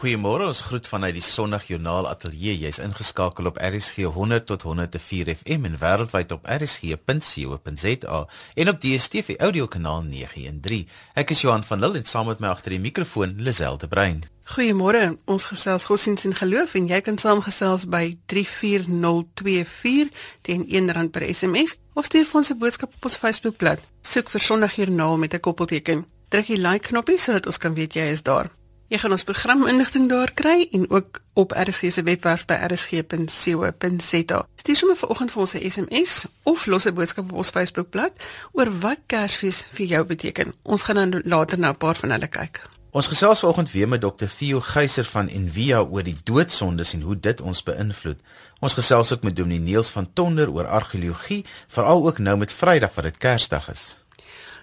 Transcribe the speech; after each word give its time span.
Goeiemôre, 0.00 0.46
ons 0.48 0.60
groet 0.64 0.86
vanuit 0.88 1.12
die 1.12 1.20
Sondagjoernaal 1.20 2.06
Ateljee. 2.08 2.54
Jy's 2.56 2.78
ingeskakel 2.80 3.50
op 3.50 3.58
RSG 3.60 4.06
100 4.08 4.46
tot 4.48 4.62
104 4.64 5.28
FM 5.34 5.66
en 5.68 5.74
wêreldwyd 5.76 6.30
op 6.32 6.46
rsg.co.za 6.48 8.20
en 8.54 8.70
op 8.72 8.78
DStv 8.80 9.34
audiokanaal 9.44 10.06
913. 10.06 10.86
Ek 11.20 11.34
is 11.34 11.42
Johan 11.44 11.66
van 11.68 11.82
Lille 11.84 12.00
en 12.00 12.08
saam 12.08 12.30
met 12.32 12.40
my 12.40 12.48
agter 12.48 12.72
die 12.72 12.80
mikrofoon 12.80 13.34
Liselde 13.44 13.90
Brein. 13.92 14.22
Goeiemôre. 14.54 15.18
Ons 15.28 15.44
gesels 15.50 15.84
godsdienst 15.90 16.24
en 16.30 16.36
geloof 16.38 16.78
en 16.80 16.88
jy 16.88 17.00
kan 17.04 17.20
saamgesels 17.20 17.84
by 17.92 18.16
34024 18.32 20.08
teen 20.48 20.64
R1 20.64 21.10
per 21.12 21.26
SMS 21.28 21.76
of 21.92 22.08
stuur 22.08 22.24
vir 22.24 22.40
ons 22.40 22.50
'n 22.54 22.58
boodskap 22.58 22.96
op 22.96 23.04
ons 23.04 23.20
Facebookblad. 23.20 23.84
Soek 24.00 24.32
vir 24.32 24.40
Sondagjoernaal 24.40 25.18
met 25.18 25.34
'n 25.34 25.44
koppelteken. 25.44 26.06
Druk 26.30 26.46
die 26.46 26.56
like 26.56 26.88
knoppie 26.88 27.18
sodat 27.18 27.46
ons 27.46 27.58
kan 27.58 27.74
weet 27.74 27.92
jy 27.94 28.08
is 28.16 28.22
daar. 28.22 28.59
Jy 28.90 28.98
gaan 28.98 29.12
ons 29.14 29.22
programinligting 29.22 30.08
daar 30.10 30.32
kry 30.34 30.64
en 30.74 30.88
ook 30.90 31.20
op 31.38 31.52
RSG 31.54 31.92
se 31.94 32.02
webwerf 32.02 32.42
by 32.50 32.56
rsg.co.za. 32.66 34.40
Stuur 34.58 34.76
sommer 34.80 34.98
vanoggend 34.98 35.30
vir 35.30 35.42
ons 35.44 35.54
'n 35.54 35.70
SMS 35.70 36.24
of 36.42 36.66
los 36.66 36.86
'n 36.86 36.94
boodskap 36.94 37.30
op 37.30 37.36
ons 37.38 37.54
Facebookblad 37.54 38.12
oor 38.52 38.78
wat 38.80 38.98
Kersfees 39.06 39.66
vir 39.70 39.86
jou 39.86 40.04
beteken. 40.04 40.54
Ons 40.62 40.82
gaan 40.82 40.94
dan 40.96 41.22
later 41.24 41.58
na 41.58 41.70
'n 41.70 41.76
paar 41.76 41.94
van 41.94 42.10
hulle 42.10 42.26
kyk. 42.26 42.62
Ons 42.90 43.06
gesels 43.06 43.40
vanoggend 43.40 43.70
weer 43.70 43.88
met 43.88 44.00
Dr 44.00 44.26
Theo 44.38 44.60
Geyser 44.60 45.04
van 45.04 45.28
Envia 45.28 45.80
oor 45.80 46.02
die 46.02 46.18
doodsondes 46.24 46.92
en 46.92 47.00
hoe 47.00 47.20
dit 47.20 47.40
ons 47.40 47.62
beïnvloed. 47.62 48.18
Ons 48.58 48.74
gesels 48.74 49.12
ook 49.12 49.22
met 49.22 49.36
Dominee 49.36 49.60
Niels 49.60 49.90
van 49.90 50.12
Tonder 50.12 50.50
oor 50.50 50.66
argeologie, 50.66 51.44
veral 51.68 52.06
ook 52.06 52.18
nou 52.18 52.36
met 52.36 52.52
Vrydag 52.52 52.94
wat 52.94 53.04
dit 53.04 53.18
Kersdag 53.18 53.70
is. 53.70 53.99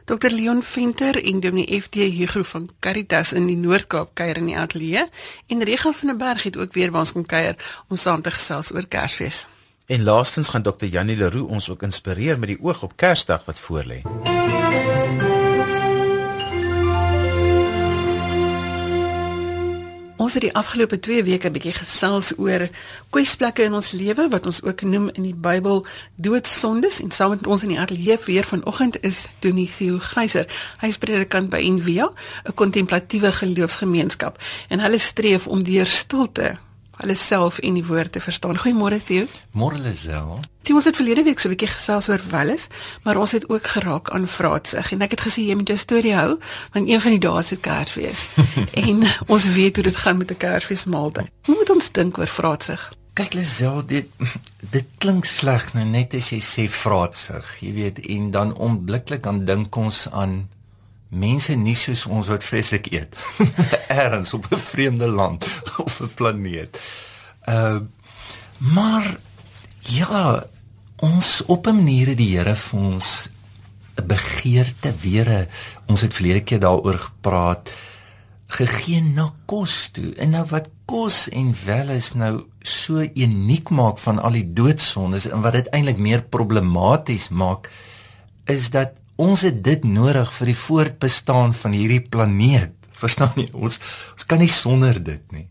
Dr 0.07 0.29
Leon 0.31 0.63
Venter 0.63 1.23
en 1.23 1.39
Dominee 1.39 1.81
FD 1.81 1.95
Hugo 1.95 2.43
van 2.43 2.69
Caritas 2.79 3.33
in 3.33 3.49
die 3.49 3.57
Noord-Kaap 3.59 4.13
kuier 4.15 4.39
in 4.39 4.47
die 4.47 4.55
ateljee 4.55 5.03
en 5.51 5.65
Regan 5.67 5.93
van 5.93 6.13
der 6.13 6.17
Berg 6.21 6.45
het 6.47 6.55
ook 6.57 6.71
weer 6.79 6.93
by 6.95 7.03
ons 7.03 7.11
kom 7.11 7.25
kuier 7.27 7.59
om 7.91 7.99
saam 7.99 8.23
te 8.23 8.31
gesels 8.31 8.71
oor 8.71 8.87
Kersfees. 8.87 9.43
En 9.91 10.07
laastens 10.07 10.55
gaan 10.55 10.63
Dr 10.63 10.87
Janie 10.87 11.19
Leroux 11.19 11.51
ons 11.51 11.69
ook 11.69 11.83
inspireer 11.83 12.39
met 12.39 12.55
die 12.55 12.59
oog 12.63 12.87
op 12.87 12.95
Kersdag 12.95 13.43
wat 13.51 13.59
voorlê. 13.59 13.99
Ons 20.27 20.35
het 20.35 20.43
die 20.43 20.55
afgelope 20.59 20.97
2 20.99 21.23
weke 21.23 21.47
'n 21.47 21.55
bietjie 21.55 21.71
gesels 21.71 22.33
oor 22.37 22.67
kwesplekke 23.15 23.63
in 23.63 23.73
ons 23.73 23.91
lewe 23.91 24.27
wat 24.29 24.45
ons 24.45 24.59
ook 24.63 24.81
noem 24.81 25.09
in 25.13 25.23
die 25.23 25.35
Bybel 25.35 25.85
doodsondes 26.15 26.99
en 27.01 27.11
saam 27.11 27.29
met 27.29 27.47
ons 27.47 27.63
in 27.63 27.69
die 27.69 27.79
ateljee 27.79 28.19
weer 28.25 28.43
vanoggend 28.43 28.99
is 29.03 29.27
Donisio 29.39 29.99
Geyser. 29.99 30.45
Hy 30.81 30.87
is 30.87 30.97
predikant 30.97 31.49
by 31.49 31.63
Envia, 31.63 32.11
'n 32.43 32.53
kontemplatiewe 32.53 33.31
geloofsgemeenskap 33.31 34.43
en 34.67 34.79
hulle 34.79 34.97
streef 34.97 35.47
om 35.47 35.63
deur 35.63 35.85
stilte 35.85 36.57
hulle 37.01 37.15
self 37.15 37.59
en 37.59 37.77
die 37.77 37.85
woord 37.85 38.11
te 38.11 38.21
verstaan. 38.21 38.57
Goeiemôre 38.57 38.99
Theo. 39.03 39.25
Môre 39.51 39.79
Lisel. 39.81 40.39
Jy 40.67 40.75
ons 40.75 40.87
het 40.89 40.97
verlede 40.99 41.23
week 41.23 41.39
so 41.39 41.47
'n 41.47 41.55
bietjie 41.55 41.71
gesels 41.71 42.09
oor 42.09 42.21
Welles, 42.29 42.67
maar 43.03 43.17
ons 43.17 43.31
het 43.31 43.49
ook 43.49 43.67
geraak 43.67 44.09
aan 44.09 44.27
vraatsig 44.27 44.91
en 44.91 45.01
ek 45.01 45.11
het 45.11 45.21
gesê 45.21 45.47
jy 45.47 45.55
moet 45.55 45.67
jou 45.67 45.77
storie 45.77 46.15
hou 46.15 46.39
want 46.73 46.89
een 46.89 47.01
van 47.01 47.11
die 47.11 47.19
dae 47.19 47.39
is 47.39 47.47
dit 47.47 47.59
Kersfees. 47.59 48.27
en 48.83 49.07
ons 49.27 49.45
weet 49.47 49.75
hoe 49.75 49.83
dit 49.83 49.95
gaan 49.95 50.17
met 50.17 50.31
'n 50.31 50.37
Kersfeesmaaltyd. 50.37 51.29
Hoe 51.45 51.55
moet 51.55 51.69
ons 51.69 51.91
dink 51.91 52.17
oor 52.17 52.27
vraatsig? 52.27 52.91
Kyk 53.13 53.33
Lisel, 53.33 53.85
dit 53.85 54.05
dit 54.71 54.85
klink 54.97 55.25
sleg 55.25 55.73
nou 55.73 55.85
net 55.85 56.13
as 56.13 56.29
jy 56.29 56.39
sê 56.39 56.67
vraatsig, 56.69 57.45
jy 57.59 57.73
weet, 57.73 57.99
en 57.99 58.31
dan 58.31 58.53
onmiddellik 58.55 59.23
dan 59.23 59.45
dink 59.45 59.75
ons 59.75 60.07
aan 60.11 60.49
mense 61.09 61.55
nie 61.55 61.75
soos 61.75 62.05
ons 62.05 62.27
wat 62.27 62.43
vreeslik 62.43 62.91
eet 62.91 63.15
ergens 64.03 64.33
op 64.33 64.47
'n 64.51 64.57
vreemde 64.57 65.07
land 65.07 65.45
of 65.85 66.01
'n 66.01 66.13
planeet. 66.13 66.79
Uh 67.49 67.79
maar 68.57 69.19
ja, 69.79 70.45
ons 70.95 71.45
op 71.45 71.67
'n 71.67 71.75
manier 71.75 72.07
het 72.07 72.17
die 72.17 72.37
Here 72.37 72.55
vir 72.55 72.79
ons 72.79 73.29
'n 73.95 74.07
begeerte 74.07 74.93
weer. 75.01 75.47
Ons 75.85 76.01
het 76.01 76.13
verlede 76.13 76.43
keer 76.43 76.59
daaroor 76.59 76.99
gepraat 76.99 77.71
gegee 78.47 79.01
na 79.01 79.33
kos 79.45 79.89
toe. 79.91 80.13
En 80.15 80.29
nou 80.29 80.45
wat 80.49 80.69
kos 80.85 81.29
en 81.29 81.51
wel 81.65 81.89
is 81.89 82.13
nou 82.13 82.45
so 82.61 83.03
uniek 83.13 83.69
maak 83.69 83.99
van 83.99 84.19
al 84.19 84.31
die 84.31 84.53
doodsondes 84.53 85.27
en 85.27 85.43
wat 85.43 85.57
dit 85.59 85.67
eintlik 85.75 85.97
meer 85.97 86.23
problematies 86.23 87.29
maak 87.29 87.71
is 88.45 88.69
dat 88.69 88.95
ons 89.17 89.41
het 89.41 89.63
dit 89.65 89.83
nodig 89.83 90.31
vir 90.33 90.51
die 90.51 90.59
voortbestaan 90.61 91.53
van 91.57 91.73
hierdie 91.73 92.01
planeet. 92.01 92.73
Verstaan 92.97 93.33
jy? 93.35 93.49
Ons 93.53 93.79
ons 94.13 94.25
kan 94.29 94.41
nie 94.41 94.51
sonder 94.51 94.97
dit 95.03 95.23
nie. 95.33 95.47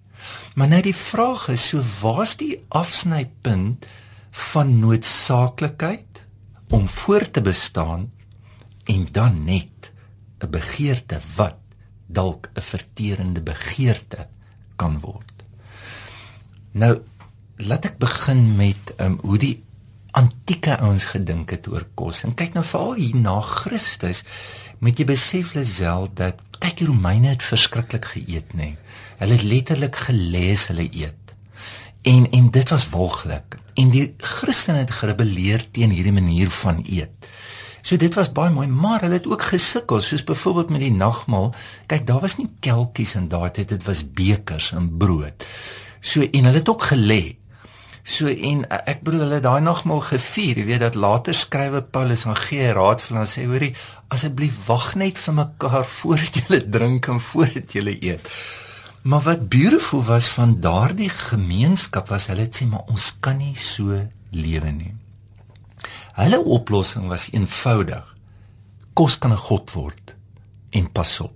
Maar 0.54 0.70
nou 0.72 0.82
die 0.82 0.96
vraag 0.96 1.48
is, 1.52 1.68
so 1.70 1.82
waar's 2.00 2.36
die 2.40 2.56
afsnypunt 2.74 3.86
van 4.52 4.78
noodsaaklikheid 4.80 6.24
om 6.74 6.88
voort 6.90 7.32
te 7.36 7.42
bestaan 7.44 8.10
en 8.90 9.06
dan 9.12 9.44
net 9.44 9.92
'n 10.40 10.50
begeerte 10.50 11.20
wat 11.36 11.58
dalk 12.06 12.50
'n 12.54 12.60
verterende 12.60 13.40
begeerte 13.40 14.28
kan 14.76 14.98
word. 15.00 15.44
Nou 16.72 17.02
laat 17.56 17.84
ek 17.84 17.98
begin 17.98 18.56
met 18.56 18.94
um, 19.00 19.18
hoe 19.22 19.38
die 19.38 19.65
antieke 20.12 20.78
ouens 20.78 21.04
gedink 21.12 21.50
het 21.50 21.68
oor 21.68 21.86
kos. 21.94 22.22
En 22.24 22.34
kyk 22.34 22.54
nou 22.54 22.64
veral 22.64 22.94
hier 23.00 23.16
na 23.20 23.40
Christus, 23.40 24.22
moet 24.78 24.98
jy 24.98 25.06
besef 25.08 25.54
Lisel 25.56 26.08
dat 26.14 26.40
kyk 26.60 26.78
die 26.80 26.88
Romeine 26.88 27.34
het 27.34 27.44
verskriklik 27.44 28.08
geëet, 28.14 28.54
nê. 28.56 28.74
Hulle 29.20 29.36
het 29.36 29.46
letterlik 29.48 29.96
gelees 30.08 30.66
hulle 30.70 30.88
eet. 30.88 31.34
En 32.06 32.28
en 32.30 32.50
dit 32.54 32.68
was 32.70 32.88
walglik. 32.92 33.58
En 33.74 33.90
die 33.90 34.06
Christene 34.22 34.84
het 34.84 34.94
gerebelleer 35.00 35.66
teen 35.70 35.92
hierdie 35.92 36.14
manier 36.14 36.50
van 36.62 36.84
eet. 36.86 37.28
So 37.86 37.98
dit 37.98 38.14
was 38.18 38.32
baie 38.34 38.50
mooi, 38.50 38.66
maar 38.66 39.04
hulle 39.04 39.20
het 39.20 39.26
ook 39.30 39.42
gesukkel, 39.46 40.00
soos 40.02 40.24
byvoorbeeld 40.26 40.70
met 40.74 40.82
die 40.82 40.94
nagmaal. 40.94 41.52
Kyk, 41.86 42.06
daar 42.06 42.22
was 42.24 42.34
nie 42.40 42.48
kelkies 42.60 43.14
in 43.14 43.28
daai 43.30 43.50
tyd, 43.54 43.68
dit 43.76 43.84
was 43.86 44.02
bekers 44.02 44.72
en 44.74 44.88
brood. 44.98 45.46
So 46.00 46.26
en 46.26 46.48
hulle 46.48 46.62
het 46.62 46.70
ook 46.72 46.88
gelê. 46.90 47.36
So 48.06 48.30
en 48.30 48.62
eh, 48.70 48.82
ek 48.92 49.00
bedoel 49.02 49.24
hulle 49.24 49.40
daai 49.42 49.62
nagmaal 49.66 50.04
gevier, 50.06 50.60
jy 50.60 50.66
weet 50.68 50.84
dat 50.84 50.98
later 50.98 51.34
skrywe 51.34 51.82
Paulus 51.90 52.22
aan 52.30 52.38
gee 52.38 52.68
raad 52.76 53.02
vir 53.02 53.16
hulle 53.16 53.30
sê 53.30 53.46
hoorie 53.50 53.72
asseblief 54.14 54.60
wag 54.68 54.92
net 55.00 55.18
vir 55.18 55.34
mekaar 55.40 55.86
voordat 55.96 56.38
julle 56.40 56.60
drink 56.76 57.10
en 57.10 57.18
voordat 57.30 57.74
julle 57.74 57.96
eet. 57.98 58.30
Maar 59.06 59.24
wat 59.26 59.48
beautiful 59.50 60.04
was 60.06 60.28
van 60.34 60.54
daardie 60.62 61.10
gemeenskap 61.10 62.12
was 62.14 62.28
hulle 62.30 62.46
sê 62.46 62.68
maar 62.70 62.86
ons 62.94 63.10
kan 63.20 63.42
nie 63.42 63.56
so 63.58 63.98
lewe 64.30 64.72
nie. 64.74 64.94
Hulle 66.16 66.38
oplossing 66.58 67.10
was 67.10 67.26
eenvoudig. 67.34 68.14
Kos 68.94 69.18
kan 69.18 69.34
'n 69.34 69.44
god 69.48 69.72
word 69.74 70.14
en 70.70 70.92
pas 70.92 71.20
op. 71.20 71.35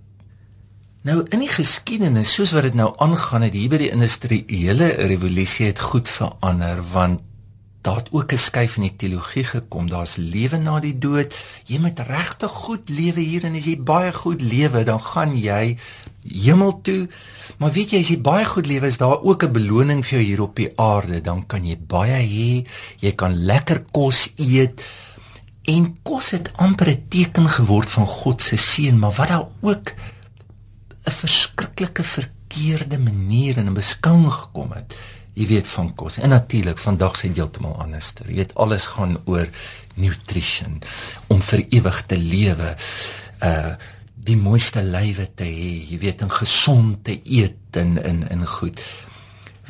Nou 1.01 1.23
in 1.33 1.41
die 1.41 1.49
geskiedenis 1.49 2.29
soos 2.35 2.51
wat 2.53 2.67
dit 2.67 2.75
nou 2.77 2.91
aangaan 3.01 3.41
het 3.47 3.55
hier 3.57 3.71
by 3.73 3.79
die 3.81 3.89
industriële 3.89 4.91
revolusie 5.09 5.71
het 5.71 5.79
goed 5.81 6.09
verander 6.13 6.83
want 6.91 7.23
daar 7.81 8.03
het 8.03 8.11
ook 8.13 8.33
'n 8.33 8.37
skuif 8.37 8.75
in 8.77 8.83
die 8.83 8.95
teologie 8.95 9.43
gekom. 9.43 9.89
Daar's 9.89 10.15
lewe 10.15 10.57
na 10.57 10.79
die 10.79 10.97
dood. 10.97 11.33
Jy 11.65 11.79
moet 11.79 11.99
regtig 11.99 12.51
goed 12.51 12.89
lewe 12.89 13.19
hier 13.19 13.43
en 13.43 13.55
as 13.55 13.65
jy 13.65 13.81
baie 13.81 14.13
goed 14.13 14.41
lewe, 14.41 14.83
dan 14.83 14.99
gaan 14.99 15.37
jy 15.37 15.77
hemel 16.27 16.81
toe. 16.81 17.09
Maar 17.57 17.71
weet 17.71 17.89
jy 17.89 17.99
as 17.99 18.07
jy 18.07 18.21
baie 18.21 18.45
goed 18.45 18.67
lewe, 18.67 18.85
is 18.87 18.97
daar 18.97 19.21
ook 19.21 19.43
'n 19.43 19.51
beloning 19.51 20.05
vir 20.05 20.19
jou 20.19 20.27
hier 20.27 20.41
op 20.41 20.55
die 20.55 20.71
aarde. 20.75 21.21
Dan 21.21 21.45
kan 21.45 21.65
jy 21.65 21.77
baie 21.87 22.21
hê. 22.21 22.67
Jy 22.99 23.11
kan 23.11 23.35
lekker 23.45 23.83
kos 23.91 24.33
eet. 24.35 24.83
En 25.63 25.97
kos 26.03 26.29
het 26.29 26.51
amper 26.57 26.89
'n 26.89 27.05
teken 27.09 27.49
geword 27.49 27.89
van 27.89 28.05
God 28.05 28.41
se 28.41 28.55
seën, 28.55 28.99
maar 28.99 29.11
wat 29.11 29.27
daar 29.27 29.47
ook 29.61 29.93
'n 31.03 31.11
verskriklike 31.11 32.03
verkeerde 32.03 32.99
manier 32.99 33.57
in 33.57 33.69
'n 33.69 33.73
beskouing 33.73 34.31
gekom 34.31 34.71
het. 34.71 34.95
Jy 35.33 35.47
weet 35.47 35.67
van 35.67 35.95
kos. 35.95 36.17
En 36.17 36.29
natuurlik 36.29 36.77
vandag 36.77 37.17
se 37.17 37.31
heeltemal 37.33 37.79
anders. 37.79 38.13
Jy 38.27 38.35
weet 38.35 38.55
alles 38.55 38.85
gaan 38.85 39.17
oor 39.25 39.47
nutrition 39.93 40.81
om 41.27 41.41
vir 41.41 41.65
ewig 41.69 42.03
te 42.05 42.17
lewe. 42.17 42.75
Uh 43.43 43.75
die 44.21 44.37
mooiste 44.37 44.83
lywe 44.83 45.33
te 45.33 45.43
hê, 45.43 45.69
jy 45.89 45.97
weet, 45.97 46.21
en 46.21 46.29
gesond 46.29 46.99
te 47.03 47.15
eet 47.23 47.77
en 47.79 47.95
in 48.03 48.19
in 48.29 48.45
goed. 48.45 48.81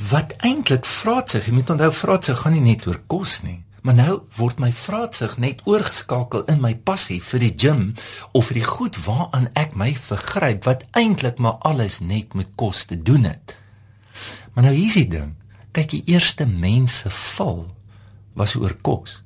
Wat 0.10 0.34
eintlik 0.38 0.86
vra 0.86 1.22
sig, 1.26 1.46
jy 1.46 1.54
moet 1.54 1.70
onthou 1.70 1.92
vra 1.92 2.18
sig 2.22 2.38
gaan 2.38 2.58
nie 2.58 2.62
net 2.62 2.88
oor 2.88 3.00
kos 3.08 3.42
nie. 3.46 3.62
Maar 3.82 3.98
nou 3.98 4.20
word 4.38 4.60
my 4.62 4.70
vraatsig 4.72 5.38
net 5.42 5.62
oorgeskakel 5.66 6.46
in 6.54 6.62
my 6.62 6.76
passie 6.76 7.22
vir 7.24 7.42
die 7.42 7.54
gym 7.58 7.94
of 8.38 8.52
vir 8.52 8.62
die 8.62 8.68
goed 8.68 8.98
waaraan 9.06 9.50
ek 9.58 9.74
my 9.80 9.90
vergryp 9.98 10.68
wat 10.70 10.86
eintlik 10.98 11.42
maar 11.42 11.58
alles 11.66 12.00
net 12.00 12.36
met 12.38 12.54
kos 12.56 12.86
te 12.86 13.00
doen 13.02 13.26
het. 13.26 13.56
Maar 14.54 14.70
nou 14.70 14.76
hier's 14.76 15.00
die 15.00 15.10
ding. 15.10 15.34
Kyk, 15.72 15.96
die 15.96 16.04
eerste 16.14 16.46
mense 16.46 17.10
val 17.10 17.66
was 18.38 18.56
oor 18.60 18.76
kos. 18.86 19.22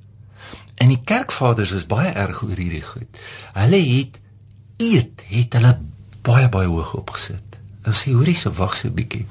En 0.80 0.92
die 0.92 1.01
kerkvaders 1.04 1.74
was 1.75 1.88
baie 1.90 2.12
erg 2.13 2.44
oor 2.46 2.56
hierdie 2.56 2.84
goed. 2.86 3.19
Hulle 3.56 3.81
het 3.81 4.19
eet, 4.78 5.24
het 5.31 5.58
hulle 5.58 5.74
baie 6.25 6.48
baie 6.51 6.69
hoog 6.69 6.94
opgesit. 7.00 7.60
Dan 7.86 7.96
sê 7.96 8.13
hoorie 8.16 8.36
so 8.38 8.51
wag 8.56 8.75
so 8.75 8.88
'n 8.88 8.96
bietjie. 8.96 9.25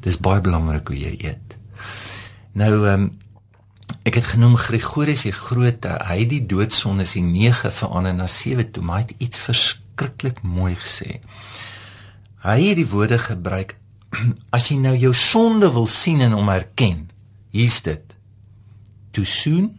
Dis 0.00 0.18
baie 0.18 0.40
belangrik 0.40 0.88
hoe 0.88 0.98
jy 0.98 1.14
eet. 1.18 1.56
Nou 2.52 2.86
ehm 2.86 3.02
um, 3.02 3.10
ek 4.06 4.20
het 4.20 4.28
genoem 4.36 4.54
Gregorius 4.54 5.24
die 5.26 5.34
Grote. 5.34 5.96
Hy 6.06 6.20
het 6.20 6.30
die 6.30 6.44
doodsonde 6.46 7.04
se 7.08 7.20
9 7.24 7.72
verander 7.74 8.14
na 8.14 8.28
7 8.30 8.68
toe, 8.70 8.84
maar 8.86 9.00
hy 9.00 9.06
het 9.08 9.24
iets 9.26 9.42
verskriklik 9.42 10.44
mooi 10.46 10.76
gesê. 10.78 11.18
Hy 12.44 12.58
het 12.68 12.78
die 12.78 12.86
woorde 12.86 13.18
gebruik 13.18 13.74
as 14.56 14.68
jy 14.70 14.78
nou 14.78 14.94
jou 14.94 15.10
sonde 15.14 15.72
wil 15.74 15.88
sien 15.90 16.22
en 16.22 16.36
hom 16.38 16.52
erken. 16.54 17.08
Hier's 17.50 17.80
dit. 17.82 18.14
Too 19.10 19.26
soon, 19.26 19.72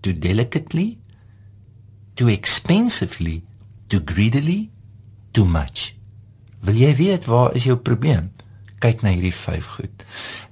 too 0.00 0.14
delicately, 0.14 1.00
too 2.14 2.30
expensively, 2.30 3.40
too 3.88 4.00
greedily, 4.04 4.68
too 5.34 5.44
much. 5.44 5.96
Wil 6.62 6.78
jy 6.78 6.94
weet 6.94 7.26
waar 7.26 7.56
is 7.56 7.66
jou 7.66 7.78
probleem? 7.82 8.30
Kyk 8.80 9.02
na 9.04 9.12
hierdie 9.12 9.34
vyf 9.36 9.66
goed. 9.76 10.04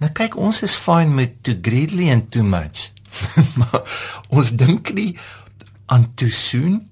Nou 0.02 0.10
kyk, 0.12 0.36
ons 0.36 0.60
is 0.66 0.76
fine 0.76 1.14
met 1.16 1.38
too 1.46 1.56
greedily 1.64 2.10
and 2.12 2.28
too 2.34 2.44
much. 2.44 2.90
maar 3.60 3.84
ons 4.28 4.52
dink 4.60 4.92
nie 4.96 5.14
aan 5.88 6.10
too 6.20 6.28
soon, 6.28 6.82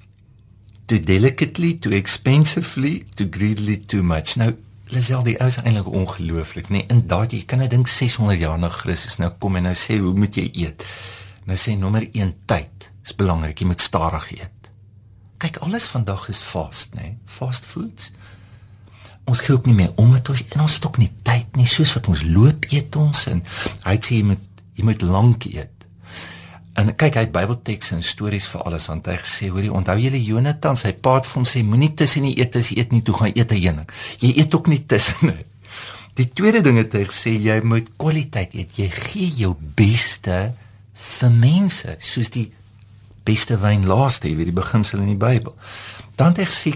too 0.88 1.00
delicately, 1.00 1.74
too 1.78 1.92
expensively, 1.92 3.02
too 3.14 3.28
greedily, 3.30 3.76
too 3.76 4.02
much. 4.02 4.38
Nou 4.40 4.54
Lisel 4.94 5.24
die 5.26 5.34
ou 5.42 5.48
is 5.50 5.56
eintlik 5.58 5.88
ongelooflik, 5.90 6.68
nê? 6.70 6.84
Nee, 6.84 6.94
in 6.94 7.00
daardie 7.10 7.40
jy 7.40 7.46
kan 7.50 7.58
nou 7.58 7.66
dink 7.70 7.88
600 7.90 8.38
jaar 8.38 8.60
na 8.62 8.68
Christus 8.70 9.16
nou 9.18 9.32
kom 9.42 9.58
en 9.58 9.66
nou 9.66 9.74
sê 9.74 9.96
hoe 9.98 10.12
moet 10.14 10.38
jy 10.38 10.44
eet? 10.62 10.84
Nou 11.50 11.58
sê 11.58 11.74
nommer 11.78 12.06
1 12.06 12.30
tyd. 12.46 12.86
Dis 13.02 13.16
belangrik, 13.18 13.58
jy 13.58 13.66
moet 13.66 13.82
stadig 13.82 14.28
eet. 14.36 14.70
Kyk, 15.42 15.58
alles 15.66 15.88
vandag 15.90 16.28
is 16.30 16.38
fast, 16.38 16.94
nê? 16.94 17.10
Nee? 17.10 17.18
Fast 17.26 17.66
foods 17.66 18.12
ons 19.26 19.40
gee 19.42 19.54
ook 19.54 19.66
nie 19.66 19.74
meer 19.74 19.94
om 20.00 20.12
met 20.14 20.28
ons 20.30 20.42
en 20.54 20.60
ons 20.64 20.74
het 20.78 20.86
ook 20.86 21.00
nie 21.02 21.10
tyd 21.26 21.56
nie 21.58 21.66
soos 21.66 21.94
wat 21.98 22.08
ons 22.12 22.22
loop 22.26 22.66
eet 22.70 22.96
ons 23.00 23.24
en 23.32 23.42
hy 23.86 23.96
sê 23.98 24.20
jy 24.20 24.26
moet 24.32 24.44
jy 24.76 24.84
moet 24.84 25.02
lank 25.02 25.46
eet. 25.48 25.72
En 26.76 26.90
kyk 26.92 27.16
hy 27.16 27.22
het 27.24 27.32
Bybeltekste 27.32 27.94
en 27.96 28.02
stories 28.04 28.46
vir 28.52 28.66
alles 28.68 28.86
want 28.90 29.08
hy 29.08 29.16
sê 29.24 29.48
hoorie 29.48 29.72
onthou 29.72 29.96
julle 29.98 30.20
Jonatan 30.20 30.76
sy 30.76 30.92
pa 30.92 31.16
het 31.16 31.28
vir 31.28 31.40
hom 31.40 31.46
sê 31.48 31.62
moenie 31.64 31.94
tussen 31.96 32.28
die 32.28 32.34
eet 32.36 32.58
as 32.60 32.68
jy 32.70 32.82
eet 32.82 32.92
nie 32.92 33.02
toe 33.06 33.16
gaan 33.16 33.32
eet 33.32 33.52
'n 33.52 33.62
heuning. 33.62 33.88
Jy 34.20 34.32
eet 34.36 34.54
ook 34.54 34.68
nie 34.68 34.82
tussen 34.84 35.16
nie. 35.22 35.46
Die 36.16 36.28
tweede 36.32 36.62
ding 36.62 36.78
het 36.78 36.92
hy 36.92 37.04
gesê 37.04 37.32
jy 37.40 37.60
moet 37.64 37.88
kwaliteit 37.96 38.54
eet. 38.54 38.76
Jy 38.76 38.90
gee 38.90 39.32
jou 39.36 39.56
beste 39.74 40.54
vir 40.92 41.30
mense 41.30 41.96
soos 41.98 42.30
die 42.30 42.52
beste 43.24 43.58
wyn 43.60 43.86
laaste, 43.86 44.28
jy 44.28 44.36
weet 44.36 44.52
die 44.52 44.60
beginsel 44.60 45.00
in 45.00 45.12
die 45.12 45.20
Bybel. 45.26 45.56
Dan 46.16 46.32
het 46.32 46.38
hy 46.38 46.44
gesê 46.44 46.72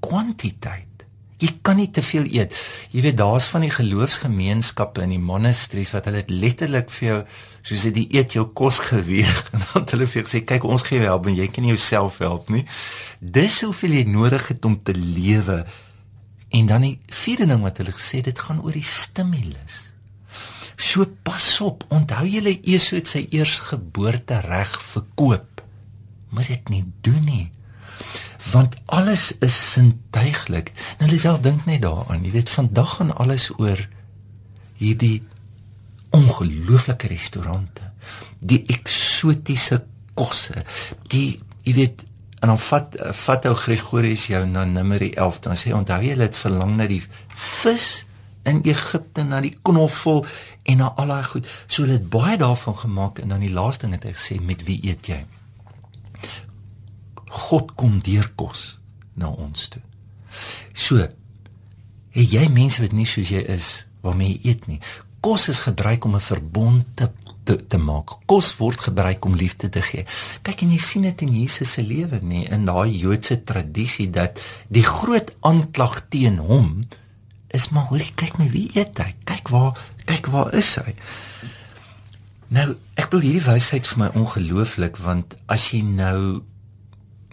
kwantiteit 0.00 0.89
Jy 1.40 1.50
kan 1.64 1.78
nie 1.80 1.88
te 1.88 2.02
veel 2.04 2.26
eet. 2.28 2.54
Jy 2.92 3.04
weet 3.06 3.16
daar's 3.16 3.46
van 3.48 3.64
die 3.64 3.72
geloofsgemeenskappe 3.72 5.04
in 5.06 5.14
die 5.14 5.22
monasteries 5.22 5.92
wat 5.94 6.10
hulle 6.10 6.24
letterlik 6.28 6.90
vir 6.92 7.06
jou 7.06 7.20
soos 7.64 7.84
dit 7.88 8.16
eet 8.16 8.34
jou 8.36 8.46
kos 8.56 8.80
geweeg 8.90 9.40
en 9.54 9.64
dan 9.64 9.86
hulle 9.94 10.08
vir 10.08 10.20
jou 10.20 10.30
sê 10.32 10.42
kyk 10.48 10.66
ons 10.68 10.84
gee 10.84 11.00
jou 11.00 11.06
help 11.08 11.28
en 11.28 11.36
jy 11.36 11.46
kan 11.52 11.64
nie 11.64 11.72
jouself 11.72 12.18
help 12.24 12.50
nie. 12.52 12.64
Dis 13.20 13.60
hoeveel 13.64 14.00
jy 14.00 14.04
nodig 14.12 14.50
het 14.52 14.68
om 14.68 14.76
te 14.84 14.96
lewe. 14.96 15.62
En 16.56 16.66
dan 16.68 16.84
die 16.84 16.96
vierde 17.14 17.46
ding 17.48 17.62
wat 17.64 17.80
hulle 17.80 17.94
gesê 17.94 18.20
dit 18.26 18.44
gaan 18.48 18.60
oor 18.64 18.76
die 18.76 18.84
stimulus. 18.84 19.86
So 20.80 21.04
pas 21.24 21.46
op, 21.64 21.84
onthou 21.92 22.24
julle 22.28 22.56
Esau 22.72 22.98
het 22.98 23.08
sy 23.12 23.26
eersgeboorte 23.36 24.40
reg 24.44 24.76
verkoop. 24.90 25.64
Maar 26.32 26.52
dit 26.52 26.72
nie 26.72 26.84
doen 27.04 27.24
nie 27.24 27.46
want 28.50 28.76
alles 28.86 29.30
is 29.38 29.56
sintuiglik. 29.72 30.72
Nou 30.98 31.10
Lisel 31.10 31.40
dink 31.40 31.64
net 31.68 31.82
daaraan, 31.82 32.24
jy 32.24 32.34
weet 32.34 32.50
vandag 32.50 32.96
gaan 32.98 33.14
alles 33.16 33.50
oor 33.58 33.80
hierdie 34.80 35.22
ongelooflike 36.16 37.06
restaurante, 37.10 37.92
die 38.40 38.62
eksotiese 38.72 39.84
kosse, 40.18 40.64
die 41.12 41.38
jy 41.66 41.74
weet 41.76 42.04
en 42.40 42.48
dan 42.48 42.58
vat 42.58 42.94
vat 43.20 43.46
ou 43.50 43.54
Gregorius 43.54 44.26
jou 44.30 44.40
na 44.48 44.64
Numeri 44.64 45.10
11 45.12 45.40
dan 45.44 45.58
sê 45.60 45.74
onthou 45.76 46.00
jy 46.02 46.16
het 46.16 46.38
verlang 46.40 46.78
na 46.78 46.86
die 46.88 47.02
vis 47.60 48.06
in 48.48 48.62
Egipte 48.64 49.26
na 49.28 49.42
die 49.44 49.52
knoffel 49.62 50.24
en 50.64 50.80
na 50.80 50.88
al 50.96 51.12
daai 51.12 51.26
goed. 51.28 51.50
So 51.66 51.84
hulle 51.84 51.98
het 51.98 52.08
baie 52.08 52.38
daarvan 52.40 52.78
gemaak 52.80 53.20
en 53.20 53.34
dan 53.34 53.44
die 53.44 53.52
laaste 53.52 53.84
ding 53.84 53.98
het 53.98 54.08
hy 54.08 54.14
gesê 54.16 54.40
met 54.40 54.64
wie 54.64 54.80
eet 54.88 55.12
jy? 55.12 55.20
God 57.30 57.74
kom 57.78 57.98
deur 58.02 58.26
kos 58.36 58.78
na 59.14 59.30
ons 59.30 59.68
toe. 59.70 59.82
So, 60.74 60.98
het 62.10 62.34
jy 62.34 62.48
mense 62.50 62.82
wat 62.82 62.94
nie 62.96 63.06
soos 63.06 63.30
jy 63.30 63.42
is 63.54 63.84
waarmee 64.04 64.34
jy 64.34 64.52
eet 64.52 64.66
nie. 64.70 64.80
Kos 65.20 65.48
is 65.52 65.60
gebruik 65.66 66.04
om 66.04 66.16
'n 66.16 66.20
verbond 66.20 66.86
te, 66.96 67.10
te 67.44 67.56
te 67.66 67.78
maak. 67.78 68.16
Kos 68.26 68.56
word 68.56 68.80
gebruik 68.80 69.24
om 69.24 69.36
liefde 69.36 69.68
te 69.68 69.82
gee. 69.82 70.04
Kyk 70.42 70.62
en 70.62 70.72
jy 70.72 70.78
sien 70.78 71.02
dit 71.02 71.22
in 71.22 71.40
Jesus 71.40 71.72
se 71.72 71.82
lewe 71.82 72.18
nie 72.22 72.46
in 72.48 72.64
daai 72.64 72.98
Joodse 72.98 73.44
tradisie 73.44 74.10
dat 74.10 74.40
die 74.68 74.84
groot 74.84 75.34
aanklag 75.40 76.08
teen 76.08 76.38
hom 76.38 76.84
is 77.50 77.68
maar 77.68 77.88
hoor 77.90 78.02
kyk 78.14 78.38
my 78.38 78.48
wie 78.50 78.70
eet 78.74 78.98
hy? 78.98 79.14
Kyk 79.24 79.48
waar 79.48 79.78
kyk 80.06 80.26
waar 80.26 80.54
is 80.54 80.76
hy? 80.76 80.94
Nou, 82.48 82.74
ek 82.98 83.10
wil 83.10 83.20
hierdie 83.20 83.46
wysheid 83.46 83.86
vir 83.86 83.98
my 83.98 84.08
ongelooflik 84.18 84.96
want 84.96 85.36
as 85.46 85.70
jy 85.70 85.82
nou 85.82 86.42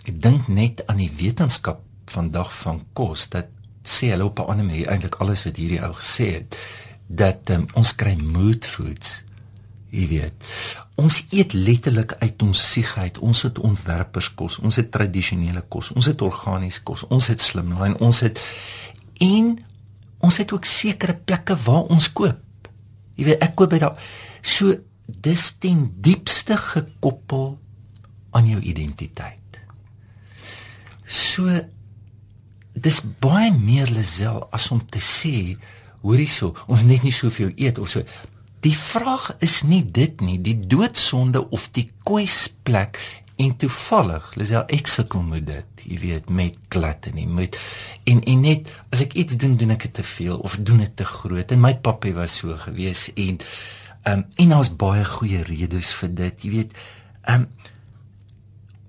Ek 0.07 0.15
dink 0.24 0.48
net 0.48 0.86
aan 0.88 1.01
die 1.01 1.12
wetenskap 1.12 1.81
vandag 2.07 2.51
van 2.62 2.81
kos 2.95 3.27
dat 3.33 3.51
sê 3.83 4.12
hulle 4.13 4.27
op 4.27 4.39
'n 4.39 4.50
ander 4.51 4.65
manier 4.65 4.88
eintlik 4.88 5.19
alles 5.19 5.44
wat 5.44 5.59
hierdie 5.59 5.83
ou 5.83 5.94
gesê 5.94 6.27
het 6.39 6.57
dat 7.07 7.50
um, 7.50 7.65
ons 7.74 7.95
kry 7.95 8.15
mood 8.15 8.65
foods. 8.65 9.24
Jy 9.89 10.07
weet. 10.07 10.33
Ons 10.95 11.24
eet 11.31 11.54
letterlik 11.54 12.15
uit 12.19 12.42
ons 12.42 12.71
siegheid. 12.71 13.18
Ons 13.18 13.42
het 13.42 13.59
ontwerperskos, 13.59 14.59
ons 14.59 14.75
het 14.75 14.92
tradisionele 14.92 15.63
kos, 15.69 15.92
ons 15.92 16.06
het 16.06 16.21
organiese 16.21 16.83
kos, 16.83 17.03
ons 17.07 17.27
het 17.27 17.42
slimline, 17.42 17.98
ons 18.00 18.19
het 18.19 18.39
en 19.24 19.56
ons 20.19 20.38
het 20.38 20.51
ook 20.51 20.65
sekere 20.65 21.15
plekke 21.15 21.56
waar 21.56 21.88
ons 21.94 22.12
koop. 22.13 22.69
Jy 23.15 23.24
weet, 23.25 23.44
ek 23.44 23.56
koop 23.56 23.69
by 23.69 23.80
daai 23.80 23.95
so 24.42 24.75
dis 25.07 25.44
ten 25.60 25.88
diepste 26.01 26.57
gekoppel 26.57 27.57
aan 28.31 28.48
jou 28.48 28.60
identiteit. 28.62 29.37
So 31.07 31.49
dis 32.77 33.01
baie 33.23 33.51
meer 33.55 33.89
lesel 33.89 34.43
as 34.53 34.69
om 34.71 34.83
te 34.85 35.01
sê 35.01 35.55
hoorie 36.03 36.29
so 36.29 36.53
ons 36.67 36.83
net 36.85 37.03
nie 37.07 37.15
soveel 37.15 37.55
eet 37.55 37.79
of 37.81 37.89
so. 37.89 38.03
Die 38.61 38.75
vraag 38.75 39.31
is 39.45 39.61
nie 39.63 39.83
dit 39.83 40.21
nie 40.21 40.37
die 40.43 40.57
doodsonde 40.69 41.47
of 41.55 41.69
die 41.73 41.87
kwesplek 42.05 42.99
en 43.37 43.53
toevallig 43.61 44.29
lesel 44.39 44.65
ek 44.73 44.89
sukkel 44.89 45.23
met 45.25 45.45
dit 45.47 45.83
jy 45.87 45.97
weet 46.01 46.29
met 46.33 46.57
klatte 46.73 47.13
nie 47.15 47.27
met 47.29 47.57
en 48.09 48.23
en 48.25 48.43
net 48.43 48.71
as 48.93 49.03
ek 49.05 49.13
iets 49.21 49.37
doen 49.39 49.55
doen 49.59 49.75
ek 49.75 49.87
dit 49.87 49.97
te 49.99 50.05
veel 50.05 50.37
of 50.37 50.57
doen 50.57 50.81
dit 50.81 50.95
te 50.97 51.05
groot 51.07 51.53
en 51.53 51.61
my 51.61 51.75
papie 51.85 52.15
was 52.17 52.39
so 52.41 52.57
gewees 52.65 53.07
en 53.13 53.37
um, 54.09 54.25
en 54.25 54.55
daar's 54.55 54.73
baie 54.73 55.05
goeie 55.05 55.43
redes 55.47 55.93
vir 55.99 56.13
dit 56.23 56.47
jy 56.47 56.53
weet 56.55 56.77
um, 57.29 57.45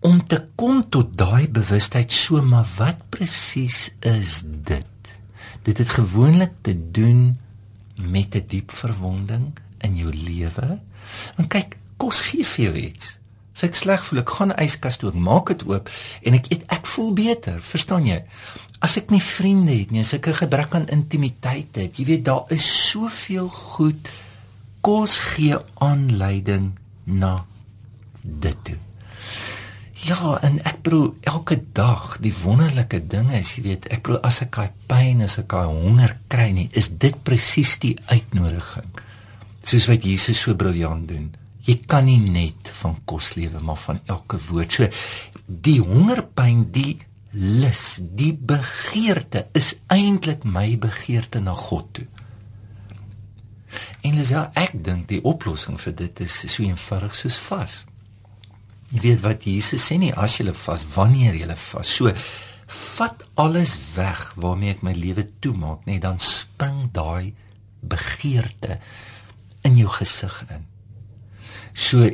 om 0.00 0.20
te 0.26 0.38
kom 0.54 0.82
tot 0.88 1.16
daai 1.18 1.48
bewustheid 1.50 2.12
so 2.12 2.42
maar 2.42 2.66
wat 2.76 3.02
presies 3.10 3.90
is 4.06 4.42
dit? 4.44 4.86
Dit 5.66 5.78
het 5.78 5.90
gewoonlik 5.90 6.52
te 6.62 6.74
doen 6.90 7.38
met 7.94 8.26
'n 8.26 8.30
die 8.30 8.46
diep 8.46 8.70
verwonding 8.70 9.52
in 9.78 9.96
jou 9.96 10.12
lewe. 10.14 10.78
Want 11.36 11.48
kyk 11.48 11.76
kos 11.96 12.20
gee 12.20 12.44
vir 12.44 12.64
jou 12.64 12.74
iets. 12.76 13.18
Ek 13.60 13.74
sleg 13.74 14.04
voel 14.04 14.18
ek 14.18 14.30
gaan 14.30 14.54
yskas 14.54 14.96
toe 14.96 15.10
ek 15.10 15.18
maak 15.18 15.48
dit 15.48 15.62
oop 15.66 15.90
en 16.22 16.34
ek 16.34 16.46
eet 16.52 16.64
ek 16.70 16.86
voel 16.86 17.12
beter 17.12 17.62
verstaan 17.62 18.06
jy? 18.06 18.24
As 18.78 18.96
ek 18.96 19.10
nie 19.10 19.22
vriende 19.22 19.74
het 19.74 19.90
nie 19.90 20.00
as 20.00 20.12
ek 20.12 20.28
'n 20.28 20.32
gebrek 20.46 20.74
aan 20.74 20.88
intimiteit 20.88 21.76
het 21.76 21.98
jy 21.98 22.04
weet 22.04 22.24
daar 22.24 22.44
is 22.48 22.90
soveel 22.90 23.48
goed. 23.48 24.08
Kos 24.80 25.18
gee 25.18 25.56
aanleiding 25.74 26.78
na 27.04 27.44
dit 28.22 28.56
toe 28.64 28.87
Ja, 30.08 30.38
en 30.40 30.54
ek 30.64 30.78
bedoel 30.86 31.10
elke 31.28 31.58
dag 31.76 32.14
die 32.24 32.32
wonderlike 32.32 33.02
ding 33.12 33.28
is, 33.36 33.50
jy 33.58 33.64
weet, 33.66 33.88
ek 33.92 34.06
bedoel 34.06 34.22
as 34.24 34.38
ek 34.40 34.54
daai 34.56 34.70
pyn, 34.88 35.20
as 35.26 35.34
ek 35.42 35.50
daai 35.52 35.66
honger 35.68 36.14
kry 36.32 36.46
nie, 36.56 36.68
is 36.72 36.88
dit 37.02 37.18
presies 37.26 37.74
die 37.82 37.92
uitnodiging. 38.08 38.88
Soos 39.68 39.88
wat 39.90 40.06
Jesus 40.08 40.40
so 40.40 40.56
briljant 40.56 41.10
doen. 41.10 41.26
Jy 41.66 41.76
kan 41.90 42.08
nie 42.08 42.22
net 42.24 42.70
van 42.78 42.96
kos 43.04 43.34
lewe, 43.36 43.60
maar 43.60 43.76
van 43.82 44.00
elke 44.08 44.40
woord. 44.46 44.78
So 44.78 44.88
die 45.44 45.76
hongerpyn, 45.84 46.64
die 46.72 46.94
lus, 47.36 47.98
die 48.00 48.32
begeerte 48.32 49.44
is 49.58 49.74
eintlik 49.92 50.48
my 50.48 50.70
begeerte 50.80 51.44
na 51.44 51.52
God 51.52 51.92
toe. 51.98 52.08
En 54.08 54.16
ja, 54.24 54.48
ek 54.56 54.72
dink 54.72 55.10
die 55.12 55.20
oplossing 55.20 55.76
vir 55.84 56.00
dit 56.00 56.24
is 56.24 56.40
so 56.48 56.64
eenvoudig 56.64 57.12
soos 57.18 57.36
vas. 57.50 57.82
Jy 58.88 59.00
weet 59.04 59.24
wat 59.24 59.44
Jesus 59.44 59.84
sê 59.84 59.98
nie 60.00 60.14
as 60.16 60.38
jy 60.38 60.48
vas 60.52 60.84
wanneer 60.94 61.36
jy 61.36 61.48
vas. 61.48 61.88
So 61.88 62.12
vat 62.96 63.24
alles 63.40 63.76
weg 63.94 64.32
waarmee 64.36 64.76
ek 64.76 64.84
my 64.84 64.94
lewe 64.96 65.26
toemaak, 65.40 65.84
net 65.88 66.02
dan 66.04 66.20
spring 66.20 66.88
daai 66.92 67.34
begeerte 67.80 68.78
in 69.64 69.76
jou 69.76 69.88
gesig 69.92 70.34
in. 70.52 70.64
So 71.74 72.04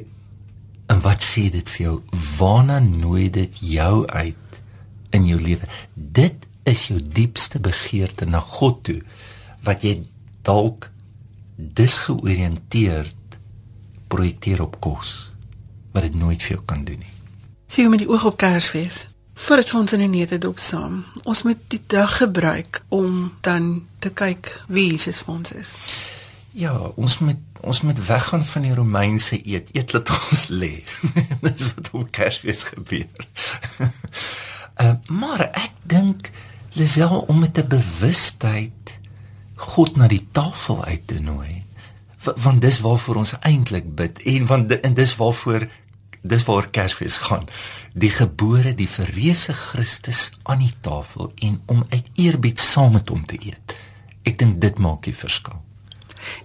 en 0.91 1.01
wat 1.01 1.23
sê 1.25 1.49
dit 1.51 1.71
vir 1.77 1.87
jou? 1.87 1.95
Waarna 2.39 2.81
nooi 2.85 3.31
dit 3.33 3.61
jou 3.63 4.05
uit 4.07 4.59
in 5.15 5.29
jou 5.31 5.39
lewe? 5.41 5.69
Dit 5.95 6.47
is 6.69 6.89
jou 6.91 6.99
diepste 6.99 7.61
begeerte 7.63 8.27
na 8.27 8.41
God 8.41 8.83
toe 8.89 9.01
wat 9.65 9.85
jy 9.85 10.03
dalk 10.45 10.91
disgeoriënteerd 11.57 13.39
projekteer 14.13 14.65
op 14.65 14.81
kos 14.85 15.34
wat 15.95 16.03
dit 16.03 16.15
nooit 16.19 16.43
vir 16.43 16.57
jou 16.57 16.63
kan 16.67 16.85
doen 16.85 16.99
nie. 16.99 17.13
Sien 17.71 17.91
met 17.91 18.03
die 18.03 18.11
oog 18.11 18.27
op 18.29 18.37
Kersfees. 18.39 19.07
Voordat 19.35 19.73
ons 19.75 19.93
in 19.93 20.05
die 20.05 20.11
neete 20.11 20.39
dop 20.39 20.61
saam. 20.63 21.03
Ons 21.25 21.43
moet 21.43 21.59
die 21.73 21.81
dag 21.91 22.17
gebruik 22.21 22.83
om 22.95 23.33
dan 23.47 23.87
te 23.99 24.13
kyk 24.15 24.51
wie 24.69 24.91
Jesus 24.93 25.25
vir 25.25 25.35
ons 25.35 25.55
is. 25.59 25.73
Ja, 26.55 26.75
ons 26.95 27.19
moet 27.19 27.41
ons 27.65 27.81
moet 27.81 28.07
weggaan 28.07 28.45
van 28.45 28.63
die 28.63 28.75
Romeinse 28.77 29.39
eet. 29.41 29.71
Eet 29.73 29.95
laat 29.97 30.11
ons 30.13 30.49
lê. 30.53 30.83
Dis 31.45 31.71
wat 31.73 31.91
op 31.97 32.11
Kersfees 32.13 32.67
gebeur. 32.69 33.29
uh, 34.83 34.93
maar 35.09 35.49
ek 35.49 35.73
dink 35.89 36.29
Lisel 36.75 37.25
om 37.31 37.39
met 37.39 37.59
'n 37.59 37.69
bewustheid 37.69 38.99
God 39.55 39.97
na 39.97 40.09
die 40.11 40.27
tafel 40.33 40.85
uit 40.85 41.07
te 41.07 41.21
nooi. 41.21 41.63
Want 42.25 42.61
dis 42.61 42.81
waarvoor 42.81 43.17
ons 43.17 43.35
eintlik 43.41 43.95
bid 43.95 44.23
en 44.23 44.47
want 44.47 44.81
en 44.81 44.95
dis 44.95 45.17
waarvoor 45.17 45.69
dis 46.25 46.45
waar 46.45 46.71
Kersfees 46.71 47.17
gaan. 47.17 47.45
Die 47.93 48.11
gebore, 48.11 48.75
die 48.75 48.89
verreëse 48.89 49.53
Christus 49.53 50.31
aan 50.43 50.65
die 50.65 50.73
tafel 50.81 51.33
en 51.45 51.61
om 51.67 51.85
uit 51.91 52.09
eerbied 52.15 52.61
saam 52.61 52.97
met 52.97 53.09
hom 53.13 53.27
te 53.29 53.37
eet. 53.41 53.77
Ek 54.25 54.39
dink 54.41 54.61
dit 54.61 54.79
maak 54.81 55.05
die 55.05 55.17
verskil. 55.17 55.61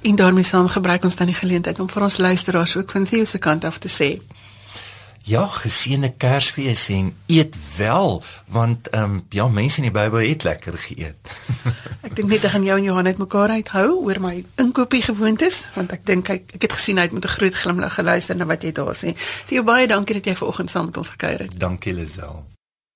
En 0.03 0.15
daarmee 0.19 0.43
saam 0.43 0.67
gebruik 0.67 1.03
ons 1.07 1.15
dan 1.15 1.31
die 1.31 1.39
geleentheid 1.39 1.79
om 1.79 1.87
vir 1.89 2.03
ons 2.03 2.17
luisteraars 2.17 2.75
ook 2.75 2.91
van 2.91 3.07
Theo 3.07 3.25
se 3.25 3.39
kant 3.39 3.63
af 3.63 3.79
te 3.79 3.87
sê 3.87 4.09
Ja, 5.29 5.43
geseënde 5.45 6.09
Kersfees 6.17 6.87
en 6.89 7.11
eet 7.27 7.55
wel 7.77 8.23
want 8.47 8.89
ehm 8.89 9.03
um, 9.03 9.25
ja, 9.29 9.47
mense 9.47 9.77
in 9.77 9.83
die 9.83 9.91
Bybel 9.93 10.23
het 10.25 10.43
lekker 10.43 10.77
geëet. 10.77 11.33
ek 12.07 12.15
dink 12.17 12.31
net 12.31 12.47
ek 12.47 12.53
gaan 12.55 12.63
jou 12.65 12.77
en 12.79 12.87
Johan 12.87 13.09
uitmekaar 13.11 13.53
uithou 13.59 13.99
oor 14.07 14.17
my 14.23 14.31
inkopie 14.57 15.03
gewoontes 15.05 15.59
want 15.75 15.93
ek 15.93 16.07
dink 16.09 16.31
ek, 16.33 16.47
ek 16.57 16.65
het 16.65 16.73
gesien 16.73 16.97
hy 16.97 17.05
het 17.05 17.13
met 17.13 17.27
'n 17.29 17.35
groot 17.35 17.53
glimlag 17.53 17.93
geluister 17.93 18.35
na 18.35 18.47
wat 18.49 18.65
jy 18.65 18.71
daar 18.73 18.97
sê. 18.97 19.13
Theo 19.45 19.63
baie 19.63 19.85
dankie 19.87 20.17
dat 20.17 20.25
jy 20.25 20.35
vanoggend 20.35 20.69
saam 20.69 20.85
met 20.89 20.97
ons 20.97 21.13
gekuier 21.13 21.45
het. 21.45 21.59
Dankie 21.59 21.93
Lisel. 21.93 22.41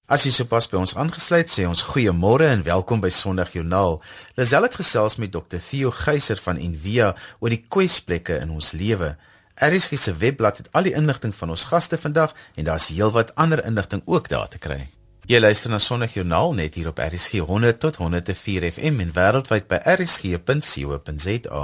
As 0.10 0.25
jy 0.25 0.32
sopas 0.32 0.70
by 0.70 0.78
ons 0.78 0.96
aangesluit 0.96 1.50
sê 1.50 1.68
ons 1.70 1.86
goeiemôre 1.86 2.50
en 2.50 2.63
welkom 2.63 3.00
by 3.00 3.10
Sondag 3.10 3.54
Joernaal. 3.54 4.02
Lisel 4.36 4.63
het 4.63 4.75
gesels 4.75 5.16
met 5.22 5.32
Dr 5.32 5.62
Theo 5.70 5.92
Geyser 5.92 6.42
van 6.42 6.58
Envia 6.58 7.13
oor 7.40 7.50
die 7.50 7.66
kwesplekke 7.70 8.42
in 8.42 8.50
ons 8.50 8.72
lewe. 8.72 9.18
RSG 9.56 9.98
se 9.98 10.14
webblad 10.18 10.58
het 10.58 10.72
al 10.72 10.90
die 10.90 10.98
inligting 10.98 11.36
van 11.36 11.50
ons 11.50 11.64
gaste 11.70 11.98
vandag 11.98 12.34
en 12.56 12.64
daar's 12.64 12.88
heelwat 12.88 13.36
ander 13.36 13.66
inligting 13.66 14.02
ook 14.06 14.30
daar 14.30 14.48
te 14.48 14.58
kry. 14.58 14.90
Jy 15.24 15.40
luister 15.40 15.72
na 15.72 15.78
Sonnig 15.80 16.18
Joernaal 16.18 16.52
net 16.58 16.74
hier 16.76 16.90
op 16.90 16.98
RSG 17.00 17.46
100 17.48 17.78
tot 17.80 17.96
104 17.96 18.66
FM 18.74 19.00
en 19.00 19.14
wêreldwyd 19.16 19.70
by 19.72 19.80
rsg.co.za. 19.94 21.62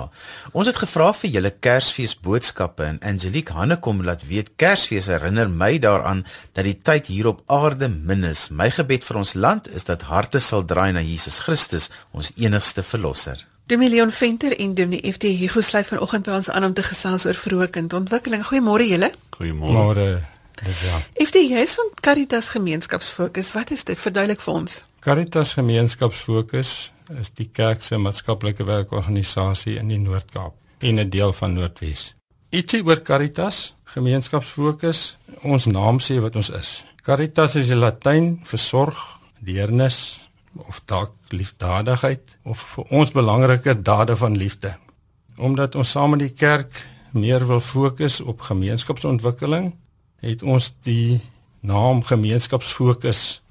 Ons 0.54 0.72
het 0.72 0.80
gevra 0.80 1.10
vir 1.20 1.34
julle 1.34 1.52
Kersfees 1.60 2.16
boodskappe 2.24 2.88
en 2.88 3.02
Angelique 3.12 3.58
Hannekom 3.58 4.00
laat 4.08 4.24
weet 4.32 4.54
Kersfees 4.56 5.12
herinner 5.12 5.52
my 5.52 5.74
daaraan 5.76 6.24
dat 6.54 6.64
die 6.70 6.78
tyd 6.80 7.12
hier 7.12 7.34
op 7.34 7.44
aarde 7.52 7.92
min 7.92 8.24
is. 8.32 8.48
My 8.48 8.72
gebed 8.72 9.04
vir 9.04 9.24
ons 9.26 9.36
land 9.36 9.68
is 9.68 9.84
dat 9.92 10.08
harte 10.08 10.40
sal 10.40 10.64
draai 10.64 10.94
na 10.96 11.04
Jesus 11.04 11.44
Christus, 11.44 11.92
ons 12.16 12.32
enigste 12.40 12.80
verlosser. 12.80 13.49
Dominee 13.70 13.90
Leon 13.90 14.12
Venter 14.12 14.60
en 14.60 14.76
Dominee 14.76 15.14
FT 15.14 15.24
Hugo 15.24 15.62
sluit 15.62 15.86
vanoggend 15.86 16.26
by 16.26 16.32
ons 16.40 16.48
aan 16.50 16.64
om 16.66 16.74
te 16.74 16.82
gesels 16.82 17.28
oor 17.30 17.38
vroeë 17.38 17.68
kindontwikkeling. 17.76 18.42
Goeiemôre 18.48 18.88
julle. 18.90 19.12
Goeiemôre. 19.36 20.06
Dis 20.64 20.80
ja. 20.88 20.98
FT 21.22 21.44
is 21.62 21.76
van 21.78 21.92
Caritas 22.02 22.50
Gemeenskapsfokus. 22.50 23.52
Wat 23.54 23.70
is 23.70 23.86
dit? 23.86 24.00
Verduidelik 24.02 24.42
vir 24.42 24.54
ons. 24.54 24.80
Caritas 25.06 25.54
Gemeenskapsfokus 25.54 26.72
is 27.22 27.30
die 27.38 27.46
kerk 27.54 27.86
se 27.86 28.00
maatskaplike 28.02 28.66
werkorganisasie 28.66 29.78
in 29.78 29.94
die 29.94 30.02
Noord-Kaap 30.02 30.58
en 30.82 31.00
'n 31.00 31.10
deel 31.10 31.34
van 31.34 31.54
Noordwes. 31.54 32.16
Ietsie 32.50 32.82
oor 32.84 33.02
Caritas 33.02 33.76
Gemeenskapsfokus. 33.84 35.18
Ons 35.44 35.66
naam 35.66 36.00
sê 36.00 36.18
wat 36.18 36.36
ons 36.36 36.50
is. 36.50 36.84
Caritas 37.06 37.56
is 37.56 37.68
die 37.68 37.78
Latyn 37.78 38.40
vir 38.44 38.60
sorg, 38.60 38.98
deernis, 39.40 40.19
of 40.56 40.82
dalk 40.86 41.14
liefdadigheid 41.30 42.38
of 42.44 42.62
vir 42.76 42.86
ons 42.90 43.12
belangriker 43.12 43.84
dade 43.84 44.16
van 44.16 44.38
liefde. 44.38 44.76
Omdat 45.38 45.76
ons 45.76 45.90
saam 45.90 46.10
met 46.10 46.20
die 46.20 46.34
kerk 46.34 46.86
meer 47.12 47.46
wil 47.48 47.60
fokus 47.60 48.20
op 48.22 48.42
gemeenskapsontwikkeling, 48.42 49.76
het 50.20 50.44
ons 50.44 50.74
die 50.84 51.22
naam 51.60 52.04
gemeenskapsfokus 52.04 53.42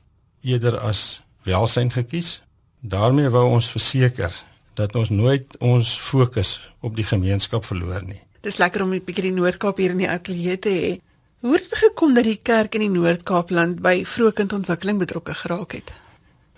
eerder 0.43 0.79
as 0.79 1.23
welsyn 1.43 1.91
gekies. 1.91 2.43
daarmee 2.81 3.29
wou 3.29 3.49
ons 3.51 3.71
verseker 3.71 4.31
dat 4.75 4.95
ons 4.95 5.11
nooit 5.11 5.57
ons 5.59 5.99
fokus 5.99 6.71
op 6.81 6.95
die 6.97 7.05
gemeenskap 7.05 7.65
verloor 7.65 8.05
nie. 8.07 8.21
Dis 8.41 8.57
lekker 8.57 8.83
om 8.83 8.93
'n 8.95 9.05
bietjie 9.05 9.23
die 9.23 9.33
Noord-Kaap 9.41 9.77
hier 9.77 9.91
in 9.91 9.99
die 9.99 10.09
ateljee 10.09 10.59
te 10.59 10.69
hê. 10.69 11.01
Hoe 11.41 11.53
het 11.55 11.71
dit 11.71 11.79
gekom 11.79 12.15
dat 12.15 12.25
die 12.25 12.41
kerk 12.43 12.75
in 12.75 12.81
die 12.81 13.01
Noord-Kaapland 13.01 13.81
by 13.81 14.05
vroegkindontwikkeling 14.05 14.99
betrokke 14.99 15.35
geraak 15.35 15.73
het? 15.73 16.08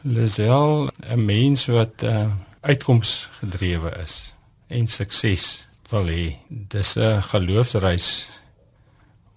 Lisel 0.02 0.88
'n 1.00 1.24
mens 1.24 1.66
wat 1.66 2.02
uh, 2.02 2.32
uitkomsgedrewe 2.60 3.96
is 4.02 4.34
en 4.66 4.86
sukses 4.86 5.66
wil 5.90 6.06
hê. 6.06 6.36
Dis 6.48 6.96
'n 6.96 7.22
geloofsreis 7.22 8.28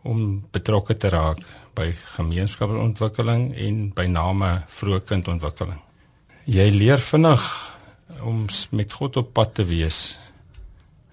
om 0.01 0.47
betrokke 0.51 0.97
te 0.97 1.09
raak 1.09 1.39
by 1.73 1.93
gemeenskapsontwikkeling 2.15 3.55
en 3.55 3.93
by 3.93 4.05
name 4.05 4.61
vroegkindontwikkeling. 4.67 5.79
Jy 6.43 6.69
leer 6.69 6.99
vinnig 6.99 7.43
om 8.21 8.45
met 8.69 8.93
God 8.93 9.17
op 9.17 9.33
pad 9.33 9.53
te 9.53 9.65
wees. 9.65 10.17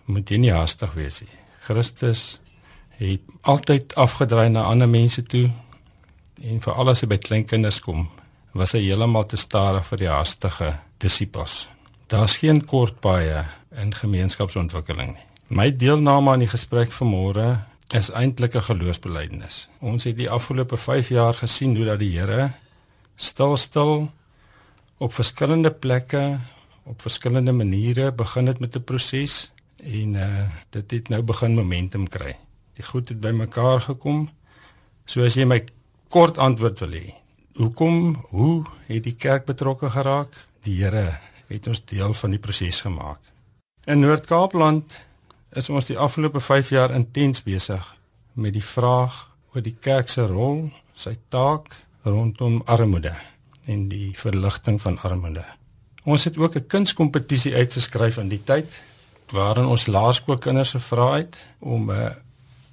Moet 0.04 0.30
jy 0.30 0.37
nie 0.37 0.52
haastig 0.52 0.92
wees 0.95 1.21
nie. 1.21 1.38
Christus 1.61 2.40
het 2.88 3.21
altyd 3.40 3.95
afgedraai 3.95 4.49
na 4.49 4.62
ander 4.62 4.88
mense 4.88 5.23
toe 5.23 5.50
en 6.42 6.61
vir 6.61 6.73
alles 6.73 7.04
by 7.07 7.19
klein 7.19 7.45
kinders 7.45 7.80
kom 7.80 8.09
was 8.52 8.73
hy 8.73 8.83
heeltemal 8.85 9.26
te 9.26 9.37
stadig 9.37 9.87
vir 9.87 9.99
die 9.99 10.11
haastige 10.11 10.71
disippels. 10.99 11.69
Daar's 12.11 12.37
geen 12.42 12.64
kort 12.66 13.00
paaie 13.00 13.45
in 13.78 13.95
gemeenskapsontwikkeling 13.95 15.14
nie. 15.14 15.26
My 15.49 15.71
deelname 15.71 16.30
aan 16.30 16.45
die 16.45 16.50
gesprek 16.50 16.90
vanmôre 16.95 17.66
is 17.95 18.11
eintlik 18.11 18.54
'n 18.54 18.62
geloofsbelijdenis. 18.62 19.69
Ons 19.80 20.04
het 20.04 20.16
die 20.16 20.30
afgelope 20.30 20.76
5 20.76 21.09
jaar 21.09 21.35
gesien 21.35 21.76
hoe 21.76 21.85
dat 21.85 21.99
die 21.99 22.19
Here 22.19 22.52
stil 23.16 23.57
stil 23.57 24.11
op 24.99 25.12
verskillende 25.12 25.71
plekke 25.71 26.38
op 26.85 27.02
verskillende 27.02 27.52
maniere 27.52 28.12
begin 28.12 28.47
het 28.47 28.61
met 28.61 28.76
'n 28.76 28.85
proses 28.85 29.52
en 29.76 30.14
uh 30.14 30.49
dit 30.71 30.90
het 30.90 31.09
nou 31.09 31.23
begin 31.23 31.54
momentum 31.54 32.09
kry. 32.09 32.37
Die 32.75 32.85
goed 32.85 33.09
het 33.09 33.21
bymekaar 33.21 33.80
gekom. 33.80 34.30
So 35.04 35.25
as 35.25 35.35
jy 35.35 35.45
my 35.45 35.64
kort 36.09 36.38
antwoord 36.38 36.78
wil 36.80 36.90
hê, 36.90 37.20
hoekom 37.61 38.17
hoe 38.33 38.62
het 38.88 39.05
die 39.05 39.17
kerk 39.17 39.45
betrokke 39.45 39.90
geraak? 39.93 40.33
Die 40.64 40.81
Here 40.81 41.21
het 41.50 41.67
ons 41.69 41.83
deel 41.85 42.14
van 42.14 42.35
die 42.35 42.40
proses 42.40 42.81
gemaak. 42.81 43.21
In 43.85 44.00
Noord-Kaapland 44.00 44.97
is 45.59 45.69
ons 45.69 45.88
die 45.90 45.99
afgelope 45.99 46.40
5 46.40 46.71
jaar 46.71 46.95
intens 46.95 47.43
besig 47.43 47.85
met 48.33 48.55
die 48.55 48.64
vraag 48.64 49.26
oor 49.52 49.64
die 49.64 49.76
kerk 49.81 50.09
se 50.09 50.25
rol, 50.31 50.69
sy 50.95 51.17
taak 51.29 51.75
rondom 52.07 52.61
armoede 52.71 53.12
en 53.69 53.88
die 53.90 54.12
verligting 54.17 54.79
van 54.81 54.99
armoede. 55.05 55.45
Ons 56.05 56.25
het 56.25 56.38
ook 56.38 56.57
'n 56.57 56.67
kunskompetisie 56.67 57.55
uitgeskryf 57.55 58.17
in 58.17 58.29
die 58.29 58.45
tyd 58.45 58.81
waarin 59.33 59.67
ons 59.67 59.87
laerskoolkinders 59.87 60.71
gevra 60.71 61.17
het 61.17 61.47
om 61.59 61.90
uh, 61.90 62.11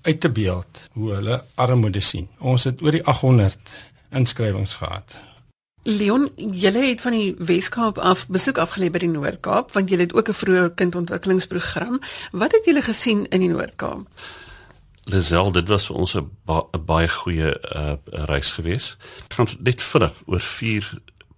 uit 0.02 0.20
te 0.20 0.30
beeld 0.30 0.82
hoe 0.94 1.14
hulle 1.14 1.44
armoede 1.56 2.00
sien. 2.00 2.28
Ons 2.40 2.64
het 2.64 2.82
oor 2.82 2.92
die 2.92 3.04
800 3.04 3.60
inskrywings 4.10 4.74
gehad. 4.74 5.18
Leon, 5.88 6.30
julle 6.36 6.82
het 6.84 7.02
van 7.02 7.12
die 7.16 7.36
Weskaap 7.40 7.98
af 7.98 8.26
besoek 8.28 8.58
afgelê 8.60 8.90
by 8.92 9.00
die 9.06 9.12
Noord-Kaap 9.14 9.72
want 9.72 9.90
julle 9.90 10.04
het 10.04 10.14
ook 10.14 10.30
'n 10.30 10.40
vroeë 10.42 10.74
kindontwikkelingsprogram. 10.76 12.02
Wat 12.32 12.52
het 12.52 12.66
julle 12.66 12.82
gesien 12.82 13.28
in 13.28 13.40
die 13.40 13.50
Noord-Kaap? 13.50 14.04
Lisel, 15.04 15.52
dit 15.52 15.68
was 15.68 15.86
vir 15.88 15.96
ons 15.96 16.16
'n 16.16 16.30
ba 16.46 16.64
baie 16.86 17.08
goeie 17.08 17.56
uh, 17.76 17.96
reis 18.28 18.52
gewees. 18.52 18.98
Ek 19.30 19.34
gaan 19.34 19.48
net 19.60 19.82
vinnig 19.82 20.14
oor 20.26 20.40
vier 20.40 20.84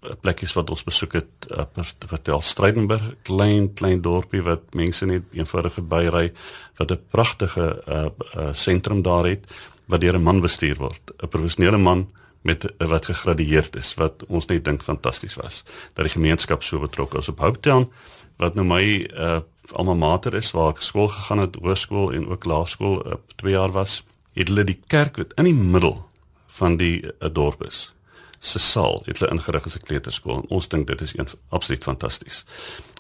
uh, 0.02 0.10
plekkies 0.22 0.54
wat 0.54 0.70
ons 0.70 0.84
besoek 0.84 1.14
het 1.14 1.48
uh, 1.52 1.84
vertel. 2.08 2.42
Strydenburg, 2.42 3.14
klein 3.22 3.74
klein 3.74 4.02
dorpie 4.02 4.42
wat 4.42 4.74
mense 4.74 5.06
net 5.06 5.24
eenvoudig 5.32 5.74
verbyry 5.74 6.34
wat 6.78 6.92
'n 6.92 7.06
pragtige 7.10 7.84
sentrum 8.54 8.98
uh, 8.98 9.04
uh, 9.06 9.10
daar 9.12 9.26
het 9.26 9.46
wat 9.86 10.02
deur 10.02 10.18
'n 10.18 10.24
man 10.24 10.42
bestuur 10.42 10.76
word. 10.76 11.12
'n 11.22 11.28
Professionele 11.28 11.78
man 11.78 12.10
met 12.41 12.65
wat 12.77 13.05
gegradueerd 13.05 13.75
is 13.75 13.93
wat 14.00 14.24
ons 14.27 14.46
net 14.46 14.63
dink 14.65 14.84
fantasties 14.84 15.36
was 15.36 15.63
dat 15.93 16.05
die 16.05 16.15
gemeenskap 16.15 16.63
so 16.63 16.79
betrokke 16.79 17.17
is 17.17 17.29
op 17.29 17.39
Hopetown 17.39 17.89
wat 18.38 18.55
nou 18.55 18.65
my 18.65 18.84
uh 19.13 19.39
alma 19.77 19.93
mater 19.93 20.34
is 20.34 20.48
waar 20.51 20.72
ek 20.74 20.79
skool 20.81 21.12
gegaan 21.13 21.43
het 21.43 21.58
hoërskool 21.62 22.08
en 22.17 22.24
ook 22.25 22.46
laerskool 22.50 22.96
op 22.98 23.22
uh, 23.29 23.36
2 23.38 23.53
jaar 23.53 23.72
was 23.72 24.00
het 24.34 24.50
hulle 24.50 24.63
die 24.65 24.79
kerk 24.88 25.19
wat 25.22 25.36
in 25.38 25.46
die 25.46 25.53
middel 25.53 26.00
van 26.58 26.77
die 26.77 27.03
uh, 27.05 27.29
dorp 27.29 27.62
is 27.67 27.91
se 28.39 28.60
saal 28.60 29.03
het 29.05 29.19
hulle 29.19 29.31
ingerig 29.36 29.65
as 29.65 29.75
'n 29.75 29.86
kleuterskool 29.86 30.41
en 30.41 30.50
ons 30.50 30.67
dink 30.67 30.88
dit 30.88 31.01
is 31.01 31.17
een 31.17 31.27
absoluut 31.50 31.84
fantasties. 31.84 32.46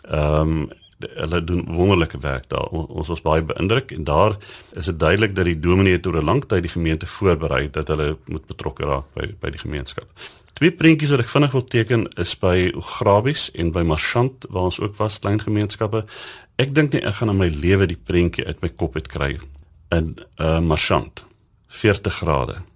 Ehm 0.03 0.41
um, 0.41 0.69
hulle 0.99 1.43
doen 1.43 1.65
wonderlike 1.65 2.19
werk 2.19 2.49
daar. 2.49 2.67
Ons 2.71 3.07
was 3.07 3.21
baie 3.21 3.43
beïndruk 3.43 3.91
en 3.91 4.03
daar 4.03 4.37
is 4.75 4.85
dit 4.85 4.99
duidelik 4.99 5.35
dat 5.35 5.45
die 5.45 5.59
dominee 5.59 5.97
het 5.97 6.07
oor 6.07 6.19
'n 6.21 6.25
lang 6.25 6.45
tyd 6.45 6.61
die 6.61 6.71
gemeente 6.71 7.05
voorberei 7.05 7.69
dat 7.69 7.87
hulle 7.87 8.17
moet 8.25 8.45
betrokke 8.45 8.85
raak 8.85 9.05
by 9.13 9.33
by 9.39 9.49
die 9.49 9.59
gemeenskap. 9.59 10.07
Twee 10.53 10.71
prentjies 10.71 11.09
wat 11.09 11.19
ek 11.19 11.29
vinnig 11.31 11.51
wil 11.51 11.63
teken 11.63 12.07
is 12.17 12.35
by 12.39 12.71
Ograbies 12.75 13.51
en 13.51 13.71
by 13.71 13.81
Marchant 13.81 14.45
waar 14.49 14.63
ons 14.63 14.79
ook 14.79 14.95
was 14.95 15.19
klein 15.19 15.39
gemeenskappe. 15.39 16.05
Ek 16.55 16.75
dink 16.75 16.93
nie 16.93 17.01
ek 17.01 17.15
gaan 17.15 17.29
in 17.29 17.37
my 17.37 17.47
lewe 17.47 17.85
die 17.85 17.99
prentjie 18.03 18.45
uit 18.45 18.61
my 18.61 18.69
kop 18.69 18.95
uit 18.95 19.07
kry 19.07 19.39
in 19.89 20.17
uh 20.37 20.59
Marchant 20.59 21.25
40 21.67 22.13
grade 22.13 22.68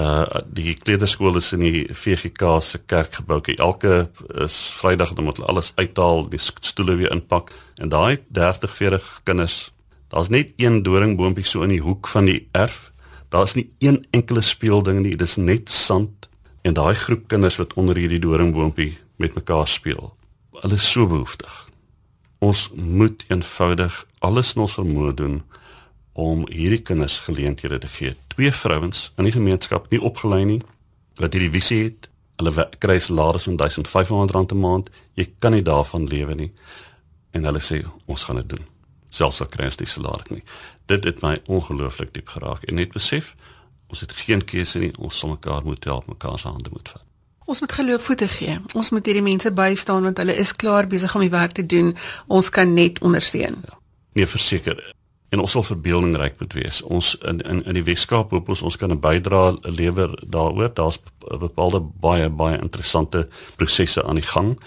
uh 0.00 0.40
die 0.46 0.74
kleuterskool 0.78 1.36
is 1.36 1.52
in 1.52 1.64
die 1.64 1.82
VGK 1.92 2.60
se 2.64 2.78
kerkgebou. 2.78 3.40
Elke 3.56 4.10
is 4.44 4.56
Vrydag 4.78 5.12
dan 5.14 5.24
moet 5.24 5.40
hulle 5.40 5.48
alles 5.48 5.72
uithaal, 5.76 6.28
die 6.30 6.40
stoele 6.40 6.96
weer 6.96 7.12
inpak 7.12 7.52
en 7.76 7.92
daai 7.92 8.18
30 8.28 8.76
40 8.76 9.10
kinders, 9.24 9.72
daar's 10.08 10.28
net 10.28 10.52
een 10.56 10.82
doringboontjie 10.82 11.44
so 11.46 11.62
in 11.62 11.74
die 11.74 11.82
hoek 11.84 12.08
van 12.08 12.30
die 12.30 12.48
erf. 12.52 12.90
Daar's 13.30 13.54
nie 13.54 13.70
een 13.78 14.04
enkele 14.10 14.40
speelding 14.40 15.02
nie, 15.04 15.16
dis 15.16 15.36
net 15.36 15.70
sand 15.70 16.28
en 16.62 16.74
daai 16.74 16.94
groep 16.94 17.28
kinders 17.28 17.58
wat 17.60 17.74
onder 17.74 17.96
hierdie 17.96 18.20
doringboontjie 18.20 18.98
met 19.16 19.34
mekaar 19.34 19.68
speel. 19.68 20.14
Hulle 20.60 20.74
is 20.74 20.90
so 20.90 21.06
behoeftig. 21.06 21.68
Ons 22.40 22.70
moet 22.74 23.24
eenvoudig 23.28 24.06
alles 24.18 24.54
in 24.54 24.64
ons 24.64 24.76
vermoë 24.78 25.14
doen 25.14 25.40
om 26.12 26.44
hierdie 26.50 26.82
kinders 26.82 27.20
geleenthede 27.20 27.78
te 27.78 27.88
gee. 27.88 28.14
Twee 28.34 28.52
vrouens 28.52 29.12
in 29.16 29.28
die 29.28 29.34
gemeenskap 29.34 29.90
nie 29.90 30.00
opgelei 30.00 30.44
nie 30.44 30.60
wat 31.20 31.34
hierdie 31.36 31.52
visie 31.52 31.82
het. 31.84 32.08
Hulle 32.40 32.66
kry 32.80 32.96
salaris 32.98 33.46
van 33.48 33.56
1500 33.60 34.30
rand 34.34 34.52
'n 34.52 34.60
maand. 34.60 34.90
Jy 35.14 35.30
kan 35.38 35.52
nie 35.52 35.62
daarvan 35.62 36.08
lewe 36.08 36.34
nie. 36.34 36.52
En 37.30 37.44
hulle 37.44 37.60
sê 37.60 37.84
ons 38.06 38.24
gaan 38.24 38.36
dit 38.36 38.48
doen. 38.48 38.64
Selfs 39.10 39.40
al 39.40 39.46
kry 39.46 39.64
ons 39.64 39.76
die 39.76 39.86
salaris 39.86 40.30
nie. 40.30 40.42
Dit 40.86 41.04
het 41.04 41.22
my 41.22 41.40
ongelooflik 41.46 42.14
diep 42.14 42.28
geraak 42.28 42.62
en 42.62 42.74
net 42.74 42.92
besef 42.92 43.34
ons 43.88 44.00
het 44.00 44.12
geen 44.12 44.44
keuse 44.44 44.78
nie. 44.78 44.92
Ons 44.98 45.18
sal 45.18 45.28
mekaar 45.28 45.64
moet 45.64 45.84
help, 45.84 46.06
mekaar 46.06 46.38
se 46.38 46.48
hande 46.48 46.70
moet 46.70 46.88
vat. 46.88 47.04
Ons 47.44 47.60
moet 47.60 47.72
geloof 47.72 48.02
voete 48.02 48.28
gee. 48.28 48.60
Ons 48.74 48.90
moet 48.90 49.06
hierdie 49.06 49.22
mense 49.22 49.52
bystaan 49.52 50.02
want 50.02 50.18
hulle 50.18 50.36
is 50.36 50.56
klaar 50.56 50.86
besig 50.86 51.14
om 51.14 51.20
die 51.20 51.30
werk 51.30 51.52
te 51.52 51.66
doen. 51.66 51.96
Ons 52.26 52.48
kan 52.48 52.74
net 52.74 53.00
ondersteun. 53.00 53.56
Ja. 53.66 53.78
Nee, 54.12 54.26
verseker 54.26 54.94
en 55.30 55.40
ons 55.40 55.50
sal 55.50 55.62
verbeeldingryk 55.62 56.40
moet 56.40 56.52
wees. 56.58 56.82
Ons 56.82 57.14
in 57.28 57.40
in 57.40 57.62
in 57.64 57.78
die 57.78 57.84
Weskaap 57.86 58.30
hoop 58.34 58.48
ons 58.48 58.62
ons 58.62 58.76
kan 58.76 58.90
'n 58.90 59.00
bydrae 59.00 59.58
lewer 59.62 60.18
daaroor. 60.26 60.74
Daar's 60.74 60.98
bepaalde 61.38 61.80
baie 61.80 62.28
baie 62.28 62.58
interessante 62.58 63.28
prosesse 63.56 64.04
aan 64.04 64.18
die 64.18 64.30
gang 64.34 64.58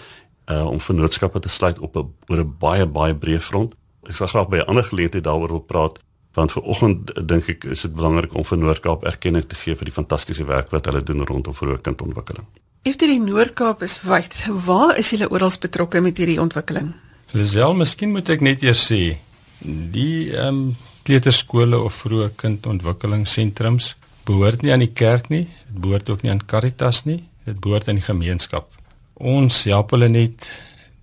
uh 0.50 0.66
om 0.66 0.80
vennootskappe 0.80 1.40
te 1.40 1.48
sluit 1.48 1.78
op 1.78 1.96
'n 1.96 2.12
oor 2.28 2.38
'n 2.38 2.56
baie 2.58 2.86
baie 2.86 3.14
breë 3.14 3.40
front. 3.40 3.74
Ek 4.02 4.16
sal 4.16 4.26
graag 4.26 4.48
by 4.48 4.56
'n 4.56 4.66
ander 4.66 4.84
geleentheid 4.84 5.24
daaroor 5.24 5.48
wil 5.48 5.60
praat 5.60 5.98
want 6.34 6.52
vir 6.52 6.62
oggend 6.62 7.28
dink 7.28 7.48
ek 7.48 7.64
is 7.64 7.82
dit 7.82 7.94
belangrik 7.94 8.34
om 8.34 8.44
vir 8.44 8.58
Noord-Kaap 8.58 9.04
erkenning 9.04 9.46
te 9.46 9.54
gee 9.54 9.74
vir 9.74 9.84
die 9.84 9.94
fantastiese 9.94 10.44
werk 10.44 10.70
wat 10.70 10.86
hulle 10.86 11.02
doen 11.02 11.26
rondom 11.26 11.54
vroeë 11.54 11.80
kindontwikkeling. 11.80 12.46
Efter 12.82 13.06
die 13.06 13.20
Noord-Kaap 13.20 13.82
is 13.82 14.02
wyd. 14.02 14.46
Waar 14.66 14.98
is 14.98 15.10
julle 15.10 15.30
oral 15.30 15.52
betrokke 15.60 16.00
met 16.00 16.16
hierdie 16.16 16.40
ontwikkeling? 16.40 16.92
Lisel, 17.30 17.74
miskien 17.74 18.10
moet 18.10 18.28
ek 18.28 18.40
net 18.40 18.62
eers 18.62 18.92
sê 18.92 19.16
Die 19.64 20.32
ehm 20.34 20.48
um, 20.48 20.76
kleuterskole 21.04 21.76
of 21.84 21.98
vroeë 22.00 22.30
kindontwikkelingssentrums 22.40 23.90
behoort 24.24 24.62
nie 24.64 24.72
aan 24.72 24.80
die 24.80 24.94
kerk 24.96 25.28
nie, 25.28 25.44
dit 25.68 25.80
behoort 25.84 26.08
ook 26.08 26.22
nie 26.24 26.32
aan 26.32 26.40
Caritas 26.48 27.02
nie, 27.04 27.18
dit 27.44 27.58
behoort 27.60 27.88
aan 27.88 28.00
die 28.00 28.06
gemeenskap. 28.06 28.70
Ons 29.14 29.62
help 29.68 29.92
hulle 29.92 30.08
net 30.08 30.48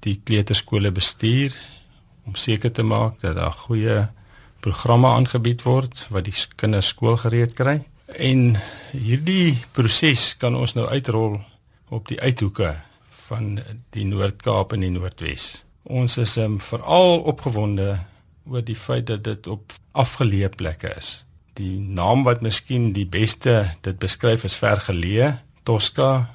die 0.02 0.18
kleuterskole 0.26 0.90
bestuur 0.94 1.54
om 2.26 2.38
seker 2.38 2.74
te 2.74 2.86
maak 2.86 3.20
dat 3.22 3.38
daar 3.38 3.54
goeie 3.68 4.00
programme 4.62 5.10
aangebied 5.14 5.62
word 5.66 6.06
wat 6.14 6.26
die 6.26 6.36
kinders 6.58 6.92
skoolgereed 6.94 7.54
kry. 7.58 7.80
En 8.18 8.58
hierdie 8.92 9.56
proses 9.74 10.32
kan 10.42 10.58
ons 10.58 10.76
nou 10.78 10.88
uitrol 10.90 11.38
op 11.90 12.10
die 12.10 12.20
uithoeke 12.22 12.74
van 13.28 13.60
die 13.96 14.06
Noord-Kaap 14.10 14.74
en 14.76 14.86
die 14.86 14.94
Noordwes. 14.94 15.64
Ons 15.84 16.18
is 16.22 16.38
um, 16.42 16.60
veral 16.62 17.22
opgewonde 17.32 17.96
oor 18.50 18.64
die 18.66 18.76
feit 18.76 19.08
dat 19.10 19.24
dit 19.24 19.48
op 19.48 19.74
afgeleë 19.92 20.52
plekke 20.56 20.94
is. 20.98 21.22
Die 21.60 21.80
naam 21.80 22.24
wat 22.24 22.42
miskien 22.42 22.92
die 22.96 23.06
beste 23.06 23.76
dit 23.86 24.00
beskryf 24.00 24.46
is 24.48 24.58
vergeleë, 24.58 25.34
Tosca, 25.68 26.32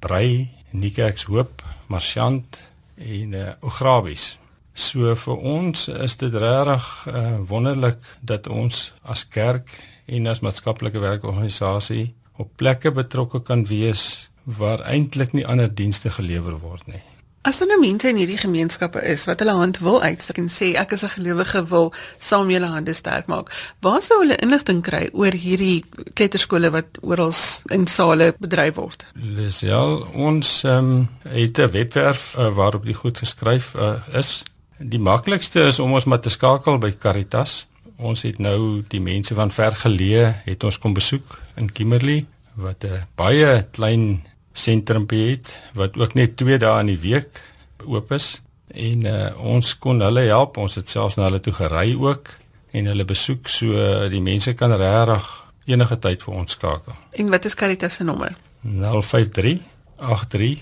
Brei, 0.00 0.50
Niekerkshoop, 0.70 1.62
Marchant 1.92 2.62
en 2.96 3.36
uh, 3.36 3.52
Ograbies. 3.60 4.34
So 4.76 5.14
vir 5.16 5.44
ons 5.54 5.86
is 5.88 6.16
dit 6.20 6.34
regtig 6.34 6.88
uh, 7.08 7.38
wonderlik 7.48 8.02
dat 8.20 8.48
ons 8.52 8.90
as 9.02 9.24
kerk 9.32 9.72
en 10.06 10.28
as 10.28 10.42
maatskaplike 10.44 11.00
werkorganisasie 11.00 12.10
op 12.36 12.52
plekke 12.60 12.92
betrokke 12.92 13.40
kan 13.40 13.64
wees 13.70 14.28
waar 14.44 14.84
eintlik 14.86 15.32
nie 15.32 15.46
ander 15.46 15.72
dienste 15.72 16.12
gelewer 16.12 16.58
word 16.60 16.86
nie. 16.90 17.02
As 17.46 17.60
daar 17.60 17.68
nou 17.70 17.78
mense 17.78 18.08
in 18.10 18.16
hierdie 18.18 18.40
gemeenskappe 18.42 18.98
is 19.06 19.24
wat 19.30 19.38
hulle 19.38 19.52
hand 19.54 19.76
wil 19.78 20.00
uitsteek 20.02 20.40
en 20.42 20.48
sê 20.50 20.72
ek 20.80 20.96
is 20.96 21.04
'n 21.06 21.14
gelowige 21.14 21.60
wil 21.70 21.92
saam 22.18 22.50
julle 22.50 22.66
hande 22.66 22.92
sterk 22.92 23.26
maak, 23.26 23.52
waar 23.80 24.02
sou 24.02 24.18
hulle 24.18 24.36
inligting 24.42 24.82
kry 24.82 25.08
oor 25.12 25.30
hierdie 25.30 25.84
kleuterskole 26.14 26.70
wat 26.70 26.98
oral 27.02 27.32
in 27.70 27.86
sale 27.86 28.34
bedryf 28.38 28.74
word? 28.74 29.06
Dis 29.14 29.60
ja, 29.60 29.80
ons 30.14 30.62
um, 30.64 31.08
het 31.22 31.58
'n 31.58 31.70
webwerf 31.70 32.34
uh, 32.34 32.50
waarop 32.50 32.84
dit 32.84 32.96
goed 32.96 33.18
geskryf 33.18 33.74
uh, 33.74 33.94
is. 34.12 34.42
Die 34.78 34.98
maklikste 34.98 35.60
is 35.66 35.78
om 35.78 35.92
ons 35.92 36.04
maar 36.04 36.20
te 36.20 36.30
skakel 36.30 36.78
by 36.78 36.96
Caritas. 36.98 37.66
Ons 37.96 38.22
het 38.22 38.38
nou 38.38 38.82
die 38.88 39.00
mense 39.00 39.34
van 39.34 39.50
vergeleë 39.50 40.42
het 40.44 40.64
ons 40.64 40.78
kom 40.78 40.94
besoek 40.94 41.38
in 41.56 41.72
Kimberley 41.72 42.26
wat 42.54 42.84
'n 42.84 43.06
baie 43.14 43.66
klein 43.70 44.26
sentrumpie 44.56 45.30
het 45.30 45.52
wat 45.76 45.96
ook 46.00 46.16
net 46.18 46.36
2 46.40 46.58
dae 46.62 46.80
in 46.80 46.92
die 46.94 47.00
week 47.02 47.42
oop 47.84 48.12
is 48.16 48.40
en 48.74 49.06
uh, 49.06 49.30
ons 49.38 49.76
kon 49.78 50.00
hulle 50.00 50.26
help 50.28 50.56
ons 50.60 50.74
het 50.80 50.88
selfs 50.88 51.16
na 51.16 51.28
hulle 51.28 51.40
toe 51.44 51.54
gery 51.56 51.94
ook 51.94 52.32
en 52.76 52.90
hulle 52.90 53.06
besoek 53.08 53.48
so 53.52 53.86
die 54.12 54.22
mense 54.24 54.54
kan 54.58 54.74
regtig 54.74 55.28
enige 55.66 55.98
tyd 55.98 56.22
vir 56.22 56.34
ons 56.34 56.52
skakel. 56.56 56.94
En 57.18 57.30
wat 57.32 57.44
is 57.48 57.56
Caritas 57.58 57.98
se 57.98 58.04
nommer? 58.04 58.34
053 58.62 59.62
83 59.96 60.52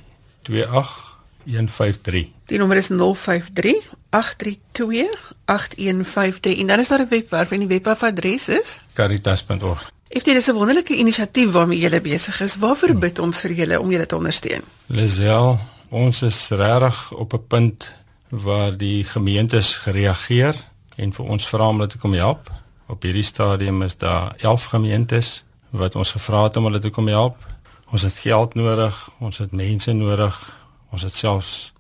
28 0.55 1.13
153. 1.45 2.31
Die 2.49 2.59
nommer 2.59 2.81
is 2.81 2.89
053 2.89 3.91
832 4.11 5.33
8153 5.45 6.59
en 6.61 6.67
dan 6.67 6.79
is 6.79 6.89
daar 6.89 7.05
'n 7.05 7.09
webwerf 7.09 7.51
en 7.51 7.59
die 7.59 7.69
webadres 7.69 8.49
is 8.49 8.81
caritas.org. 8.95 9.94
If 10.15 10.23
dit 10.23 10.37
is 10.37 10.47
'n 10.47 10.55
wonderlike 10.55 10.97
inisiatief 10.97 11.51
waarmee 11.51 11.79
julle 11.79 12.01
besig 12.01 12.41
is, 12.41 12.57
waarvoor 12.57 12.95
bid 12.95 13.19
ons 13.19 13.41
vir 13.41 13.53
julle 13.53 13.81
om 13.81 13.91
julle 13.91 14.07
te 14.07 14.17
ondersteun? 14.17 14.63
Lisel, 14.87 15.59
ons 15.89 16.23
is 16.23 16.49
regtig 16.49 17.13
op 17.13 17.33
'n 17.33 17.47
punt 17.47 17.95
waar 18.29 18.77
die 18.77 19.05
gemeentes 19.05 19.73
gereageer 19.75 20.55
en 20.97 21.13
vir 21.13 21.25
ons 21.25 21.49
vra 21.49 21.69
om 21.69 21.77
hulle 21.77 21.91
te 21.91 21.99
kom 21.99 22.13
help. 22.13 22.51
Op 22.87 23.03
hierdie 23.03 23.23
stadium 23.23 23.83
is 23.83 23.97
daar 23.97 24.35
11 24.37 24.65
gemeentes 24.65 25.45
wat 25.71 25.95
ons 25.95 26.11
gevra 26.11 26.43
het 26.43 26.57
om 26.57 26.65
hulle 26.65 26.79
te 26.79 26.91
kom 26.91 27.09
help. 27.09 27.37
Ons 27.91 28.03
het 28.03 28.15
geld 28.15 28.55
nodig, 28.55 29.11
ons 29.19 29.39
het 29.39 29.53
mense 29.53 29.93
nodig, 29.93 30.59
ons 30.91 31.03
het 31.03 31.15
selfs 31.15 31.73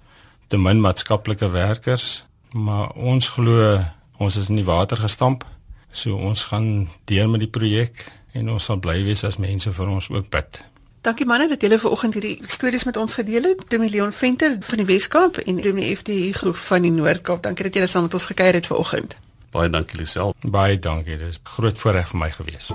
te 0.47 0.59
min 0.59 0.81
maatskaplike 0.81 1.51
werkers, 1.51 2.25
maar 2.53 2.91
ons 2.93 3.29
glo 3.29 3.85
ons 4.19 4.37
is 4.37 4.49
in 4.49 4.57
die 4.57 4.65
water 4.65 4.97
gestamp. 4.97 5.45
So 5.93 6.17
ons 6.17 6.43
gaan 6.43 6.89
deur 7.05 7.29
met 7.29 7.41
die 7.41 7.51
projek 7.51 8.23
en 8.35 8.51
ons 8.51 8.71
sal 8.71 8.79
bly 8.83 9.01
wees 9.07 9.25
as 9.25 9.39
mense 9.43 9.73
vir 9.73 9.91
ons 9.91 10.11
ook 10.11 10.31
bid. 10.31 10.61
Dankie 11.05 11.27
manne 11.29 11.49
dat 11.49 11.61
julle 11.61 11.79
vanoggend 11.79 12.17
hierdie 12.17 12.39
stories 12.49 12.87
met 12.89 12.97
ons 12.97 13.15
gedeel 13.15 13.51
het. 13.51 13.67
Dominee 13.69 13.93
Leon 13.93 14.13
Venter 14.13 14.57
van 14.61 14.81
die 14.81 14.87
Weskaap 14.89 15.37
en 15.37 15.61
Dominee 15.61 15.97
FD 15.97 16.17
groep 16.39 16.57
van 16.57 16.83
die 16.83 16.95
Noord-Kaap. 16.95 17.43
Dankie 17.45 17.69
dat 17.69 17.77
julle 17.77 17.91
saam 17.93 18.09
met 18.09 18.17
ons 18.17 18.25
gekuier 18.33 18.57
het 18.61 18.67
vanoggend. 18.73 19.19
Baie 19.53 19.71
dankie 19.71 20.01
Lisel. 20.01 20.35
Baie 20.41 20.79
dankie. 20.79 21.19
Dit 21.19 21.37
is 21.37 21.41
groot 21.43 21.79
voorreg 21.79 22.09
vir 22.09 22.19
my 22.25 22.31
gewees. 22.41 22.73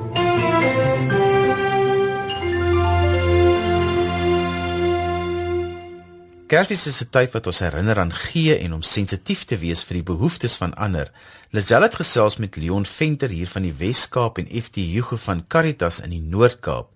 Kersfees 6.49 6.87
is 6.87 7.01
'n 7.03 7.09
tyd 7.13 7.31
wat 7.35 7.47
ons 7.47 7.59
herinner 7.61 7.99
aan 7.99 8.13
gee 8.13 8.57
en 8.57 8.73
om 8.73 8.81
sensitief 8.81 9.43
te 9.45 9.57
wees 9.57 9.83
vir 9.83 9.99
die 9.99 10.07
behoeftes 10.11 10.55
van 10.57 10.73
ander. 10.73 11.11
Lisel 11.51 11.81
het 11.81 11.95
gesels 11.95 12.37
met 12.37 12.55
Leon 12.55 12.85
Venter 12.85 13.29
hier 13.29 13.47
van 13.47 13.61
die 13.61 13.73
Wes-Kaap 13.73 14.37
en 14.37 14.49
FT 14.61 14.75
Hugo 14.75 15.15
van 15.17 15.45
Caritas 15.47 15.99
in 15.99 16.09
die 16.09 16.21
Noord-Kaap. 16.21 16.89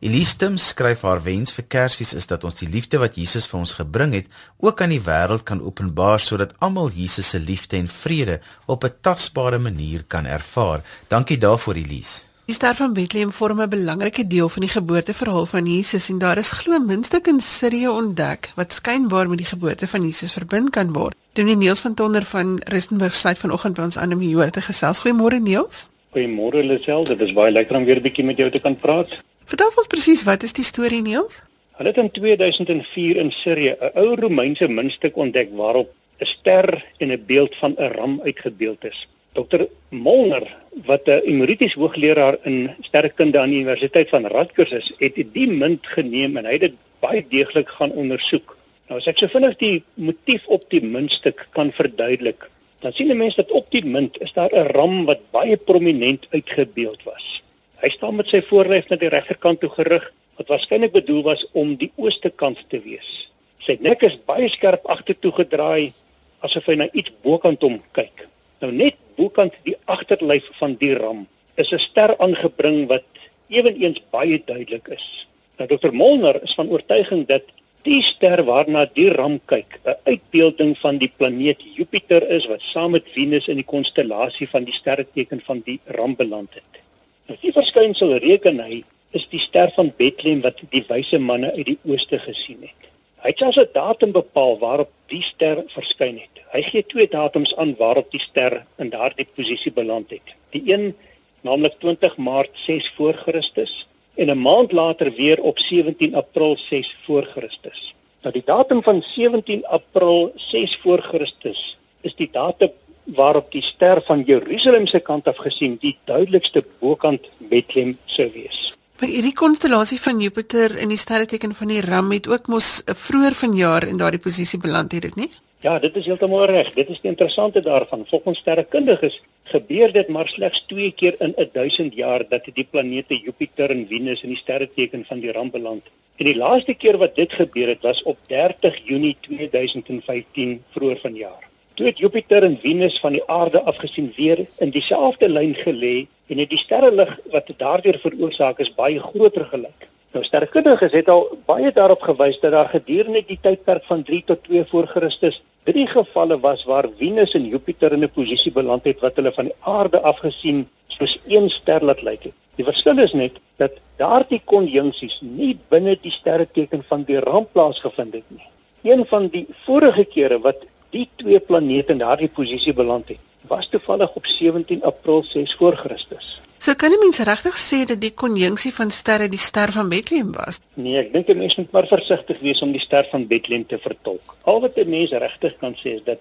Elise 0.00 0.36
Tim 0.36 0.56
skryf 0.56 1.02
haar 1.02 1.22
wens 1.22 1.50
vir 1.50 1.66
Kersfees 1.66 2.14
is 2.14 2.26
dat 2.26 2.44
ons 2.44 2.54
die 2.54 2.68
liefde 2.68 2.98
wat 2.98 3.16
Jesus 3.16 3.50
vir 3.50 3.60
ons 3.60 3.74
gebring 3.74 4.14
het, 4.14 4.30
ook 4.58 4.80
aan 4.80 4.94
die 4.94 5.02
wêreld 5.02 5.42
kan 5.42 5.60
openbaar 5.60 6.20
sodat 6.20 6.54
almal 6.60 6.90
Jesus 6.94 7.34
se 7.34 7.40
liefde 7.40 7.76
en 7.76 7.88
vrede 7.88 8.40
op 8.66 8.84
'n 8.84 8.94
tasbare 9.00 9.58
manier 9.58 10.04
kan 10.06 10.26
ervaar. 10.26 10.82
Dankie 11.08 11.38
daarvoor 11.38 11.74
Elise. 11.74 12.29
Die 12.50 12.56
ster 12.56 12.74
van 12.74 12.94
Bethlehem 12.96 13.30
vorm 13.30 13.60
'n 13.62 13.68
belangrike 13.70 14.26
deel 14.26 14.48
van 14.48 14.62
die 14.62 14.70
geboorteverhaal 14.70 15.46
van 15.46 15.66
Jesus 15.66 16.08
en 16.08 16.18
daar 16.18 16.38
is 16.38 16.50
glo 16.50 16.78
minstens 16.78 17.28
in 17.28 17.40
Sirië 17.40 17.88
ontdek 17.88 18.50
wat 18.56 18.72
skynbaar 18.72 19.28
met 19.28 19.38
die 19.38 19.46
geboorte 19.46 19.88
van 19.88 20.00
Jesus 20.00 20.32
verbind 20.32 20.70
kan 20.70 20.92
word. 20.92 21.14
Dominee 21.32 21.56
Niels 21.56 21.80
van 21.80 21.94
Tonder 21.94 22.22
van 22.22 22.60
Rustenburg 22.64 23.14
sluit 23.14 23.38
vanoggend 23.38 23.74
by 23.74 23.82
ons 23.82 23.96
aan 23.96 24.12
om 24.12 24.18
hieroor 24.18 24.50
te 24.50 24.60
gesels. 24.60 24.98
Goeiemôre 24.98 25.40
Niels. 25.40 25.86
Goeiemôre 26.10 26.64
Lisel, 26.64 27.04
dit 27.04 27.20
is 27.20 27.32
baie 27.32 27.52
lekker 27.52 27.76
om 27.76 27.84
weer 27.84 27.96
'n 27.96 28.02
bietjie 28.02 28.24
met 28.24 28.36
jou 28.36 28.50
te 28.50 28.60
kan 28.60 28.76
praat. 28.76 29.18
Vertel 29.44 29.70
ons 29.76 29.86
presies 29.86 30.22
wat 30.22 30.42
is 30.42 30.52
die 30.52 30.64
storie 30.64 31.02
Niels? 31.02 31.42
Hulle 31.70 31.88
het 31.88 31.98
in 31.98 32.10
2004 32.10 33.16
in 33.16 33.30
Sirië 33.30 33.76
'n 33.80 33.90
ou 33.94 34.14
Romeinse 34.14 34.68
muntstuk 34.68 35.16
ontdek 35.16 35.48
waarop 35.52 35.94
'n 36.18 36.24
ster 36.24 36.84
en 36.98 37.12
'n 37.12 37.24
beeld 37.26 37.56
van 37.56 37.74
'n 37.78 37.92
ram 37.94 38.20
uitgebeeld 38.24 38.84
is. 38.84 39.08
Dr. 39.32 39.68
Molnar, 39.90 40.46
wat 40.86 41.06
'n 41.06 41.22
emeritus 41.32 41.74
hoogleraar 41.74 42.38
in 42.42 42.74
sterrekunde 42.80 43.38
aan 43.38 43.50
die 43.50 43.60
Universiteit 43.60 44.08
van 44.08 44.26
Rutgers 44.26 44.70
is, 44.70 44.92
het 44.98 45.14
die 45.32 45.46
munt 45.46 45.86
geneem 45.86 46.36
en 46.36 46.44
hy 46.44 46.52
het 46.52 46.60
dit 46.60 46.76
baie 46.98 47.22
deeglik 47.28 47.68
gaan 47.68 47.92
ondersoek. 47.92 48.56
Nou 48.88 48.98
as 48.98 49.06
ek 49.06 49.18
so 49.18 49.28
vinnig 49.30 49.54
die 49.56 49.82
motief 49.94 50.46
op 50.46 50.64
die 50.70 50.82
muntstuk 50.82 51.46
kan 51.54 51.70
verduidelik, 51.72 52.50
dan 52.80 52.92
sien 52.92 53.10
'n 53.10 53.16
mens 53.16 53.36
dat 53.36 53.50
op 53.50 53.70
die 53.70 53.84
munt 53.84 54.20
is 54.20 54.32
daar 54.32 54.50
'n 54.52 54.72
ram 54.74 55.04
wat 55.04 55.30
baie 55.30 55.56
prominent 55.56 56.26
uitgebeeld 56.30 57.02
was. 57.04 57.42
Hy 57.82 57.88
staan 57.88 58.16
met 58.16 58.28
sy 58.28 58.42
voorlyf 58.42 58.88
na 58.88 58.96
die 58.96 59.08
regterkant 59.08 59.60
toe 59.60 59.70
gerig, 59.70 60.12
wat 60.36 60.48
waarskynlik 60.48 60.92
bedoel 60.92 61.22
was 61.22 61.46
om 61.52 61.76
die 61.76 61.92
ooste 61.96 62.30
kant 62.30 62.58
te 62.68 62.80
wees. 62.82 63.30
Sy 63.58 63.78
nek 63.80 64.02
is 64.02 64.18
baie 64.24 64.48
skerp 64.48 64.86
agtertoe 64.86 65.32
gedraai, 65.32 65.92
asof 66.40 66.66
hy 66.66 66.74
na 66.74 66.88
iets 66.92 67.12
bokant 67.22 67.62
hom 67.62 67.82
kyk. 67.92 68.29
Nou 68.60 68.72
net 68.72 68.96
bokant 69.16 69.54
die 69.64 69.76
agterlyf 69.88 70.48
van 70.58 70.74
die 70.80 70.92
ram 70.96 71.26
is 71.56 71.72
'n 71.72 71.78
ster 71.78 72.12
aangebring 72.18 72.88
wat 72.88 73.08
ewenigs 73.48 74.02
baie 74.10 74.42
duidelik 74.44 74.88
is. 74.88 75.26
Nou 75.58 75.68
Dr. 75.68 75.92
Molnar 75.92 76.42
is 76.42 76.54
van 76.54 76.68
oortuiging 76.68 77.26
dat 77.26 77.42
die 77.82 78.02
ster 78.02 78.44
waarna 78.44 78.84
die 78.94 79.08
ram 79.08 79.40
kyk, 79.46 79.80
'n 79.84 79.96
uitbeelding 80.04 80.78
van 80.78 80.98
die 80.98 81.12
planeet 81.16 81.62
Jupiter 81.76 82.28
is 82.28 82.46
wat 82.46 82.62
saam 82.62 82.90
met 82.90 83.08
Venus 83.14 83.48
in 83.48 83.56
die 83.56 83.70
konstellasie 83.74 84.48
van 84.48 84.64
die 84.64 84.74
sterreteken 84.74 85.40
van 85.40 85.62
die 85.64 85.80
ram 85.84 86.16
beland 86.16 86.54
het. 86.54 86.82
Nou 87.26 87.38
die 87.40 87.52
verskynsel 87.52 88.16
reken 88.16 88.60
hy 88.60 88.84
is 89.10 89.26
die 89.28 89.40
ster 89.40 89.72
van 89.74 89.92
Bethlehem 89.96 90.40
wat 90.40 90.60
die 90.70 90.84
wyse 90.88 91.18
manne 91.18 91.52
uit 91.52 91.66
die 91.66 91.78
ooste 91.84 92.18
gesien 92.18 92.60
het. 92.60 92.89
Hy 93.20 93.28
het 93.34 93.38
selfs 93.42 93.58
'n 93.60 93.72
datum 93.72 94.12
bepaal 94.12 94.58
waarop 94.58 94.90
die 95.12 95.22
ster 95.22 95.64
verskyn 95.68 96.16
het. 96.18 96.40
Hy 96.52 96.62
gee 96.62 96.86
twee 96.86 97.08
datums 97.08 97.56
aan 97.56 97.74
waarop 97.76 98.10
die 98.10 98.20
ster 98.20 98.64
in 98.78 98.90
daardie 98.90 99.28
posisie 99.36 99.72
beland 99.72 100.10
het. 100.10 100.34
Die 100.50 100.62
een 100.72 100.96
naamlik 101.40 101.78
20 101.78 102.16
Maart 102.16 102.50
6 102.54 102.92
voor 102.96 103.14
Christus 103.14 103.86
en 104.14 104.30
'n 104.30 104.38
maand 104.38 104.72
later 104.72 105.12
weer 105.12 105.40
op 105.40 105.58
17 105.58 106.14
April 106.14 106.56
6 106.56 106.96
voor 107.04 107.24
Christus. 107.24 107.94
Nou 108.22 108.32
die 108.32 108.44
datum 108.44 108.82
van 108.82 109.02
17 109.02 109.66
April 109.66 110.32
6 110.36 110.76
voor 110.76 111.00
Christus 111.00 111.76
is 112.00 112.14
die 112.14 112.28
datum 112.32 112.72
waarop 113.04 113.52
die 113.52 113.62
ster 113.62 114.02
van 114.06 114.22
Jerusalem 114.22 114.86
se 114.86 115.00
kant 115.00 115.28
af 115.28 115.36
gesien 115.36 115.78
die 115.80 115.96
duidelikste 116.04 116.64
bokant 116.78 117.28
Bethlehem 117.38 117.96
sou 118.04 118.28
wees. 118.32 118.59
By 119.00 119.08
hierdie 119.08 119.32
konstellasie 119.32 119.96
van 119.96 120.18
Jupiter 120.20 120.74
in 120.76 120.90
die 120.92 120.98
sterreteken 121.00 121.54
van 121.56 121.70
die 121.72 121.78
Ram 121.80 122.10
het 122.12 122.26
ook 122.28 122.50
mos 122.52 122.82
vroeër 122.84 123.32
vanjaar 123.32 123.86
in 123.88 123.96
daardie 123.96 124.20
posisie 124.20 124.58
beland 124.60 124.92
het 124.92 125.06
dit 125.06 125.16
nie? 125.16 125.28
Ja, 125.64 125.78
dit 125.80 125.96
is 125.96 126.04
heeltemal 126.04 126.44
reg. 126.50 126.68
Dit 126.74 126.90
is 126.92 127.00
die 127.00 127.08
interessante 127.08 127.62
daarvan. 127.64 128.04
Volgens 128.10 128.42
sterrekundiges 128.44 129.16
gebeur 129.54 129.94
dit 129.96 130.10
maar 130.12 130.28
slegs 130.28 130.60
2 130.68 130.92
keer 130.92 131.16
in 131.18 131.32
'n 131.32 131.48
1000 131.54 131.94
jaar 131.94 132.26
dat 132.28 132.44
die 132.44 132.66
planete 132.70 133.16
Jupiter 133.24 133.70
en 133.70 133.86
Venus 133.88 134.22
in 134.22 134.36
die 134.36 134.42
sterreteken 134.42 135.04
van 135.08 135.20
die 135.20 135.32
Ram 135.32 135.50
beland. 135.50 135.82
En 136.16 136.24
die 136.24 136.36
laaste 136.36 136.74
keer 136.74 136.98
wat 136.98 137.16
dit 137.16 137.32
gebeur 137.32 137.68
het 137.68 137.82
was 137.82 138.02
op 138.02 138.18
30 138.26 138.80
Junie 138.84 139.16
2015 139.20 140.62
vroeër 140.76 140.98
vanjaar. 141.00 141.48
Toe 141.74 141.86
het 141.86 141.98
Jupiter 141.98 142.42
en 142.42 142.58
Venus 142.60 143.00
van 143.00 143.12
die 143.12 143.24
aarde 143.26 143.62
afgesien 143.62 144.12
weer 144.16 144.46
in 144.58 144.70
dieselfde 144.70 145.28
lyn 145.28 145.54
gelê 145.54 146.06
en 146.30 146.38
het 146.38 146.50
die 146.50 146.58
sterrelig 146.58 147.16
wat 147.32 147.48
daardeur 147.58 147.98
veroorsaak 148.02 148.60
is 148.62 148.74
baie 148.74 149.00
groter 149.02 149.46
gelyk. 149.50 149.88
Nou 150.14 150.22
sterrekundiges 150.26 150.94
het 150.94 151.08
al 151.10 151.26
baie 151.46 151.70
daarop 151.74 152.02
gewys 152.02 152.38
dat 152.42 152.54
daar 152.54 152.70
gedurende 152.70 153.22
die 153.26 153.38
tydperk 153.42 153.84
van 153.86 154.02
3 154.06 154.22
tot 154.26 154.42
2 154.48 154.64
voor 154.70 154.86
Christus 154.90 155.42
drie 155.68 155.86
gevalle 155.86 156.38
was 156.40 156.64
waar 156.64 156.88
Venus 156.98 157.34
en 157.38 157.46
Jupiter 157.46 157.92
in 157.92 158.04
'n 158.04 158.10
posisie 158.10 158.52
beland 158.52 158.84
het 158.84 159.00
wat 159.00 159.16
hulle 159.16 159.32
van 159.32 159.44
die 159.44 159.58
aarde 159.60 160.00
afgesien 160.00 160.68
soos 160.86 161.18
een 161.26 161.50
ster 161.50 161.84
laat 161.84 162.02
lyk 162.02 162.22
het. 162.22 162.36
Die 162.56 162.64
verskil 162.64 162.98
is 162.98 163.12
net 163.12 163.38
dat 163.56 163.72
daardie 163.96 164.42
konjunksies 164.44 165.20
nie 165.20 165.58
binne 165.68 165.98
die 166.02 166.10
sterreteken 166.10 166.84
van 166.88 167.02
die 167.02 167.18
ramp 167.18 167.52
plaasgevind 167.52 168.14
het 168.14 168.28
nie. 168.28 168.46
Een 168.82 169.06
van 169.06 169.28
die 169.28 169.46
vorige 169.64 170.04
kere 170.04 170.38
wat 170.40 170.66
die 170.90 171.08
twee 171.16 171.40
planete 171.40 171.92
in 171.92 171.98
daardie 171.98 172.28
posisie 172.28 172.72
beland 172.72 173.08
het, 173.08 173.18
was 173.50 173.68
toevallig 173.68 174.14
op 174.14 174.26
17 174.26 174.82
April 174.82 175.24
6 175.24 175.54
voor 175.58 175.76
Christus. 175.76 176.40
So 176.64 176.74
kan 176.74 176.92
'n 176.92 176.98
mens 176.98 177.18
regtig 177.18 177.56
sê 177.68 177.78
dat 177.90 178.00
die 178.00 178.14
konjunksie 178.22 178.74
van 178.74 178.90
sterre 178.90 179.28
die 179.28 179.44
ster 179.48 179.72
van 179.72 179.88
Bethlehem 179.88 180.32
was? 180.32 180.60
Nee, 180.74 180.96
ek 180.98 181.12
dink 181.12 181.28
'n 181.28 181.38
mens 181.38 181.56
moet 181.56 181.72
maar 181.72 181.86
versigtig 181.86 182.38
wees 182.40 182.62
om 182.62 182.72
die 182.72 182.80
ster 182.80 183.06
van 183.10 183.26
Bethlehem 183.26 183.66
te 183.66 183.78
vertolk. 183.78 184.36
Al 184.42 184.60
wat 184.60 184.76
'n 184.76 184.88
mens 184.88 185.10
regtig 185.10 185.56
kan 185.58 185.74
sê 185.74 185.94
is 185.98 186.04
dat 186.04 186.18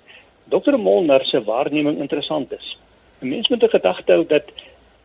Dr. 0.49 0.77
Molnar 0.77 1.25
se 1.25 1.43
waarneming 1.43 1.99
interessant 1.99 2.51
is. 2.51 2.77
'n 3.21 3.27
Mens 3.27 3.49
moet 3.49 3.63
in 3.63 3.69
gedagte 3.69 4.11
hou 4.11 4.25
dat 4.25 4.45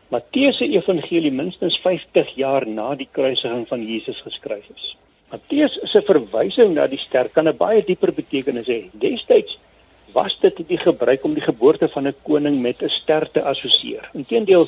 Matteus 0.07 0.57
se 0.57 0.67
evangelie 0.69 1.31
minstens 1.31 1.79
50 1.79 2.35
jaar 2.35 2.67
na 2.67 2.95
die 2.95 3.09
kruisiging 3.11 3.67
van 3.67 3.85
Jesus 3.85 4.21
geskryf 4.21 4.65
is. 4.75 4.97
Matteus 5.31 5.79
se 5.83 6.01
verwysing 6.01 6.73
na 6.73 6.87
die 6.87 6.97
ster 6.97 7.29
kan 7.29 7.47
'n 7.47 7.57
baie 7.57 7.83
dieper 7.83 8.13
betekenis 8.13 8.67
hê. 8.67 8.89
Destyds 8.93 9.57
was 10.15 10.37
dit 10.39 10.63
die 10.67 10.79
gebruik 10.79 11.23
om 11.27 11.33
die 11.35 11.43
geboorte 11.43 11.89
van 11.91 12.07
'n 12.07 12.15
koning 12.23 12.61
met 12.61 12.81
'n 12.81 12.89
ster 12.89 13.31
te 13.31 13.43
assosieer. 13.43 14.09
Inteendeel, 14.13 14.67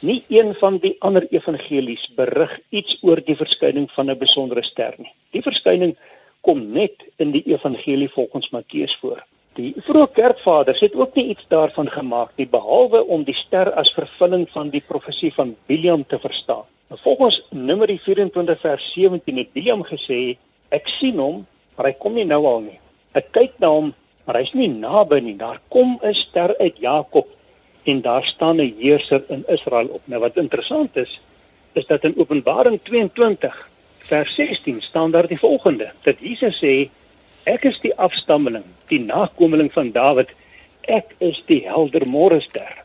nie 0.00 0.24
een 0.28 0.54
van 0.54 0.78
die 0.78 0.96
ander 0.98 1.26
evangelies 1.30 2.10
berig 2.14 2.60
iets 2.68 2.98
oor 3.02 3.20
die 3.24 3.36
verskyning 3.36 3.90
van 3.90 4.10
'n 4.10 4.18
besondere 4.18 4.62
ster 4.62 4.94
nie. 4.98 5.12
Die 5.30 5.42
verskyning 5.42 5.96
kom 6.40 6.72
net 6.72 6.92
in 7.16 7.30
die 7.30 7.42
evangelie 7.46 8.08
volgens 8.08 8.50
Matteus 8.50 8.96
voor. 9.00 9.24
Die 9.54 9.74
vroeë 9.86 10.12
kerkvaders 10.12 10.80
het 10.80 10.94
ook 10.94 11.14
nie 11.14 11.24
iets 11.24 11.44
daarvan 11.48 11.90
gemaak 11.90 12.30
nie 12.36 12.46
behalwe 12.46 13.04
om 13.06 13.24
die 13.24 13.34
ster 13.34 13.72
as 13.72 13.94
vervulling 13.94 14.48
van 14.50 14.70
die 14.70 14.82
profesie 14.82 15.32
van 15.34 15.56
Biliam 15.66 16.06
te 16.06 16.18
verstaan. 16.18 16.66
Nou, 16.88 17.00
volgens 17.02 17.42
Numeri 17.50 17.98
24 17.98 18.60
vers 18.60 18.92
17 18.92 19.36
het 19.36 19.52
Biliam 19.52 19.84
gesê 19.84 20.36
ek 20.68 20.88
sien 20.88 21.18
hom, 21.18 21.46
maar 21.76 21.86
hy 21.86 21.94
kom 21.98 22.14
nie 22.14 22.24
nou 22.24 22.42
al 22.46 22.60
nie. 22.60 22.78
Ek 23.12 23.30
kyk 23.32 23.52
na 23.58 23.68
hom, 23.68 23.94
maar 24.24 24.38
hy's 24.40 24.52
nie 24.52 24.68
naby 24.68 25.20
nie. 25.20 25.36
Daar 25.36 25.60
kom 25.68 25.98
'n 26.02 26.14
ster 26.14 26.56
uit 26.58 26.76
Jakob 26.78 27.28
en 27.84 28.00
daar 28.00 28.24
staan 28.24 28.56
'n 28.60 28.76
heerser 28.78 29.24
in 29.28 29.44
Israel 29.46 29.86
op. 29.86 30.02
Nou 30.04 30.20
wat 30.20 30.36
interessant 30.36 30.96
is, 30.96 31.20
is 31.72 31.86
dat 31.86 32.04
in 32.04 32.16
Openbaring 32.16 32.80
22 32.82 33.68
vers 33.98 34.34
16 34.34 34.82
staan 34.82 35.10
daar 35.10 35.26
die 35.26 35.38
volgende: 35.38 35.92
dat 36.02 36.16
Jesus 36.18 36.64
sê 36.64 36.88
ek 37.42 37.64
is 37.64 37.80
die 37.80 37.96
afstammeling, 37.96 38.64
die 38.86 39.00
nakomeling 39.00 39.72
van 39.72 39.92
Dawid. 39.92 40.28
Ek 40.80 41.14
is 41.18 41.42
die 41.46 41.62
helder 41.68 42.06
môre 42.06 42.40
ster. 42.40 42.84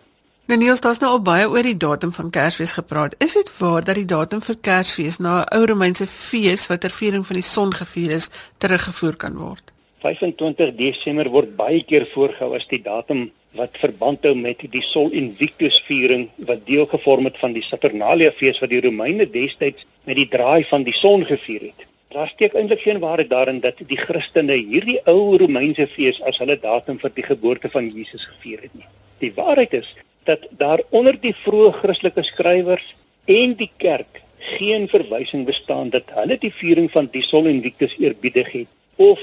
Nou 0.49 0.57
Niels, 0.57 0.81
daar's 0.81 0.97
nou 0.97 1.11
al 1.11 1.21
baie 1.21 1.49
oor 1.49 1.63
die 1.63 1.77
datum 1.77 2.09
van 2.11 2.29
Kersfees 2.29 2.71
gepraat. 2.73 3.15
Is 3.17 3.33
dit 3.33 3.57
waar 3.57 3.83
dat 3.83 3.95
die 3.95 4.05
datum 4.05 4.41
vir 4.41 4.55
Kersfees 4.61 5.19
na 5.19 5.41
'n 5.41 5.57
ou 5.57 5.65
Romeinse 5.65 6.07
fees 6.07 6.67
wat 6.67 6.81
ter 6.81 6.89
viering 6.89 7.25
van 7.25 7.33
die 7.33 7.43
son 7.43 7.73
gevier 7.73 8.11
is, 8.11 8.29
teruggevoer 8.57 9.15
kan 9.15 9.37
word? 9.37 9.71
25 9.99 10.75
Desember 10.79 11.27
word 11.33 11.57
baie 11.59 11.81
keer 11.83 12.05
voorgehou 12.13 12.55
as 12.55 12.67
die 12.71 12.79
datum 12.83 13.27
wat 13.57 13.79
verband 13.81 14.23
hou 14.23 14.35
met 14.37 14.61
die 14.71 14.81
Sol 14.85 15.09
Invictus 15.11 15.79
viering 15.87 16.27
wat 16.47 16.61
deel 16.67 16.85
gevorm 16.87 17.27
het 17.27 17.39
van 17.41 17.55
die 17.55 17.63
Saturnalia 17.65 18.31
fees 18.37 18.61
wat 18.63 18.71
die 18.71 18.81
Romeine 18.85 19.25
destyds 19.27 19.87
met 20.07 20.19
die 20.19 20.29
draai 20.31 20.63
van 20.69 20.85
die 20.87 20.95
son 20.95 21.25
gevier 21.27 21.69
het. 21.69 21.87
Daar 22.13 22.29
steek 22.29 22.55
eintlik 22.57 22.81
geen 22.85 23.01
waarheid 23.03 23.29
daarin 23.29 23.59
dat 23.61 23.81
die 23.89 23.97
Christene 23.99 24.55
hierdie 24.55 24.97
ou 25.09 25.35
Romeinse 25.37 25.89
fees 25.91 26.21
as 26.25 26.39
hulle 26.41 26.57
datum 26.61 27.01
vir 27.01 27.13
die 27.17 27.25
geboorte 27.25 27.69
van 27.73 27.89
Jesus 27.89 28.23
gevier 28.31 28.63
het 28.65 28.73
nie. 28.73 28.87
Die 29.19 29.33
waarheid 29.35 29.75
is 29.81 29.91
dat 30.29 30.47
daar 30.57 30.81
onder 30.89 31.19
die 31.19 31.35
vroeë 31.43 31.75
Christelike 31.81 32.23
skrywers 32.23 32.95
en 33.27 33.57
die 33.59 33.71
kerk 33.77 34.23
geen 34.55 34.87
verwysing 34.87 35.45
bestaan 35.45 35.91
dat 35.91 36.09
hulle 36.15 36.39
die 36.39 36.53
viering 36.53 36.87
van 36.93 37.11
die 37.11 37.25
Sol 37.25 37.49
Invictus 37.51 37.97
eerbiedig 37.99 38.51
het 38.61 38.71
of 38.95 39.19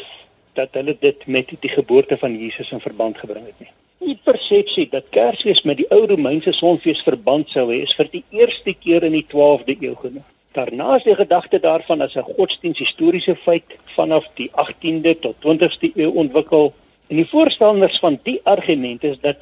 dat 0.56 0.76
hulle 0.78 0.96
dit 1.00 1.26
met 1.26 1.52
die 1.60 1.70
geboorte 1.70 2.18
van 2.18 2.36
Jesus 2.38 2.72
in 2.72 2.80
verband 2.80 3.18
gebring 3.18 3.46
het 3.46 3.60
nie. 3.62 3.72
Die 4.06 4.18
persepsie 4.28 4.86
dat 4.92 5.08
Kersfees 5.14 5.62
met 5.68 5.80
die 5.80 5.88
ou 5.94 6.04
Romeinse 6.06 6.52
sonfees 6.52 7.00
verband 7.02 7.50
sou 7.50 7.68
hê, 7.70 7.82
is 7.86 7.94
vir 7.96 8.10
die 8.12 8.24
eerste 8.30 8.74
keer 8.74 9.06
in 9.08 9.16
die 9.16 9.26
12de 9.32 9.76
eeu 9.80 9.94
genoem. 10.02 10.24
Daarna 10.56 10.96
is 10.96 11.04
die 11.04 11.16
gedagte 11.16 11.60
daarvan 11.60 12.04
as 12.04 12.16
'n 12.16 12.28
godsdienshistoriese 12.36 13.36
feit 13.36 13.76
vanaf 13.96 14.28
die 14.34 14.50
18de 14.52 15.18
tot 15.18 15.36
20ste 15.40 15.90
eeu 15.94 16.10
ontwikkel. 16.22 16.72
En 17.08 17.16
die 17.16 17.28
voorstanders 17.28 17.98
van 17.98 18.18
die 18.22 18.40
argument 18.44 19.04
is 19.04 19.18
dat 19.20 19.36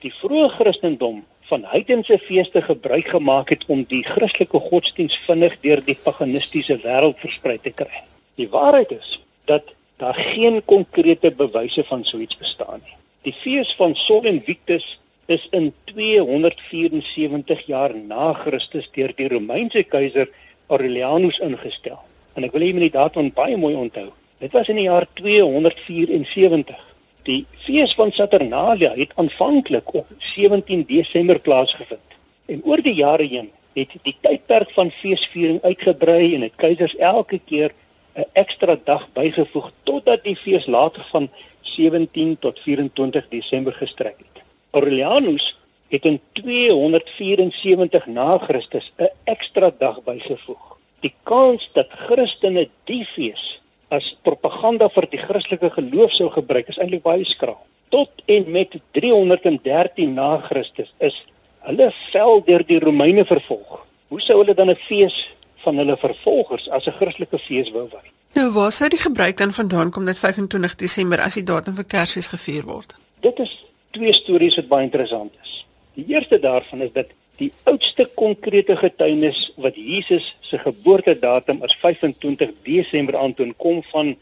die 0.00 0.12
vroeë 0.14 0.48
Christendom 0.48 1.24
van 1.50 1.64
heidense 1.64 2.18
feeste 2.18 2.62
gebruik 2.62 3.08
gemaak 3.08 3.48
het 3.48 3.64
om 3.66 3.84
die 3.88 4.04
Christelike 4.04 4.60
godsdiens 4.70 5.18
vinnig 5.26 5.56
deur 5.60 5.82
die 5.84 5.98
paganistiese 6.04 6.78
wêreld 6.84 7.18
versprei 7.18 7.58
te 7.58 7.70
kry. 7.70 8.04
Die 8.34 8.48
waarheid 8.48 8.90
is 8.90 9.20
dat 9.44 9.74
daar 10.00 10.16
geen 10.16 10.62
konkrete 10.64 11.30
bewyse 11.30 11.84
van 11.84 12.04
so 12.04 12.18
iets 12.18 12.38
bestaan 12.40 12.80
nie. 12.84 12.96
Die 13.22 13.36
fees 13.36 13.74
van 13.76 13.94
Sol 13.94 14.24
Invictus 14.24 14.98
is 15.26 15.46
in 15.50 15.72
274 15.84 17.66
jaar 17.66 17.94
na 17.94 18.32
Christus 18.32 18.88
deur 18.96 19.12
die 19.16 19.28
Romeinse 19.28 19.82
keiser 19.84 20.30
Aurelianus 20.66 21.38
ingestel. 21.44 22.00
En 22.34 22.46
ek 22.46 22.54
wil 22.54 22.64
hê 22.64 22.70
jy 22.70 22.78
moet 22.78 22.88
die 22.88 22.96
datum 22.96 23.28
baie 23.34 23.58
mooi 23.60 23.74
onthou. 23.76 24.08
Dit 24.40 24.54
was 24.56 24.70
in 24.72 24.80
die 24.80 24.88
jaar 24.88 25.06
274. 25.20 26.80
Die 27.28 27.44
fees 27.66 27.92
van 27.98 28.12
Saturnalia 28.16 28.94
het 28.96 29.12
aanvanklik 29.20 29.92
op 29.94 30.08
17 30.32 30.86
Desember 30.88 31.38
plaasgevind. 31.44 32.16
En 32.48 32.62
oor 32.64 32.80
die 32.82 32.96
jare 32.96 33.26
heen 33.28 33.50
het 33.76 33.92
die 34.02 34.16
tydperk 34.24 34.72
van 34.74 34.90
feesviering 34.90 35.60
uitgebrei 35.62 36.34
en 36.34 36.48
het 36.48 36.56
keisers 36.58 36.96
elke 36.96 37.38
keer 37.44 37.76
'n 38.20 38.28
ekstra 38.42 38.76
dag 38.84 39.04
bygevoeg 39.16 39.70
totdat 39.88 40.24
die 40.24 40.36
fees 40.36 40.66
later 40.66 41.04
van 41.12 41.30
17 41.60 42.36
tot 42.38 42.60
24 42.60 43.28
Desember 43.28 43.72
gestrek 43.72 44.18
het. 44.18 44.42
Aurelianus 44.70 45.56
het 45.88 46.04
in 46.04 46.20
274 46.32 48.06
na 48.06 48.38
Christus 48.38 48.92
'n 48.98 49.08
ekstra 49.24 49.72
dag 49.78 50.02
bygevoeg. 50.02 50.76
Die 51.00 51.14
kans 51.22 51.70
dat 51.72 51.88
Christene 51.90 52.68
die 52.84 53.04
fees 53.04 53.60
as 53.88 54.16
propaganda 54.22 54.88
vir 54.88 55.06
die 55.10 55.18
Christelike 55.18 55.70
geloof 55.70 56.12
sou 56.12 56.28
gebruik 56.30 56.68
is 56.68 56.78
eintlik 56.78 57.02
baie 57.02 57.24
skraal. 57.24 57.58
Tot 57.88 58.22
en 58.26 58.50
met 58.50 58.76
313 58.90 60.14
na 60.14 60.38
Christus 60.38 60.92
is 60.98 61.24
hulle 61.66 61.90
vel 62.12 62.44
deur 62.44 62.64
die 62.66 62.78
Romeine 62.78 63.24
vervolg. 63.24 63.86
Hoe 64.08 64.20
sou 64.20 64.38
hulle 64.38 64.54
dan 64.54 64.70
'n 64.70 64.76
fees 64.76 65.30
van 65.64 65.76
hulle 65.76 65.96
vervolgers 65.96 66.68
as 66.68 66.86
'n 66.86 66.96
Christelike 66.98 67.38
fees 67.38 67.70
wou 67.70 67.88
wy? 67.92 68.04
Nou, 68.32 68.50
waar 68.50 68.72
sou 68.72 68.88
die 68.88 68.98
gebruik 68.98 69.36
dan 69.36 69.52
vandaan 69.52 69.90
kom 69.90 70.04
dat 70.04 70.18
25 70.18 70.74
Desember 70.74 71.20
as 71.20 71.34
die 71.34 71.42
datum 71.42 71.74
vir 71.74 71.84
Kersfees 71.84 72.28
gevier 72.28 72.62
word? 72.62 72.94
Dit 73.20 73.38
is 73.38 73.64
twee 73.90 74.12
stories 74.12 74.56
wat 74.56 74.68
baie 74.68 74.86
interessant 74.86 75.32
is. 75.42 75.66
Die 75.94 76.04
eerste 76.14 76.38
daarvan 76.38 76.82
is 76.82 76.92
dat 76.92 77.06
die 77.40 77.52
oudste 77.64 78.04
konkrete 78.14 78.76
getuienis 78.76 79.52
wat 79.56 79.76
Jesus 79.76 80.36
se 80.40 80.58
geboortedatum 80.58 81.62
as 81.62 81.74
25 81.82 82.52
Desember 82.62 83.16
aantoon 83.16 83.54
kom 83.56 83.82
van 83.92 84.16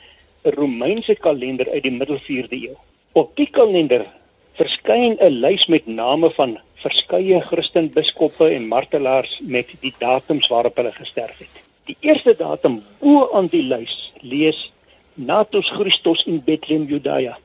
'n 0.44 0.54
Romeinse 0.56 1.14
kalender 1.14 1.68
uit 1.70 1.82
die 1.82 1.92
middel 1.92 2.18
4de 2.18 2.56
eeu. 2.68 2.76
Op 3.12 3.36
die 3.36 3.50
kalender 3.50 4.06
verskyn 4.54 5.18
'n 5.20 5.40
lys 5.44 5.66
met 5.66 5.86
name 5.86 6.30
van 6.30 6.58
verskeie 6.82 7.40
Christen 7.40 7.90
biskoppe 7.94 8.48
en 8.54 8.68
martelaars 8.68 9.40
met 9.42 9.70
die 9.82 9.94
datums 9.98 10.48
waarop 10.52 10.76
hulle 10.78 10.92
gesterf 10.92 11.38
het. 11.42 11.64
Die 11.88 11.96
eerste 12.00 12.34
datum 12.36 12.82
bo 13.00 13.28
aan 13.34 13.48
die 13.52 13.64
lys 13.64 14.12
lees 14.20 14.68
Natus 15.14 15.70
Christus 15.74 16.24
in 16.30 16.42
Bethlehem 16.44 16.84
Judea. 16.86 17.38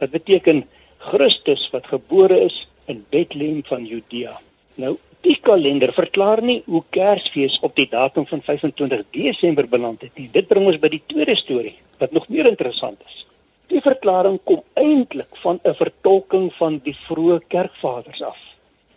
Dit 0.00 0.10
beteken 0.10 0.64
Christus 0.98 1.68
wat 1.70 1.86
gebore 1.86 2.40
is 2.46 2.66
in 2.90 3.04
Bethlehem 3.08 3.62
van 3.68 3.84
Judea. 3.86 4.40
Nou, 4.74 4.96
die 5.20 5.36
kalender 5.44 5.92
verklaar 5.92 6.42
nie 6.42 6.62
hoe 6.66 6.82
Kersfees 6.90 7.58
op 7.62 7.76
die 7.76 7.86
datum 7.90 8.26
van 8.26 8.42
25 8.42 9.04
Desember 9.14 9.68
beland 9.68 10.02
het 10.02 10.16
nie. 10.18 10.30
Dit 10.32 10.48
bring 10.48 10.66
ons 10.66 10.80
by 10.80 10.90
die 10.90 11.02
tweede 11.06 11.36
storie 11.36 11.76
wat 12.00 12.16
nog 12.16 12.28
meer 12.28 12.48
interessant 12.48 12.98
is. 13.06 13.26
Die 13.70 13.82
verklaring 13.84 14.40
kom 14.48 14.64
eintlik 14.74 15.36
van 15.44 15.60
'n 15.62 15.74
vertolking 15.74 16.50
van 16.58 16.80
die 16.82 16.96
vroeë 17.06 17.40
kerkvaders 17.46 18.22
af. 18.22 18.49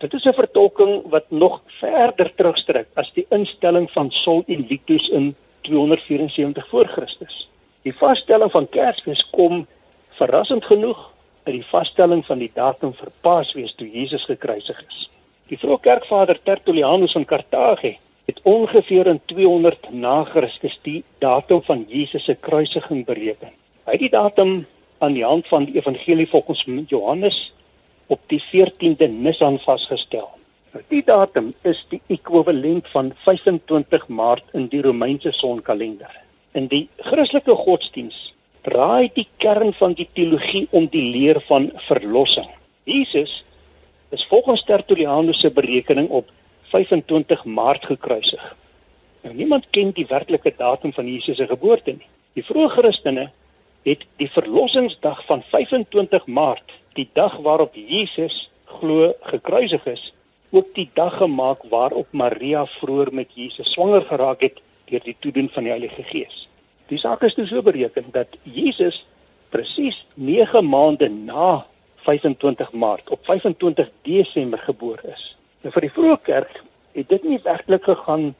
Dit 0.04 0.12
is 0.12 0.24
'n 0.24 0.32
vertolking 0.32 1.02
wat 1.08 1.24
nog 1.28 1.60
verder 1.66 2.34
terugstrek 2.34 2.86
as 2.94 3.12
die 3.12 3.26
instelling 3.28 3.90
van 3.90 4.10
Sol 4.10 4.42
Invictus 4.46 5.08
in 5.08 5.36
274 5.60 6.68
voor 6.68 6.86
Christus. 6.86 7.48
Die 7.82 7.96
vasstelling 7.96 8.50
van 8.50 8.68
Kersfees 8.68 9.30
kom 9.30 9.66
verrassend 10.08 10.64
genoeg 10.64 11.10
uit 11.42 11.54
die 11.54 11.64
vasstelling 11.64 12.26
van 12.26 12.38
die 12.38 12.50
datum 12.54 12.92
vir 12.94 13.08
Paasfees 13.20 13.72
toe 13.74 13.90
Jesus 13.90 14.24
gekruisig 14.24 14.84
is. 14.88 15.10
Die 15.46 15.58
vroeë 15.58 15.80
kerkvader 15.80 16.42
Tertullianus 16.42 17.12
van 17.12 17.24
Kartage 17.24 17.96
het 18.24 18.40
ongeveer 18.42 19.06
in 19.06 19.20
200 19.24 19.90
na 19.90 20.24
Christus 20.24 20.78
die 20.82 21.04
datum 21.18 21.62
van 21.62 21.84
Jesus 21.88 22.24
se 22.24 22.34
kruisiging 22.34 23.06
bereken. 23.06 23.48
Hy 23.84 23.92
het 23.92 24.00
die 24.00 24.10
datum 24.10 24.66
aan 24.98 25.12
die 25.12 25.24
hand 25.24 25.48
van 25.48 25.64
die 25.64 25.74
evangelie 25.74 26.28
volgens 26.28 26.64
Johannes 26.86 27.53
op 28.06 28.20
die 28.26 28.40
14de 28.42 29.08
Nisan 29.10 29.58
vasgestel. 29.58 30.30
Die 30.90 31.04
datum 31.06 31.52
is 31.62 31.84
die 31.90 32.00
ekwivalent 32.10 32.88
van 32.90 33.12
25 33.24 34.08
Maart 34.08 34.44
in 34.52 34.66
die 34.72 34.82
Romeinse 34.82 35.32
sonkalender. 35.32 36.10
In 36.52 36.66
die 36.70 36.88
Christelike 36.98 37.54
godsdiens 37.54 38.32
draai 38.66 39.10
die 39.14 39.26
kern 39.38 39.72
van 39.78 39.94
die 39.94 40.08
teologie 40.12 40.66
om 40.70 40.88
die 40.90 41.04
leer 41.14 41.40
van 41.48 41.70
verlossing. 41.86 42.48
Jesus 42.84 43.44
is 44.10 44.26
volgens 44.30 44.64
Tertullianus 44.64 45.40
se 45.40 45.50
berekening 45.50 46.08
op 46.08 46.30
25 46.72 47.44
Maart 47.44 47.86
gekruisig. 47.86 48.42
Nou 49.22 49.34
niemand 49.34 49.70
ken 49.70 49.92
die 49.96 50.06
werklike 50.08 50.52
datum 50.56 50.92
van 50.92 51.06
Jesus 51.08 51.36
se 51.36 51.46
geboorte 51.46 51.94
nie. 51.96 52.08
Die 52.34 52.44
vroeë 52.44 52.70
Christene 52.76 53.28
het 53.86 54.02
die 54.18 54.30
verlossingsdag 54.32 55.22
van 55.28 55.44
25 55.52 56.26
Maart, 56.26 56.72
die 56.94 57.08
dag 57.12 57.36
waarop 57.42 57.74
Jesus 57.74 58.50
glo 58.78 59.12
gekruisig 59.20 59.86
is, 59.86 60.12
ook 60.50 60.74
die 60.74 60.88
dag 60.94 61.16
gemaak 61.18 61.62
waarop 61.70 62.06
Maria 62.10 62.64
vroeër 62.78 63.10
met 63.12 63.34
Jesus 63.34 63.72
swanger 63.72 64.04
geraak 64.06 64.42
het 64.46 64.60
deur 64.90 65.02
die 65.02 65.16
toedoen 65.18 65.48
van 65.50 65.66
die 65.66 65.72
Heilige 65.74 66.02
Gees. 66.02 66.44
Die 66.92 66.98
saak 67.00 67.24
is 67.26 67.34
dus 67.34 67.50
so 67.50 67.62
bereken 67.62 68.10
dat 68.12 68.36
Jesus 68.42 69.02
presies 69.54 70.04
9 70.14 70.62
maande 70.68 71.08
na 71.08 71.64
25 72.04 72.72
Maart 72.72 73.10
op 73.10 73.24
25 73.24 73.90
Desember 74.02 74.58
gebore 74.58 75.14
is. 75.14 75.32
Nou 75.64 75.72
vir 75.72 75.86
die 75.86 75.94
vroeë 75.96 76.18
kerk 76.26 76.62
het 76.94 77.08
dit 77.08 77.24
nie 77.24 77.40
werklik 77.42 77.86
gegaan 77.88 78.34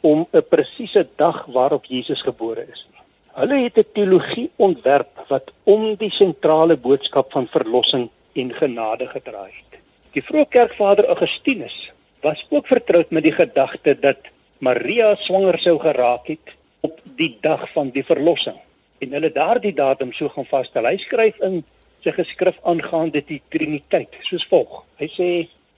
om 0.00 0.26
'n 0.32 0.44
presiese 0.48 1.06
dag 1.16 1.46
waarop 1.46 1.84
Jesus 1.84 2.22
gebore 2.22 2.66
is 2.72 2.86
nie. 2.90 2.95
Hulle 3.36 3.56
het 3.62 3.76
'n 3.78 3.92
teologie 3.92 4.50
ontwerp 4.56 5.26
wat 5.28 5.52
om 5.62 5.82
die 5.94 6.10
sentrale 6.10 6.76
boodskap 6.76 7.32
van 7.32 7.46
verlossing 7.46 8.08
en 8.32 8.52
genade 8.54 9.06
gedraai 9.06 9.52
het. 9.52 9.80
Die 10.12 10.22
vroeë 10.22 10.48
kerkvader 10.48 11.06
Augustinus 11.06 11.92
was 12.20 12.46
ook 12.48 12.66
vertroud 12.66 13.10
met 13.10 13.22
die 13.22 13.32
gedagte 13.32 13.94
dat 14.00 14.16
Maria 14.58 15.14
swanger 15.16 15.58
sou 15.58 15.78
geraak 15.78 16.26
het 16.26 16.54
op 16.80 17.00
die 17.04 17.36
dag 17.40 17.68
van 17.72 17.90
die 17.90 18.04
verlossing. 18.04 18.56
En 18.98 19.12
hulle 19.12 19.32
daardie 19.32 19.74
datum 19.74 20.12
so 20.12 20.28
gaan 20.28 20.48
vasstel. 20.48 20.88
Hy 20.88 20.96
skryf 20.96 21.36
in 21.40 21.64
sy 22.00 22.10
geskrif 22.16 22.56
aangaande 22.62 23.20
die 23.26 23.42
Triniteit 23.48 24.16
soos 24.22 24.46
volg. 24.48 24.84
Hy 24.96 25.08
sê 25.12 25.30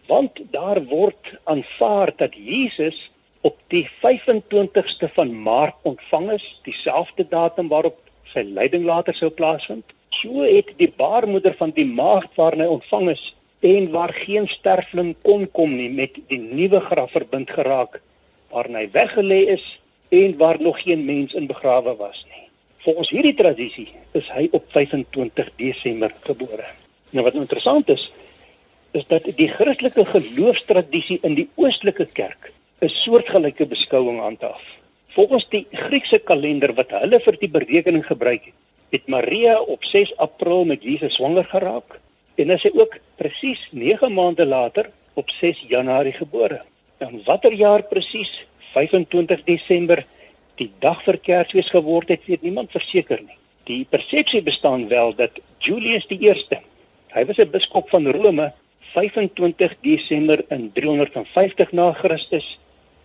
want 0.06 0.38
daar 0.50 0.84
word 0.84 1.34
aanvaar 1.44 2.14
dat 2.16 2.34
Jesus 2.34 3.10
op 3.48 3.56
die 3.72 3.86
25ste 4.04 5.08
van 5.16 5.32
Maart 5.42 5.76
ontvang 5.88 6.30
is, 6.36 6.46
dieselfde 6.66 7.24
datum 7.28 7.70
waarop 7.72 7.96
sy 8.32 8.44
lyding 8.44 8.84
later 8.88 9.16
sou 9.16 9.30
plaasvind. 9.32 9.94
So 10.20 10.44
het 10.44 10.74
die 10.80 10.90
baarmoeder 10.96 11.54
van 11.60 11.72
die 11.76 11.86
maagd 11.88 12.34
waarin 12.40 12.64
hy 12.64 12.70
ontvang 12.78 13.12
is 13.14 13.22
en 13.64 13.88
waar 13.94 14.12
geen 14.14 14.48
sterfling 14.48 15.14
kon 15.26 15.46
kom 15.56 15.74
nie 15.76 15.88
met 15.90 16.18
die 16.32 16.40
nuwe 16.40 16.80
graf 16.90 17.14
verbind 17.16 17.50
geraak 17.50 18.00
waarin 18.52 18.78
hy 18.78 18.84
weggelê 18.94 19.40
is 19.56 19.64
en 20.14 20.36
waar 20.40 20.60
nog 20.62 20.82
geen 20.82 21.04
mens 21.04 21.34
in 21.36 21.48
begrawe 21.48 21.96
was 21.96 22.24
nie. 22.28 22.44
Volgens 22.84 23.10
hierdie 23.12 23.34
tradisie 23.36 23.88
is 24.16 24.28
hy 24.32 24.46
op 24.56 24.68
25 24.76 25.50
Desember 25.60 26.14
gebore. 26.28 26.68
Nou 27.10 27.24
wat 27.26 27.36
nou 27.36 27.44
interessant 27.44 27.90
is, 27.92 28.08
is 28.96 29.04
dat 29.08 29.28
die 29.40 29.50
Christelike 29.52 30.04
geloofstradisie 30.08 31.18
in 31.28 31.36
die 31.36 31.48
Oostelike 31.60 32.08
Kerk 32.16 32.52
'n 32.80 32.88
soortgelyke 32.88 33.66
beskouing 33.66 34.20
handhaaf. 34.22 34.62
Volgens 35.14 35.48
die 35.50 35.66
Griekse 35.72 36.18
kalender 36.18 36.70
wat 36.78 36.92
hulle 36.94 37.18
vir 37.20 37.36
die 37.40 37.50
berekening 37.50 38.04
gebruik 38.06 38.44
het, 38.44 38.54
het 38.94 39.08
Maria 39.10 39.56
op 39.58 39.84
6 39.84 40.12
April 40.16 40.62
met 40.64 40.82
Jesus 40.86 41.16
swanger 41.18 41.44
geraak 41.44 41.96
en 42.38 42.52
sy 42.58 42.70
ook 42.74 42.94
presies 43.18 43.64
9 43.72 44.12
maande 44.14 44.46
later 44.46 44.90
op 45.14 45.30
6 45.30 45.64
Januarie 45.68 46.12
gebore. 46.12 46.60
Dan 47.02 47.18
watter 47.26 47.52
jaar 47.52 47.82
presies 47.82 48.30
25 48.76 49.42
Desember 49.42 50.04
die 50.62 50.70
dag 50.78 51.02
vir 51.02 51.18
Kersfees 51.18 51.74
geword 51.74 52.14
het, 52.14 52.22
weet 52.30 52.46
niemand 52.46 52.70
verseker 52.70 53.18
nie. 53.18 53.38
Die 53.66 53.84
persepsie 53.90 54.42
bestaan 54.42 54.86
wel 54.88 55.16
dat 55.18 55.42
Julius 55.58 56.06
die 56.06 56.20
Eerste, 56.30 56.62
hy 57.10 57.26
was 57.26 57.38
'n 57.38 57.50
biskop 57.50 57.90
van 57.90 58.06
Rome 58.06 58.52
25 58.94 59.74
Desember 59.82 60.44
in 60.48 60.70
350 60.72 61.72
na 61.72 61.92
Christus 61.92 62.58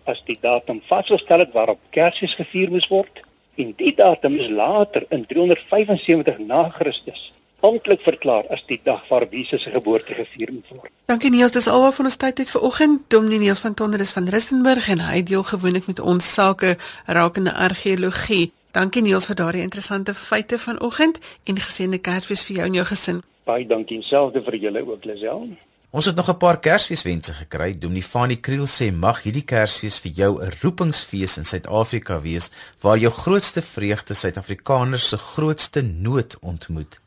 as 0.05 0.23
die 0.25 0.37
datum 0.41 0.81
vasgestel 0.87 1.45
het 1.45 1.53
waarop 1.53 1.79
Kersfees 1.89 2.35
gevier 2.39 2.71
moes 2.71 2.89
word 2.91 3.23
en 3.55 3.73
die 3.77 3.93
datum 3.95 4.35
is 4.35 4.49
later 4.49 5.05
in 5.09 5.25
375 5.29 6.39
na 6.39 6.69
Christus 6.69 7.31
amptelik 7.63 8.01
verklaar 8.03 8.47
as 8.51 8.63
die 8.67 8.79
dag 8.83 9.03
waarop 9.07 9.31
Jesus 9.31 9.63
se 9.63 9.71
geboorte 9.71 10.13
gevier 10.13 10.51
moet 10.51 10.67
word. 10.69 10.91
Dankie 11.07 11.31
Niels, 11.31 11.55
dis 11.55 11.67
alwaar 11.67 11.93
van 11.95 12.09
ons 12.09 12.19
tyd 12.19 12.39
uit 12.39 12.51
vir 12.51 12.65
oggend. 12.69 13.03
Dominee 13.07 13.39
Niels 13.39 13.63
van 13.63 13.73
Tonder 13.73 13.99
is 14.03 14.11
van 14.11 14.27
Rustenburg 14.27 14.89
en 14.91 15.03
hy 15.07 15.23
deel 15.23 15.43
gewoonlik 15.47 15.87
met 15.87 15.99
ons 15.99 16.33
sake 16.33 16.75
rakende 17.05 17.53
argeologie. 17.53 18.51
Dankie 18.75 19.03
Niels 19.05 19.29
vir 19.29 19.39
daardie 19.39 19.63
interessante 19.63 20.13
feite 20.13 20.59
vanoggend 20.59 21.19
en 21.47 21.59
geseënde 21.59 22.01
Kersfees 22.03 22.43
vir 22.47 22.59
jou 22.59 22.65
en 22.67 22.79
jou 22.81 22.85
gesin. 22.91 23.21
Baie 23.47 23.67
dankie 23.67 24.01
selfde 24.03 24.43
vir 24.43 24.59
julle 24.59 24.83
ook 24.87 25.05
Lisel. 25.05 25.47
Ons 25.93 26.05
het 26.05 26.15
nog 26.15 26.29
'n 26.29 26.37
paar 26.37 26.59
Kersfeeswense 26.59 27.33
gekry. 27.33 27.77
Dominee 27.77 28.03
Fanie 28.03 28.39
Kriel 28.39 28.65
sê 28.67 28.91
mag 28.91 29.21
hierdie 29.23 29.45
Kersfees 29.45 29.99
vir 29.99 30.11
jou 30.11 30.41
'n 30.41 30.51
roepingsfees 30.61 31.37
in 31.37 31.45
Suid-Afrika 31.45 32.21
wees 32.21 32.49
waar 32.81 32.97
jou 32.97 33.11
grootste 33.11 33.61
vreugde 33.61 34.13
Suid-Afrikaners 34.13 35.07
se 35.07 35.17
grootste 35.17 35.81
nood 35.81 36.37
ontmoet. 36.39 36.99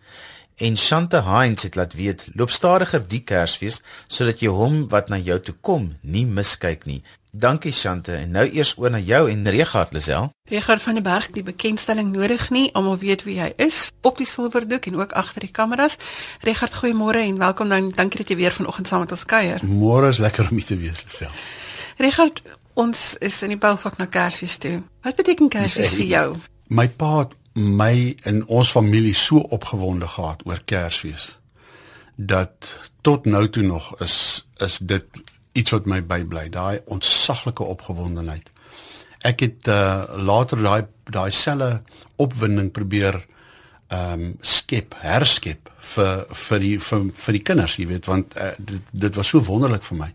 En 0.56 0.76
Shante 0.76 1.22
Heinz 1.22 1.62
het 1.62 1.74
laat 1.74 1.94
weet, 1.94 2.26
loop 2.34 2.50
stadiger 2.50 3.08
die 3.08 3.22
Kersfees 3.24 3.82
sodat 4.06 4.40
jy 4.40 4.48
hom 4.48 4.88
wat 4.88 5.08
na 5.08 5.16
jou 5.16 5.40
toe 5.40 5.54
kom 5.60 5.96
nie 6.00 6.26
miskyk 6.26 6.84
nie. 6.84 7.02
Dankie 7.30 7.72
Shante 7.72 8.14
en 8.14 8.30
nou 8.30 8.50
eers 8.52 8.78
oor 8.78 8.90
na 8.90 8.98
jou 8.98 9.30
en 9.30 9.48
Regard 9.48 9.92
Lisel. 9.92 10.30
Regard 10.48 10.82
van 10.82 10.94
der 10.94 11.02
Berg, 11.02 11.30
die 11.34 11.42
bekendstelling 11.42 12.12
nodig 12.12 12.50
nie, 12.54 12.68
almal 12.74 12.98
weet 12.98 13.24
wie 13.26 13.40
hy 13.42 13.48
is 13.58 13.88
op 14.06 14.20
die 14.20 14.26
silverdoek 14.26 14.86
en 14.86 14.98
ook 15.00 15.14
agter 15.18 15.42
die 15.42 15.50
kameras. 15.50 15.96
Regard, 16.46 16.76
goeiemôre 16.82 17.24
en 17.24 17.38
welkom 17.38 17.68
dan. 17.68 17.88
Dankie 17.94 18.20
dat 18.22 18.30
jy 18.30 18.36
weer 18.36 18.54
vanoggend 18.54 18.86
saam 18.86 19.02
met 19.02 19.10
ons 19.10 19.24
kuier. 19.26 19.64
Môre 19.66 20.12
is 20.14 20.22
lekker 20.22 20.46
om 20.50 20.60
hier 20.60 20.68
te 20.68 20.78
wees 20.78 21.02
Lisel. 21.02 21.34
Regard, 21.98 22.42
ons 22.78 23.02
is 23.18 23.40
in 23.42 23.56
die 23.56 23.58
Bouvak 23.58 23.98
na 23.98 24.06
Kersfees 24.06 24.54
toe. 24.62 24.76
Wat 25.02 25.18
beteken 25.18 25.50
Kersfees 25.50 25.96
vir 25.98 26.10
jou? 26.12 26.26
My 26.68 26.86
pa 26.88 27.10
het 27.24 27.34
my 27.56 28.14
en 28.22 28.44
ons 28.46 28.70
familie 28.70 29.14
so 29.18 29.42
opgewonde 29.50 30.06
gehad 30.14 30.46
oor 30.46 30.62
Kersfees 30.64 31.32
dat 32.16 32.74
tot 33.00 33.24
nou 33.24 33.48
toe 33.50 33.62
nog 33.62 33.96
is 34.00 34.46
is 34.56 34.78
dit 34.78 35.04
iets 35.52 35.70
wat 35.70 35.86
my 35.86 36.02
bybly 36.04 36.48
daai 36.48 36.80
ontsaglike 36.84 37.64
opgewondenheid 37.64 38.52
ek 39.26 39.46
het 39.46 39.70
uh, 39.72 40.04
later 40.22 40.62
daai 40.62 40.82
daai 41.06 41.30
selle 41.34 41.80
opwinding 42.22 42.72
probeer 42.74 43.22
ehm 43.86 44.22
um, 44.22 44.30
skep 44.42 44.96
herskep 44.98 45.68
vir 45.86 46.24
vir 46.34 46.58
die 46.58 46.78
vir, 46.82 47.02
vir 47.14 47.36
die 47.36 47.42
kinders 47.46 47.76
jy 47.78 47.84
weet 47.86 48.08
want 48.10 48.34
uh, 48.34 48.48
dit 48.58 48.88
dit 48.90 49.18
was 49.20 49.30
so 49.30 49.38
wonderlik 49.46 49.84
vir 49.86 49.98
my. 50.00 50.08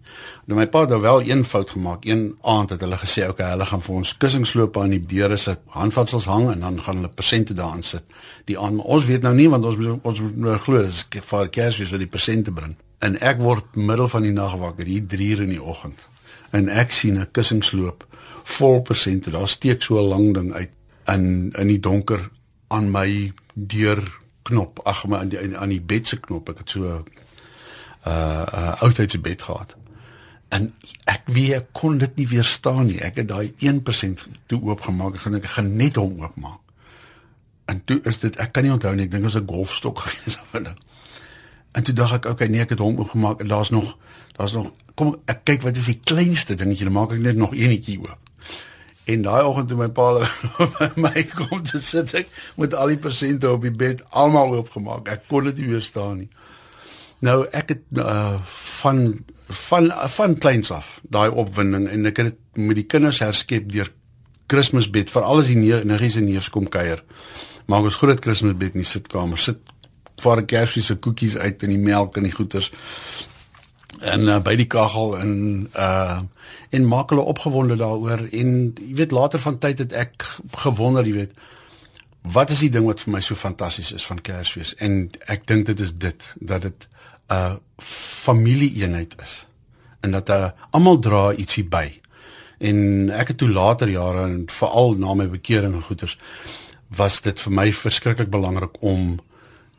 Nou 0.52 0.58
my 0.60 0.66
pa 0.74 0.82
het 0.84 0.92
nou 0.92 1.00
wel 1.06 1.24
een 1.30 1.46
fout 1.48 1.72
gemaak. 1.72 2.04
Een 2.04 2.26
aand 2.44 2.74
het 2.76 2.84
hulle 2.84 3.00
gesê 3.00 3.30
okay 3.32 3.54
hulle 3.54 3.70
gaan 3.70 3.86
vir 3.86 3.96
ons 4.02 4.14
kussingslope 4.20 4.84
aan 4.84 4.98
die 4.98 5.00
deure 5.14 5.40
se 5.40 5.56
handvatsels 5.78 6.28
hang 6.28 6.50
en 6.52 6.68
dan 6.68 6.84
gaan 6.84 7.00
hulle 7.00 7.16
persente 7.16 7.56
daarin 7.56 7.88
sit. 7.94 8.04
Die 8.52 8.60
aan 8.60 8.84
ons 8.84 9.08
weet 9.08 9.24
nou 9.24 9.36
nie 9.40 9.48
want 9.54 9.72
ons 9.72 9.80
ons 10.04 10.24
nou 10.36 10.58
glo 10.68 10.84
dis 10.84 11.06
vir 11.32 11.54
Kersfees 11.56 11.96
wat 11.96 12.04
die 12.04 12.12
persente 12.12 12.52
bring. 12.52 12.76
En 13.00 13.16
ek 13.24 13.40
word 13.40 13.80
middel 13.80 14.12
van 14.12 14.28
die 14.28 14.36
nag 14.36 14.60
wakker 14.60 14.86
hier 14.86 15.08
3 15.08 15.32
uur 15.32 15.48
in 15.48 15.56
die 15.56 15.64
oggend 15.64 16.12
en 16.52 16.70
ek 16.70 16.92
sien 16.92 17.20
'n 17.20 17.32
kussingsloop 17.32 18.08
vol 18.44 18.82
persente 18.82 19.32
daar 19.32 19.50
steek 19.50 19.82
so 19.82 20.00
'n 20.00 20.08
lang 20.08 20.34
ding 20.34 20.54
uit 20.54 20.72
in 21.08 21.52
in 21.58 21.68
die 21.68 21.80
donker 21.80 22.30
aan 22.68 22.92
my 22.92 23.34
deur 23.54 24.20
knop 24.42 24.80
ag 24.84 25.06
maar 25.08 25.20
aan 25.20 25.30
die 25.30 25.58
aan 25.58 25.70
die 25.70 25.82
bed 25.82 26.08
se 26.08 26.20
knop. 26.20 26.50
Ek 26.50 26.58
het 26.58 26.70
so 26.70 26.80
'n 26.82 27.06
uh, 28.08 28.46
uh 28.54 28.82
oudheidse 28.82 29.20
bed 29.20 29.42
gehad. 29.42 29.76
En 30.50 30.74
ek 31.04 31.22
wie 31.26 31.56
ek 31.56 31.68
kon 31.72 31.98
dit 31.98 32.16
nie 32.16 32.28
weerstaan 32.28 32.86
nie. 32.86 33.00
Ek 33.00 33.16
het 33.16 33.28
daai 33.28 33.54
1% 33.58 34.26
toe 34.46 34.62
oopgemaak. 34.62 35.26
En 35.26 35.36
ek 35.36 35.46
gaan 35.46 35.76
net 35.76 35.96
hom 35.96 36.20
oopmaak. 36.22 36.60
En 37.66 37.84
toe 37.86 38.00
is 38.04 38.20
dit 38.20 38.36
ek 38.36 38.52
kan 38.52 38.64
nie 38.64 38.72
onthou 38.72 38.96
nie. 38.96 39.06
Ek 39.06 39.12
dink 39.12 39.24
dit 39.24 39.34
was 39.34 39.42
'n 39.42 39.48
golfstok 39.48 40.00
gewees 40.06 40.40
of 40.42 40.48
wat 40.52 40.74
en 41.72 41.84
toe 41.84 41.94
dink 41.94 42.12
ek 42.12 42.26
okay 42.26 42.48
nee 42.48 42.62
ek 42.62 42.70
het 42.76 42.80
hom 42.80 43.00
oopgemaak. 43.00 43.40
En 43.40 43.48
daar's 43.48 43.70
nog 43.70 43.98
daar's 44.42 44.58
nog 44.58 44.74
kom 44.98 45.16
ek 45.32 45.46
kyk 45.48 45.64
wat 45.64 45.78
is 45.78 45.88
die 45.94 46.02
kleinste 46.02 46.58
dingetjie 46.60 46.90
dan 46.90 46.98
maak 46.98 47.14
ek 47.16 47.24
net 47.24 47.40
nog 47.40 47.56
eenetjie 47.56 48.02
oop 48.02 48.32
En 49.04 49.22
daai 49.26 49.44
oggend 49.44 49.72
toe 49.72 49.78
my 49.80 49.90
pa 49.90 50.12
by 50.78 50.90
my 51.02 51.24
kom 51.32 51.64
te 51.66 51.82
sit 51.82 52.14
ek 52.22 52.30
met 52.62 52.76
al 52.78 52.94
die 52.94 53.00
persente 53.02 53.50
op 53.50 53.64
die 53.66 53.74
bed 53.74 54.04
almal 54.14 54.54
oopgemaak. 54.60 55.10
Ek 55.10 55.26
kon 55.32 55.48
dit 55.50 55.62
nie 55.62 55.72
weerstaan 55.74 56.22
nie. 56.22 56.30
Nou 57.26 57.42
ek 57.50 57.74
het 57.76 57.84
uh, 57.98 58.38
van 58.82 59.02
van 59.52 59.90
van 60.16 60.38
kleins 60.42 60.72
af 60.72 61.00
daai 61.04 61.30
opwinding 61.30 61.90
en 61.92 62.08
ek 62.10 62.22
het 62.22 62.32
dit 62.32 62.62
met 62.70 62.78
die 62.78 62.88
kinders 62.88 63.24
herskep 63.26 63.68
deur 63.72 63.92
Kersbed 64.52 65.08
vir 65.08 65.24
alles 65.24 65.48
die 65.48 65.56
niggies 65.88 66.18
en 66.20 66.26
neefs 66.28 66.50
kom 66.52 66.66
kuier. 66.68 67.00
Maak 67.72 67.88
ons 67.88 67.96
groot 67.96 68.20
Kersbed 68.20 68.76
in 68.76 68.84
die 68.84 68.88
sitkamer. 68.88 69.40
Sit 69.40 69.64
vir 70.22 70.44
Kersfees 70.46 70.92
se 70.92 70.98
koekies 71.00 71.38
uit 71.40 71.64
en 71.64 71.72
die 71.72 71.82
melk 71.82 72.20
en 72.20 72.28
die 72.28 72.36
goeters 72.36 72.70
en 74.00 74.28
uh, 74.28 74.40
by 74.40 74.56
die 74.56 74.70
kaggel 74.72 75.18
en 75.20 75.34
uh 75.76 76.22
en 76.72 76.86
maak 76.88 77.10
hulle 77.12 77.28
opgewonde 77.28 77.76
daaroor 77.76 78.22
en 78.32 78.52
jy 78.80 78.94
weet 78.96 79.12
later 79.12 79.42
van 79.44 79.58
tyd 79.60 79.82
het 79.84 79.92
ek 79.92 80.24
gewonder 80.64 81.04
jy 81.04 81.14
weet 81.14 81.34
wat 82.22 82.50
is 82.50 82.62
die 82.62 82.70
ding 82.70 82.86
wat 82.86 83.02
vir 83.02 83.16
my 83.16 83.22
so 83.24 83.36
fantasties 83.36 83.92
is 83.92 84.06
van 84.06 84.22
Kersfees? 84.22 84.76
En 84.78 85.10
ek 85.32 85.48
dink 85.50 85.66
dit 85.66 85.80
is 85.80 85.94
dit 85.98 86.34
dat 86.40 86.62
dit 86.62 86.88
'n 87.30 87.34
uh, 87.34 87.56
familieeenheid 88.24 89.16
is 89.22 89.48
en 90.02 90.12
dat 90.12 90.30
uh, 90.30 90.50
almal 90.70 91.00
dra 91.00 91.34
ietsie 91.34 91.64
by. 91.64 92.00
En 92.60 93.10
ek 93.10 93.28
het 93.28 93.38
toe 93.38 93.50
later 93.50 93.90
jare 93.90 94.24
en 94.24 94.44
veral 94.48 94.94
na 94.94 95.14
my 95.14 95.28
bekering 95.30 95.74
en 95.74 95.82
goeters 95.84 96.18
was 96.88 97.22
dit 97.22 97.40
vir 97.40 97.52
my 97.52 97.74
verskriklik 97.74 98.30
belangrik 98.30 98.82
om 98.82 99.20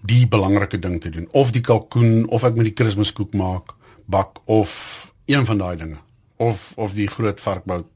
die 0.01 0.27
belangrike 0.27 0.79
ding 0.79 1.01
te 1.01 1.11
doen. 1.11 1.29
Of 1.31 1.51
die 1.51 1.61
kalkoen 1.61 2.29
of 2.29 2.43
ek 2.45 2.55
met 2.55 2.65
die 2.65 2.75
Kersmiskoek 2.75 3.33
maak 3.33 3.75
bak 4.05 4.39
of 4.45 5.13
een 5.27 5.47
van 5.47 5.59
daai 5.59 5.77
dinge 5.77 6.01
of 6.37 6.73
of 6.77 6.95
die 6.95 7.07
groot 7.07 7.41
varkbout. 7.41 7.87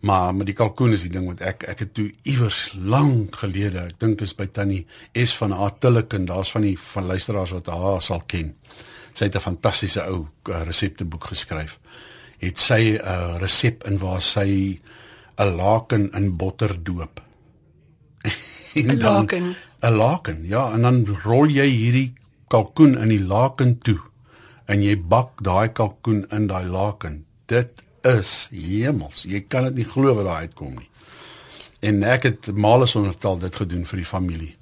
Maar 0.00 0.34
met 0.34 0.48
die 0.48 0.56
kalkoen 0.56 0.94
is 0.96 1.04
die 1.04 1.12
ding 1.12 1.26
wat 1.28 1.42
ek 1.44 1.64
ek 1.68 1.82
het 1.84 1.92
toe 1.96 2.08
iewers 2.28 2.70
lank 2.74 3.36
gelede, 3.42 3.82
ek 3.90 3.98
dink 4.00 4.22
is 4.24 4.32
by 4.36 4.46
Tannie 4.48 4.86
S 5.12 5.34
van 5.36 5.52
Atiliken, 5.52 6.24
daar's 6.28 6.52
van 6.54 6.64
die 6.64 6.76
van 6.80 7.10
luisteraars 7.12 7.52
wat 7.58 7.68
haar 7.72 8.00
sal 8.04 8.22
ken. 8.26 8.54
Sy 9.12 9.28
het 9.28 9.36
'n 9.36 9.44
fantastiese 9.44 10.04
ou 10.06 10.24
uh, 10.24 10.62
resepteboek 10.64 11.24
geskryf. 11.32 11.78
Het 12.38 12.58
sy 12.58 12.96
'n 12.96 13.00
uh, 13.04 13.36
resep 13.40 13.84
in 13.84 13.98
waar 13.98 14.22
sy 14.22 14.80
'n 15.36 15.56
laken 15.56 16.10
in 16.12 16.36
botter 16.36 16.82
doop. 16.82 17.20
'n 18.74 18.98
Laken. 18.98 19.56
'n 19.82 19.94
Laken, 19.94 20.46
ja, 20.46 20.72
en 20.72 20.82
dan 20.82 21.06
rol 21.24 21.46
jy 21.46 21.66
hierdie 21.66 22.12
kalkoen 22.48 22.98
in 22.98 23.08
die 23.08 23.24
laken 23.24 23.78
toe 23.78 24.09
en 24.70 24.82
jy 24.84 24.94
bak 24.96 25.40
daai 25.42 25.72
kalkoen 25.74 26.24
in 26.30 26.46
daai 26.50 26.66
laken. 26.70 27.24
Dit 27.50 27.82
is 28.06 28.48
hemels. 28.54 29.24
Jy 29.26 29.42
kan 29.50 29.66
dit 29.68 29.82
nie 29.82 29.88
glo 29.88 30.14
wat 30.14 30.28
daar 30.28 30.46
uitkom 30.46 30.76
nie. 30.78 30.88
En 31.80 32.02
ek 32.04 32.28
het 32.28 32.50
male 32.54 32.86
sonder 32.86 33.16
tal 33.16 33.40
dit 33.40 33.56
gedoen 33.56 33.84
vir 33.88 34.02
die 34.02 34.08
familie 34.08 34.54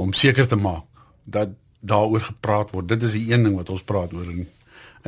om 0.00 0.14
seker 0.16 0.46
te 0.48 0.56
maak 0.56 0.86
dat 1.24 1.52
daaroor 1.80 2.22
gepraat 2.28 2.72
word. 2.72 2.88
Dit 2.88 3.02
is 3.08 3.16
die 3.16 3.32
een 3.32 3.44
ding 3.44 3.56
wat 3.56 3.72
ons 3.72 3.84
praat 3.84 4.14
oor 4.16 4.28
in 4.28 4.46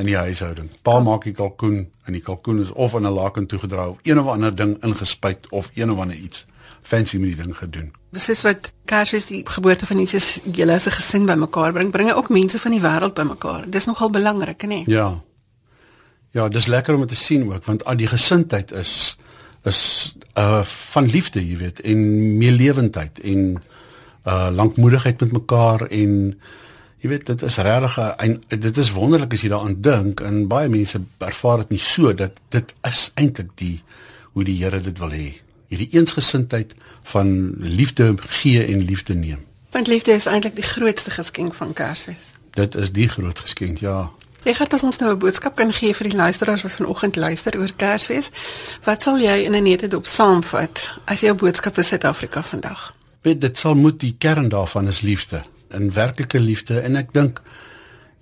in 0.01 0.07
die 0.09 0.17
huishouding. 0.17 0.71
Pa 0.81 0.95
maak 1.05 1.27
die 1.27 1.35
kalkoen 1.37 1.83
en 2.07 2.15
die 2.17 2.21
kalkoen 2.25 2.63
is 2.63 2.71
of 2.71 2.95
in 2.97 3.05
'n 3.05 3.13
laken 3.13 3.45
toegedra 3.45 3.89
of 3.89 3.99
een 4.01 4.19
of 4.19 4.27
ander 4.27 4.55
ding 4.55 4.83
ingespuit 4.83 5.49
of 5.49 5.69
een 5.73 5.91
of 5.91 5.99
ander 5.99 6.15
iets 6.15 6.45
fancy 6.81 7.17
met 7.17 7.35
die 7.35 7.43
ding 7.43 7.57
gedoen. 7.57 7.93
Dis 8.13 8.41
wat 8.45 8.71
Kersfees 8.85 9.25
die 9.31 9.41
geboorte 9.45 9.87
van 9.89 9.97
Jesus 9.97 10.39
julle 10.45 10.73
as 10.73 10.85
'n 10.85 10.91
gesin 10.91 11.25
bymekaar 11.25 11.73
bring, 11.73 11.91
bring 11.91 12.13
ook 12.13 12.29
mense 12.29 12.59
van 12.59 12.71
die 12.71 12.81
wêreld 12.81 13.13
bymekaar. 13.13 13.69
Dis 13.69 13.85
nogal 13.85 14.09
belangrik, 14.09 14.63
nê? 14.65 14.83
Ja. 14.85 15.23
Ja, 16.31 16.47
dis 16.49 16.65
lekker 16.65 16.95
om 16.95 17.07
te 17.07 17.15
sien 17.15 17.51
ook 17.53 17.65
want 17.65 17.85
al 17.85 17.95
die 17.95 18.07
gesindheid 18.07 18.71
is 18.71 19.17
is 19.63 20.13
uh 20.37 20.63
van 20.63 21.05
liefde, 21.05 21.47
jy 21.47 21.57
weet, 21.57 21.79
en 21.81 22.37
meelewendheid 22.37 23.19
en 23.19 23.61
uh 24.25 24.49
lankmoedigheid 24.51 25.19
met 25.19 25.31
mekaar 25.31 25.87
en 25.87 26.39
jy 27.03 27.09
weet 27.09 27.25
dit 27.25 27.41
is 27.41 27.57
regtig 27.57 27.97
en 27.97 28.43
dit 28.47 28.77
is 28.77 28.91
wonderlik 28.91 29.33
as 29.33 29.41
jy 29.41 29.49
daaraan 29.51 29.81
dink 29.81 30.21
en 30.23 30.47
baie 30.47 30.69
mense 30.69 31.01
ervaar 31.17 31.57
dit 31.57 31.69
nie 31.75 31.79
so 31.79 32.13
dat 32.13 32.39
dit 32.49 32.73
is 32.87 33.11
eintlik 33.19 33.51
die 33.59 33.81
hoe 34.33 34.43
die 34.43 34.63
Here 34.63 34.79
dit 34.81 34.99
wil 34.99 35.11
hê 35.11 35.42
hierdie 35.73 35.89
eensgesindheid 35.97 36.75
van 37.13 37.53
liefde 37.59 38.13
gee 38.39 38.63
en 38.65 38.85
liefde 38.85 39.17
neem. 39.17 39.43
Want 39.73 39.89
liefde 39.89 40.13
is 40.13 40.29
eintlik 40.29 40.55
die 40.55 40.67
grootste 40.67 41.11
geskenk 41.11 41.53
van 41.57 41.73
Kersfees. 41.73 42.33
Dit 42.53 42.75
is 42.75 42.91
die 42.93 43.09
groot 43.09 43.39
geskenk, 43.39 43.81
ja. 43.81 44.11
Jy 44.43 44.53
gaan 44.53 44.67
ons 44.83 44.97
nou 44.99 45.11
'n 45.13 45.19
boodskap 45.19 45.55
kan 45.55 45.73
gee 45.73 45.93
vir 45.93 46.09
die 46.09 46.17
luisteraars 46.17 46.61
wat 46.61 46.71
vanoggend 46.71 47.15
luister 47.15 47.57
oor 47.57 47.73
Kersfees. 47.75 48.29
Wat 48.83 49.01
sal 49.01 49.17
jy 49.17 49.45
in 49.45 49.55
'n 49.55 49.63
netedop 49.63 50.05
saamvat 50.05 50.89
as 51.05 51.19
jou 51.19 51.33
boodskap 51.33 51.73
vir 51.73 51.83
Suid-Afrika 51.83 52.43
vandag? 52.43 52.93
weet 53.23 53.41
dit 53.41 53.57
sal 53.59 53.75
moet 53.79 53.99
die 54.03 54.15
kern 54.19 54.49
daarvan 54.51 54.87
is 54.91 55.01
liefde, 55.01 55.43
'n 55.71 55.91
werklike 55.91 56.39
liefde 56.39 56.79
en 56.79 56.95
ek 56.95 57.13
dink 57.13 57.41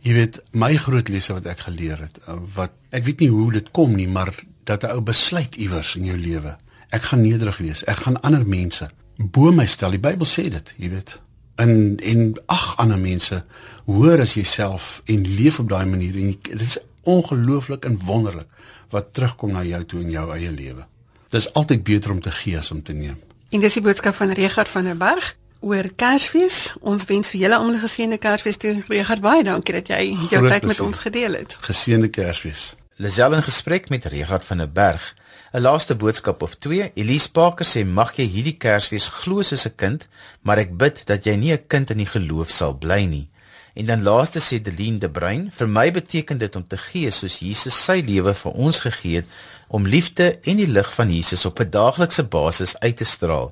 jy 0.02 0.14
weet 0.14 0.41
my 0.52 0.76
groot 0.76 1.10
lesse 1.10 1.34
wat 1.34 1.45
ek 1.45 1.60
geleer 1.60 1.99
het, 1.99 2.20
wat 2.56 2.72
ek 2.89 3.04
weet 3.04 3.20
nie 3.20 3.30
hoe 3.30 3.52
dit 3.52 3.72
kom 3.72 3.95
nie, 3.95 4.08
maar 4.08 4.34
dat 4.64 4.84
'n 4.84 4.93
ou 4.93 5.02
besluit 5.02 5.56
iewers 5.56 5.95
in 5.95 6.06
jou 6.06 6.18
lewe. 6.18 6.58
Ek 6.92 7.08
gaan 7.10 7.22
nederig 7.24 7.58
wees. 7.64 7.84
Ek 7.88 8.04
gaan 8.06 8.20
ander 8.28 8.44
mense 8.48 8.89
bo 9.18 9.52
my 9.56 9.66
stel. 9.70 9.94
Die 9.96 10.02
Bybel 10.02 10.28
sê 10.28 10.48
dit, 10.52 10.74
jy 10.82 10.89
weet. 10.92 11.16
En 11.62 11.98
en 11.98 12.34
ag 12.52 12.76
ander 12.82 13.00
mense 13.00 13.44
hoor 13.86 14.22
as 14.24 14.34
jouself 14.34 15.02
en 15.06 15.26
leef 15.36 15.60
op 15.60 15.70
daai 15.70 15.86
manier 15.86 16.16
en 16.16 16.36
dit 16.42 16.62
is 16.62 16.78
ongelooflik 17.04 17.86
en 17.86 18.00
wonderlik 18.06 18.48
wat 18.92 19.14
terugkom 19.14 19.52
na 19.56 19.64
jou 19.64 19.84
toe 19.86 20.02
in 20.02 20.10
jou 20.12 20.26
eie 20.36 20.52
lewe. 20.52 20.86
Dis 21.32 21.48
altyd 21.54 21.84
beter 21.88 22.12
om 22.12 22.20
te 22.22 22.32
gee 22.32 22.58
as 22.58 22.72
om 22.72 22.82
te 22.84 22.94
neem. 22.94 23.20
En 23.52 23.60
dis 23.64 23.74
die 23.74 23.84
boodskap 23.84 24.16
van 24.16 24.32
Regard 24.36 24.70
van 24.70 24.84
der 24.84 24.98
Berg 24.98 25.36
oor 25.60 25.89
Kersfees. 25.96 26.74
Ons 26.82 27.06
wens 27.06 27.30
vir 27.30 27.39
julle 27.46 27.56
almal 27.58 27.76
'n 27.76 27.86
geseënde 27.88 28.18
Kersfees 28.18 28.58
toe. 28.58 28.84
Regard, 28.88 29.22
baie 29.22 29.44
dankie 29.44 29.74
dat 29.74 29.88
jy 29.88 30.12
jou 30.12 30.28
Groot 30.28 30.52
tyd 30.52 30.52
met 30.52 30.62
plesier. 30.62 30.86
ons 30.86 31.00
gedeel 31.00 31.34
het. 31.34 31.58
Geseënde 31.62 32.10
Kersfees. 32.10 32.74
Lisel 32.96 33.34
in 33.34 33.44
gesprek 33.44 33.89
met 33.89 34.06
Regard 34.06 34.44
van 34.44 34.58
der 34.58 34.72
Berg. 34.72 35.16
'n 35.54 35.62
Laaste 35.62 35.95
boodskap 35.95 36.41
of 36.41 36.56
2. 36.56 36.91
Elise 36.95 37.32
Parker 37.32 37.66
sê 37.66 37.84
mag 37.86 38.16
jy 38.16 38.24
hierdie 38.24 38.56
Kersfees 38.56 39.10
glo 39.12 39.43
soos 39.43 39.68
'n 39.68 39.76
kind, 39.76 40.08
maar 40.41 40.58
ek 40.58 40.78
bid 40.78 41.02
dat 41.06 41.26
jy 41.26 41.36
nie 41.36 41.52
'n 41.52 41.68
kind 41.68 41.89
in 41.89 41.97
die 41.97 42.14
geloof 42.16 42.49
sal 42.49 42.74
bly 42.74 43.04
nie. 43.06 43.28
En 43.74 43.86
dan 43.86 44.04
laaste 44.04 44.39
sê 44.39 44.62
Deline 44.62 44.97
de 44.99 45.10
Bruin, 45.10 45.52
vir 45.52 45.68
my 45.68 45.91
beteken 45.91 46.38
dit 46.38 46.56
om 46.56 46.68
te 46.68 46.78
gee 46.78 47.12
soos 47.12 47.39
Jesus 47.39 47.84
sy 47.86 47.99
lewe 47.99 48.34
vir 48.34 48.52
ons 48.52 48.80
gegee 48.80 49.16
het 49.16 49.28
om 49.68 49.88
liefde 49.88 50.39
en 50.43 50.58
die 50.58 50.68
lig 50.68 50.93
van 50.93 51.12
Jesus 51.12 51.45
op 51.45 51.60
'n 51.60 51.70
daaglikse 51.70 52.24
basis 52.24 52.80
uit 52.80 52.97
te 52.97 53.06
straal. 53.06 53.52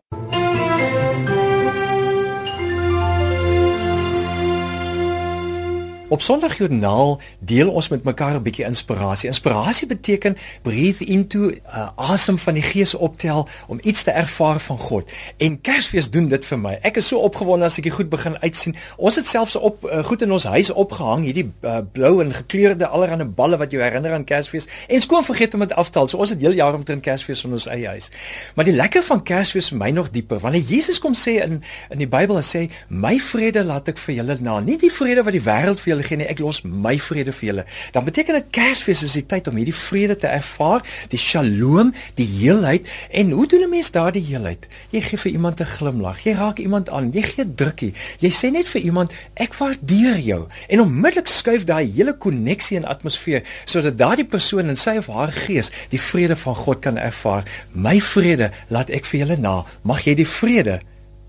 Op 6.10 6.22
Sondagjoernaal 6.22 7.22
deel 7.40 7.72
ons 7.72 7.88
met 7.88 8.04
mekaar 8.04 8.36
'n 8.36 8.42
bietjie 8.42 8.66
inspirasie. 8.66 9.30
Inspirasie 9.30 9.88
beteken 9.88 10.38
breathe 10.62 11.06
into 11.06 11.50
uh, 11.50 11.88
asem 11.96 12.38
van 12.38 12.54
die 12.54 12.64
Gees 12.64 12.96
optel 12.96 13.48
om 13.68 13.80
iets 13.82 14.04
te 14.04 14.12
ervaar 14.12 14.60
van 14.60 14.78
God. 14.78 15.12
En 15.38 15.62
Kersfees 15.62 16.10
doen 16.10 16.28
dit 16.28 16.46
vir 16.46 16.60
my. 16.60 16.80
Ek 16.82 16.98
is 16.98 17.08
so 17.08 17.18
opgewonde 17.18 17.66
as 17.66 17.78
ek 17.78 17.84
dit 17.84 17.94
goed 17.94 18.10
begin 18.10 18.38
uitsien. 18.42 18.76
Ons 18.98 19.16
het 19.16 19.28
selfs 19.28 19.56
op 19.56 19.86
uh, 19.86 20.04
goed 20.04 20.22
in 20.22 20.32
ons 20.32 20.44
huis 20.44 20.70
opgehang 20.70 21.24
hierdie 21.24 21.52
uh, 21.62 21.78
blou 21.92 22.24
en 22.24 22.34
gekleurde 22.34 22.88
allerlei 22.88 23.26
balle 23.26 23.58
wat 23.58 23.72
jou 23.72 23.84
herinner 23.84 24.14
aan 24.14 24.24
Kersfees 24.24 24.68
en 24.88 25.00
skoon 25.00 25.24
vergeet 25.24 25.54
om 25.54 25.60
dit 25.60 25.74
af 25.74 25.90
te 25.90 25.98
haal. 25.98 26.08
So 26.08 26.18
ons 26.18 26.30
het 26.30 26.42
heel 26.42 26.58
jaar 26.58 26.74
omtrent 26.74 27.02
Kersfees 27.02 27.44
in 27.44 27.52
ons 27.52 27.68
eie 27.68 27.88
huis. 27.88 28.10
Maar 28.56 28.66
die 28.66 28.76
lekker 28.76 29.04
van 29.04 29.24
Kersfees 29.24 29.70
vir 29.70 29.78
my 29.78 29.90
nog 29.90 30.10
dieper. 30.10 30.40
Wanneer 30.40 30.62
Jesus 30.62 30.98
kom 31.00 31.14
sê 31.14 31.38
in 31.46 31.62
in 31.90 31.98
die 32.02 32.10
Bybel 32.10 32.42
hy 32.42 32.46
sê 32.50 32.66
my 32.88 33.20
vrede 33.20 33.64
laat 33.64 33.88
ek 33.88 33.98
vir 33.98 34.16
julle 34.16 34.38
na. 34.42 34.60
Nie 34.60 34.78
die 34.78 34.92
vrede 34.92 35.24
wat 35.24 35.38
die 35.38 35.46
wêreld 35.46 35.80
vir 35.80 35.99
julle 36.00 36.08
gee 36.08 36.20
nie, 36.20 36.28
ek 36.30 36.40
los 36.44 36.62
my 36.64 36.96
vrede 37.02 37.34
vir 37.36 37.48
julle. 37.50 37.66
Dan 37.94 38.06
beteken 38.08 38.38
dit 38.40 38.52
Kersfees 38.56 39.04
is 39.04 39.16
die 39.18 39.26
tyd 39.28 39.48
om 39.52 39.58
hierdie 39.60 39.76
vrede 39.76 40.16
te 40.20 40.30
ervaar, 40.32 40.84
die 41.12 41.20
shalom, 41.20 41.94
die 42.20 42.28
heelheid. 42.28 42.88
En 43.12 43.32
hoe 43.36 43.48
doen 43.48 43.64
'n 43.64 43.70
mens 43.70 43.92
daardie 43.92 44.24
heelheid? 44.24 44.68
Jy 44.92 45.02
gee 45.02 45.18
vir 45.18 45.32
iemand 45.32 45.60
'n 45.60 45.66
glimlag, 45.66 46.24
jy 46.24 46.34
raak 46.34 46.60
iemand 46.60 46.90
aan, 46.90 47.12
jy 47.12 47.22
gee 47.22 47.44
'n 47.44 47.56
drukkie. 47.56 47.94
Jy 48.20 48.30
sê 48.30 48.52
net 48.52 48.68
vir 48.68 48.82
iemand 48.82 49.12
ek 49.36 49.54
waardeer 49.54 50.20
jou 50.20 50.48
en 50.70 50.82
onmiddellik 50.82 51.28
skuif 51.28 51.64
daai 51.64 51.92
hele 51.92 52.14
koneksie 52.14 52.78
en 52.78 52.86
atmosfeer 52.86 53.44
sodat 53.66 53.98
daardie 53.98 54.26
persoon 54.26 54.70
in 54.70 54.78
sy 54.78 54.98
of 54.98 55.08
haar 55.08 55.32
gees 55.32 55.72
die 55.90 56.02
vrede 56.02 56.36
van 56.36 56.56
God 56.56 56.80
kan 56.80 56.98
ervaar. 56.98 57.44
My 57.74 58.00
vrede 58.02 58.52
laat 58.70 58.90
ek 58.90 59.06
vir 59.06 59.20
julle 59.20 59.38
na. 59.38 59.66
Mag 59.84 60.06
jy 60.06 60.16
die 60.16 60.28
vrede 60.28 60.80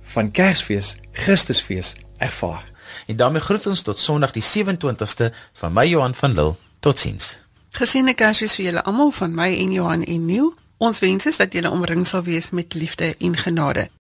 van 0.02 0.30
Kersfees, 0.30 0.96
Christusfees 1.12 1.96
ervaar. 2.18 2.69
En 3.10 3.16
daarmee 3.16 3.40
groet 3.40 3.66
ons 3.66 3.82
tot 3.82 3.98
Sondag 3.98 4.30
die 4.30 4.42
27ste 4.42 5.34
van 5.52 5.72
my 5.72 5.86
Johan 5.86 6.14
van 6.14 6.34
Lille. 6.34 6.54
Totsiens. 6.80 7.38
Geseënde 7.74 8.14
Kersfees 8.14 8.54
vir 8.54 8.64
julle 8.68 8.84
almal 8.86 9.10
van 9.10 9.34
my 9.34 9.48
en 9.50 9.72
Johan 9.74 10.04
en 10.04 10.26
Neil. 10.26 10.52
Ons 10.78 11.02
wens 11.02 11.26
is 11.26 11.40
dat 11.42 11.52
julle 11.52 11.70
omring 11.74 12.06
sal 12.06 12.22
wees 12.22 12.52
met 12.54 12.74
liefde 12.74 13.16
en 13.18 13.34
genade. 13.36 13.90